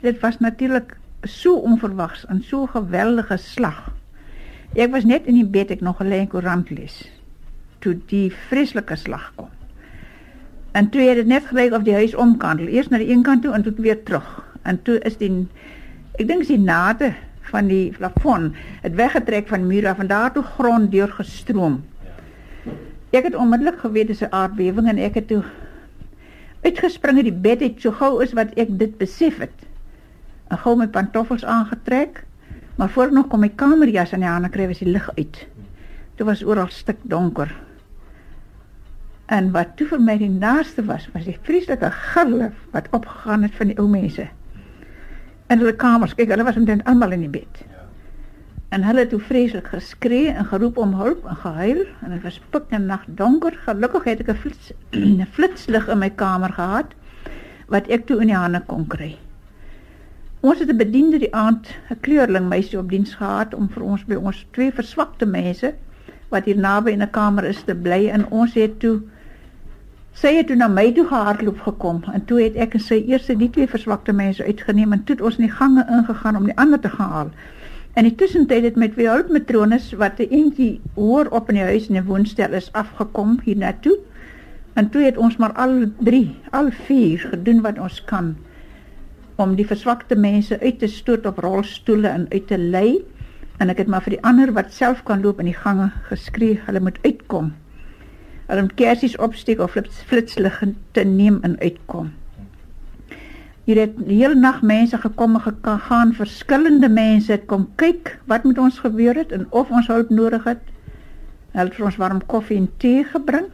Dit 0.00 0.20
was 0.20 0.38
natuurlik 0.38 0.96
so 1.22 1.54
onverwags 1.54 2.26
en 2.26 2.42
so 2.42 2.66
geweldige 2.66 3.36
slag. 3.36 3.92
Ek 4.74 4.90
was 4.90 5.06
net 5.06 5.26
in 5.26 5.38
die 5.38 5.46
bed 5.46 5.70
ek 5.70 5.80
nog 5.80 6.02
'n 6.02 6.10
lyn 6.10 6.28
koerant 6.28 6.70
lees 6.70 7.06
toe 7.78 7.94
die 8.10 8.28
vreeslike 8.48 8.96
slag 8.96 9.32
kom. 9.36 9.48
En 10.72 10.88
toe 10.90 11.00
het 11.00 11.16
dit 11.16 11.26
net 11.26 11.46
gelyk 11.46 11.72
of 11.72 11.82
die 11.86 11.94
huis 11.94 12.14
omkantel, 12.14 12.66
eers 12.66 12.88
na 12.88 12.98
die 12.98 13.10
een 13.10 13.22
kant 13.22 13.42
toe 13.42 13.54
en 13.54 13.62
toe 13.62 13.72
weer 13.78 14.02
terug. 14.02 14.26
En 14.62 14.82
toe 14.82 14.98
is 14.98 15.16
die 15.16 15.30
ek 16.18 16.26
dink 16.26 16.42
is 16.42 16.50
die 16.50 16.58
nade 16.58 17.14
van 17.52 17.68
die 17.70 17.92
plafon 17.96 18.52
het 18.82 18.94
weggetrek 18.98 19.48
van 19.48 19.64
die 19.64 19.70
muur 19.72 19.88
af 19.90 19.98
en 20.02 20.10
daartoe 20.10 20.42
grond 20.56 20.90
deur 20.92 21.10
gestroom. 21.16 21.80
Ek 23.10 23.24
het 23.24 23.36
onmiddellik 23.36 23.80
geweet 23.80 24.10
dis 24.12 24.22
'n 24.22 24.32
aardbewing 24.32 24.88
en 24.88 24.98
ek 24.98 25.14
het 25.14 25.28
toe 25.28 25.42
uitgespring 26.62 27.16
uit 27.16 27.30
die 27.30 27.40
bed 27.46 27.60
het 27.60 27.80
so 27.80 27.92
gou 27.92 28.22
is 28.22 28.32
wat 28.32 28.52
ek 28.56 28.78
dit 28.78 28.98
besef 28.98 29.38
het. 29.38 29.66
En 30.48 30.58
gou 30.58 30.76
my 30.76 30.88
pantoffels 30.88 31.44
aangetrek, 31.44 32.24
maar 32.76 32.90
voor 32.90 33.04
ek 33.04 33.12
nog 33.12 33.28
kom 33.28 33.40
my 33.40 33.48
kamerjas 33.48 34.12
aan 34.12 34.20
die 34.20 34.28
hande 34.28 34.48
kry 34.48 34.66
was 34.66 34.78
die 34.78 34.92
lig 34.92 35.10
uit. 35.16 35.46
Dit 36.16 36.26
was 36.26 36.44
oral 36.44 36.68
stik 36.68 36.98
donker. 37.02 37.54
En 39.26 39.50
wat 39.52 39.76
toe 39.76 39.86
vir 39.86 40.00
my 40.00 40.18
die 40.18 40.30
naaste 40.30 40.84
was, 40.84 41.08
was 41.12 41.24
die 41.24 41.38
vreeslike 41.42 41.90
gille 41.90 42.52
wat 42.72 42.88
opgegaan 42.90 43.42
het 43.42 43.54
van 43.54 43.66
die 43.66 43.78
ou 43.78 43.88
mense 43.88 44.28
in 45.48 45.58
hulle 45.58 45.74
kamers. 45.76 46.14
Kyk, 46.14 46.30
hulle 46.34 46.44
was 46.44 46.56
omtrent 46.56 46.84
almal 46.84 47.12
in 47.16 47.24
die 47.26 47.32
bed. 47.40 47.60
Ja. 47.64 47.84
En 48.68 48.84
hulle 48.84 49.00
het 49.04 49.10
toe 49.14 49.20
vreeslik 49.20 49.70
geskree 49.72 50.28
en 50.28 50.44
geroep 50.44 50.76
om 50.76 50.92
hulp 50.94 51.24
en 51.24 51.36
gehuil 51.36 51.86
en 52.04 52.12
dit 52.12 52.22
was 52.22 52.40
pik 52.52 52.68
en 52.76 52.86
nag 52.86 53.06
donker. 53.20 53.56
Gelukkig 53.64 54.04
het 54.04 54.20
ek 54.20 54.28
'n 54.34 54.40
flits 54.42 54.72
'n 54.92 55.26
flitslig 55.32 55.88
in 55.88 55.98
my 55.98 56.10
kamer 56.10 56.52
gehad 56.52 56.92
wat 57.68 57.88
ek 57.88 58.06
toe 58.06 58.20
in 58.20 58.28
die 58.28 58.36
hande 58.36 58.60
kon 58.66 58.86
kry. 58.86 59.16
Ons 60.40 60.58
het 60.58 60.68
'n 60.68 60.76
bediende 60.76 61.18
die 61.18 61.34
aand, 61.34 61.66
'n 61.90 62.00
kleurling 62.00 62.48
meisie 62.48 62.78
op 62.78 62.90
diens 62.90 63.14
gehad 63.14 63.54
om 63.54 63.68
vir 63.68 63.82
ons 63.82 64.04
by 64.04 64.14
ons 64.14 64.46
twee 64.50 64.72
verswakte 64.72 65.26
mense 65.26 65.74
wat 66.28 66.44
hier 66.44 66.56
naby 66.56 66.90
in 66.90 67.02
'n 67.02 67.10
kamer 67.10 67.44
is 67.44 67.62
te 67.62 67.74
bly 67.74 68.08
en 68.08 68.30
ons 68.30 68.54
het 68.54 68.78
toe 68.80 69.00
Sy 70.18 70.32
het 70.34 70.48
toe 70.50 70.56
na 70.58 70.66
my 70.66 70.88
toe 70.96 71.04
gehardloop 71.06 71.60
gekom 71.62 71.98
en 72.10 72.22
toe 72.26 72.40
het 72.40 72.56
ek 72.58 72.72
en 72.74 72.82
sy 72.82 72.96
eers 73.06 73.28
die 73.38 73.48
twee 73.54 73.68
verswakte 73.70 74.10
mense 74.20 74.42
uitgeneem 74.42 74.96
en 74.96 75.02
toe 75.06 75.14
het 75.14 75.20
ons 75.28 75.36
in 75.38 75.44
die 75.44 75.56
gange 75.58 75.84
ingegaan 75.94 76.38
om 76.40 76.48
die 76.48 76.56
ander 76.58 76.80
te 76.82 76.90
gaan 76.90 77.12
haal. 77.12 77.28
In 77.94 78.08
die 78.08 78.16
tussentyd 78.18 78.66
het 78.66 78.80
met 78.82 78.96
twee 78.96 79.06
hulpmatrones 79.06 79.92
wat 80.00 80.18
'n 80.18 80.26
eentjie 80.34 80.80
hoor 80.96 81.30
op 81.30 81.52
in 81.52 81.60
die 81.60 81.68
huis 81.68 81.86
in 81.88 82.00
'n 82.00 82.08
woonstel 82.08 82.52
is 82.52 82.72
afgekom 82.72 83.38
hiernatoe. 83.44 83.94
En 84.74 84.90
toe 84.90 85.02
het 85.02 85.16
ons 85.16 85.36
maar 85.36 85.52
al 85.52 85.86
3, 85.98 86.34
al 86.50 86.70
4 86.70 87.18
gedoen 87.30 87.60
wat 87.60 87.78
ons 87.78 88.04
kan 88.04 88.36
om 89.36 89.54
die 89.54 89.66
verswakte 89.66 90.16
mense 90.16 90.60
uit 90.60 90.78
te 90.78 90.86
stoot 90.86 91.26
op 91.26 91.38
rolstoele 91.38 92.08
en 92.08 92.26
uit 92.28 92.46
te 92.46 92.58
lei 92.58 93.04
en 93.58 93.68
ek 93.68 93.78
het 93.78 93.86
maar 93.86 94.02
vir 94.02 94.18
die 94.18 94.24
ander 94.24 94.52
wat 94.52 94.72
self 94.72 95.02
kan 95.02 95.22
loop 95.22 95.38
in 95.38 95.46
die 95.46 95.60
gange 95.62 95.92
geskree 96.10 96.60
hulle 96.66 96.80
moet 96.80 96.98
uitkom. 97.02 97.52
Moet 98.48 98.74
kersies 98.74 99.16
opsteek 99.16 99.60
of 99.60 99.76
flitslig 100.06 100.62
te 100.96 101.04
neem 101.04 101.38
en 101.42 101.58
uitkom. 101.60 102.12
Hier 103.68 103.82
het 103.82 103.98
die 104.00 104.16
hele 104.22 104.34
nag 104.34 104.62
mense 104.64 104.96
gekom 104.96 105.34
en 105.36 105.42
gegaan, 105.44 106.14
verskillende 106.16 106.88
mense 106.88 107.34
het 107.34 107.44
kom 107.50 107.66
kyk 107.76 108.14
wat 108.24 108.46
met 108.48 108.58
ons 108.58 108.78
gebeur 108.80 109.18
het 109.20 109.34
en 109.36 109.44
of 109.52 109.68
ons 109.68 109.90
hulp 109.92 110.08
nodig 110.08 110.46
het. 110.48 110.62
Hulle 111.52 111.68
het 111.68 111.80
ons 111.90 111.98
warm 112.00 112.22
koffie 112.26 112.56
en 112.56 112.70
tee 112.80 113.04
gebring. 113.04 113.50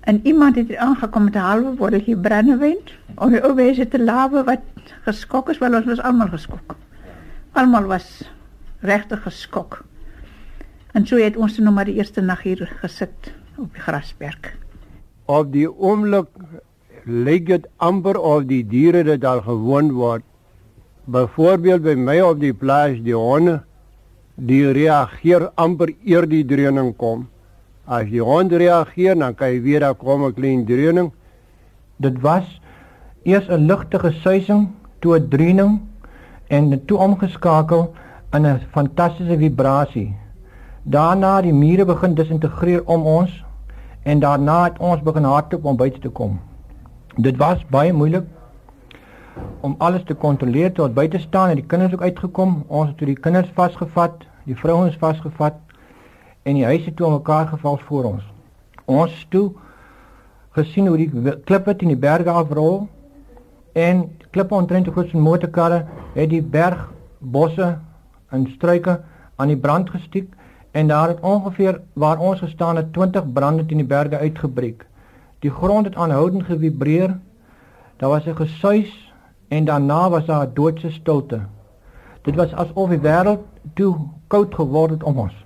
En 0.00 0.20
iemand 0.26 0.58
het 0.58 0.74
aangekom 0.74 1.24
met 1.24 1.38
'n 1.38 1.46
halwe 1.46 1.70
botteltjie 1.78 2.16
brandewyn 2.16 2.82
om 3.14 3.30
die 3.30 3.42
ou 3.42 3.54
mense 3.54 3.88
te 3.88 4.02
lawe 4.02 4.44
wat 4.44 4.66
geskok 5.06 5.50
is, 5.50 5.58
wel 5.58 5.74
ons 5.74 5.86
was 5.86 6.02
almal 6.02 6.28
geskok. 6.28 6.74
Almal 7.52 7.84
was 7.84 8.30
regtig 8.80 9.22
geskok. 9.22 9.84
En 10.92 11.06
so 11.06 11.16
het 11.16 11.36
ons 11.36 11.58
nou 11.58 11.74
maar 11.74 11.84
die 11.84 11.94
eerste 11.94 12.20
nag 12.20 12.42
hier 12.42 12.72
gesit 12.80 13.32
op 13.60 13.72
die 13.74 13.82
grasberg. 13.82 14.52
Op 15.26 15.52
die 15.52 15.68
oomblik 15.68 16.28
lyk 17.04 17.46
dit 17.46 17.66
amper 17.76 18.18
of 18.18 18.46
die 18.48 18.62
diere 18.66 19.02
dit 19.04 19.24
al 19.24 19.42
gewoon 19.44 19.92
word. 19.92 20.24
Byvoorbeeld 21.04 21.82
by 21.82 21.94
my 21.96 22.20
op 22.20 22.40
die 22.40 22.54
plaas 22.54 23.00
die 23.04 23.16
honde 23.16 23.60
die 24.40 24.64
reageer 24.72 25.50
amper 25.60 25.92
eer 26.04 26.26
die 26.28 26.44
dreuning 26.44 26.94
kom. 26.96 27.26
As 27.84 28.08
die 28.08 28.22
hond 28.24 28.52
reageer 28.52 29.18
dan 29.18 29.34
kan 29.36 29.52
jy 29.52 29.60
weer 29.60 29.80
daar 29.80 29.94
kom 29.94 30.24
'n 30.24 30.34
klein 30.34 30.64
dreuning. 30.64 31.12
Dit 31.98 32.20
was 32.20 32.60
eers 33.24 33.48
'n 33.48 33.66
ligtige 33.66 34.12
suising, 34.12 34.68
toe 35.00 35.18
'n 35.18 35.28
dreuning 35.28 35.80
en 36.48 36.84
toe 36.86 36.98
omgeskakel 36.98 37.92
in 38.32 38.46
'n 38.46 38.60
fantastiese 38.72 39.36
vibrasie. 39.36 40.14
Daarna 40.82 41.40
die 41.42 41.52
mure 41.52 41.84
begin 41.84 42.14
disintegreer 42.14 42.82
om 42.84 43.02
ons 43.02 43.44
en 44.02 44.20
daarna 44.20 44.64
het 44.64 44.78
ons 44.78 45.02
begin 45.02 45.24
hardloop 45.24 45.64
om 45.64 45.76
buite 45.76 45.98
te 46.00 46.08
kom. 46.08 46.40
Dit 47.16 47.36
was 47.36 47.64
baie 47.70 47.92
moeilik 47.92 48.26
om 49.60 49.74
alles 49.78 50.04
te 50.04 50.14
kontroleer 50.14 50.72
tot 50.72 50.94
buite 50.94 51.18
staan 51.18 51.48
en 51.48 51.60
die 51.60 51.66
kinders 51.66 51.92
ook 51.92 52.02
uitgekom. 52.02 52.64
Ons 52.66 52.88
het 52.88 52.96
toe 52.96 53.06
die 53.06 53.18
kinders 53.18 53.50
vasgevat, 53.54 54.24
die 54.44 54.56
vrouens 54.56 54.96
vasgevat 54.96 55.58
en 56.42 56.54
die 56.54 56.64
huise 56.64 56.94
toe 56.94 57.10
mekaar 57.10 57.46
geval 57.46 57.78
voor 57.88 58.04
ons. 58.04 58.24
Ons 58.84 59.26
toe 59.28 59.50
gesien 60.56 60.86
hoe 60.86 60.96
die 60.96 61.36
klippe 61.44 61.76
teen 61.76 61.92
die 61.92 62.00
berge 62.00 62.30
afrol 62.30 62.88
en 63.78 64.08
klippe 64.30 64.54
ontrent 64.54 64.84
te 64.84 64.94
groot 64.94 65.10
so 65.12 65.18
motorkarre 65.18 65.84
het 66.14 66.30
die 66.30 66.42
berg 66.42 66.88
bosse 67.18 67.76
en 68.30 68.46
struike 68.56 69.00
aan 69.36 69.52
die 69.52 69.58
brand 69.58 69.90
gestiek 69.90 70.32
en 70.70 70.88
daar 70.88 71.08
het 71.08 71.20
ongeveer 71.20 71.80
waar 71.92 72.18
ons 72.18 72.38
gestaan 72.38 72.76
het 72.76 72.92
20 72.92 73.32
brande 73.32 73.66
teen 73.66 73.76
die 73.76 73.86
berge 73.86 74.18
uitgebreek. 74.18 74.86
Die 75.38 75.50
grond 75.50 75.84
het 75.84 75.94
aanhoudend 75.94 76.44
gevibreer. 76.44 77.18
Daar 77.96 78.08
was 78.08 78.26
'n 78.26 78.34
gesuis 78.34 79.12
en 79.48 79.64
daarna 79.64 80.10
was 80.10 80.24
daar 80.26 80.46
'n 80.46 80.54
doodse 80.54 80.90
stilte. 80.90 81.40
Dit 82.22 82.34
was 82.34 82.54
asof 82.54 82.88
die 82.88 82.98
wêreld 82.98 83.40
toe 83.74 83.96
koud 84.26 84.54
geword 84.54 84.90
het 84.90 85.02
om 85.02 85.18
ons. 85.18 85.44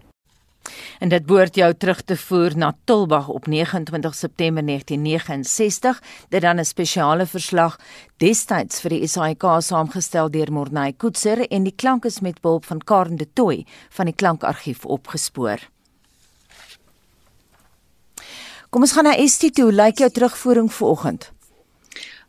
En 0.99 1.09
dit 1.09 1.27
behoort 1.27 1.55
jou 1.55 1.75
terug 1.75 2.03
te 2.03 2.17
voer 2.17 2.57
na 2.57 2.73
Tulbag 2.85 3.29
op 3.29 3.47
29 3.47 4.15
September 4.15 4.65
1969. 4.67 6.03
Dit 6.29 6.43
dan 6.43 6.59
'n 6.59 6.65
spesiale 6.65 7.27
verslag 7.27 7.79
destyds 8.17 8.81
vir 8.81 8.91
die 8.91 9.07
SAIK 9.07 9.43
saamgestel 9.59 10.31
deur 10.31 10.53
Morney 10.53 10.93
Koetser 10.93 11.49
en 11.49 11.63
die 11.63 11.75
klank 11.77 12.05
is 12.05 12.21
met 12.21 12.41
behulp 12.41 12.65
van 12.65 12.79
Karen 12.79 13.17
de 13.17 13.29
Tooi 13.33 13.67
van 13.91 14.05
die 14.05 14.15
klankargief 14.15 14.85
opgespoor. 14.85 15.59
Kom 18.71 18.83
ons 18.83 18.93
gaan 18.93 19.05
na 19.05 19.17
Estie 19.17 19.51
toe. 19.51 19.73
Lyk 19.73 19.99
jou 19.99 20.11
terugvoering 20.11 20.73
vanoggend? 20.73 21.33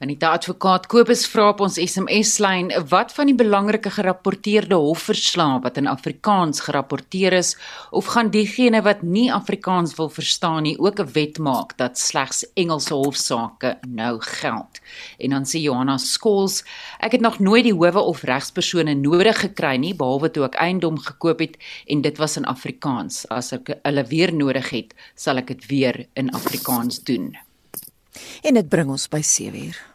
Anita 0.06 0.36
advokaat 0.38 0.84
Kobus 0.86 1.24
vra 1.26 1.48
op 1.50 1.64
ons 1.66 1.80
SMS-lyn 1.82 2.68
wat 2.92 3.10
van 3.16 3.26
die 3.26 3.34
belangrike 3.38 3.90
gerapporteerde 3.90 4.78
hofverslae 4.78 5.56
wat 5.64 5.80
in 5.82 5.88
Afrikaans 5.90 6.62
gerapporteer 6.68 7.34
is 7.34 7.56
of 7.90 8.12
gaan 8.14 8.30
diegene 8.30 8.84
wat 8.86 9.02
nie 9.02 9.32
Afrikaans 9.34 9.96
wil 9.98 10.12
verstaan 10.14 10.68
nie 10.68 10.76
ook 10.78 11.02
'n 11.02 11.10
wet 11.16 11.40
maak 11.40 11.74
dat 11.82 11.98
slegs 11.98 12.44
Engelse 12.54 12.94
hofsaake 12.94 13.72
nou 13.88 14.20
geld. 14.20 14.80
En 15.18 15.30
dan 15.30 15.46
sê 15.46 15.58
Johanna 15.66 15.98
Skols, 15.98 16.64
ek 17.00 17.12
het 17.12 17.22
nog 17.22 17.40
nooit 17.40 17.64
die 17.64 17.74
howe 17.74 18.00
of 18.00 18.22
regspersone 18.22 18.94
nodig 18.94 19.40
gekry 19.40 19.78
nie 19.78 19.96
behalwe 19.96 20.32
toe 20.32 20.46
ek 20.46 20.56
eiendom 20.56 21.00
gekoop 21.00 21.40
het 21.40 21.58
en 21.88 22.02
dit 22.02 22.18
was 22.18 22.38
in 22.38 22.46
Afrikaans. 22.46 23.28
As 23.30 23.52
ek 23.54 23.80
hulle 23.84 24.04
weer 24.04 24.34
nodig 24.34 24.70
het, 24.70 24.94
sal 25.16 25.38
ek 25.38 25.48
dit 25.48 25.66
weer 25.66 26.06
in 26.14 26.30
Afrikaans 26.30 27.04
doen. 27.04 27.38
En 28.42 28.54
dit 28.54 28.70
bring 28.70 28.90
ons 28.90 29.08
by 29.08 29.22
7uur. 29.22 29.95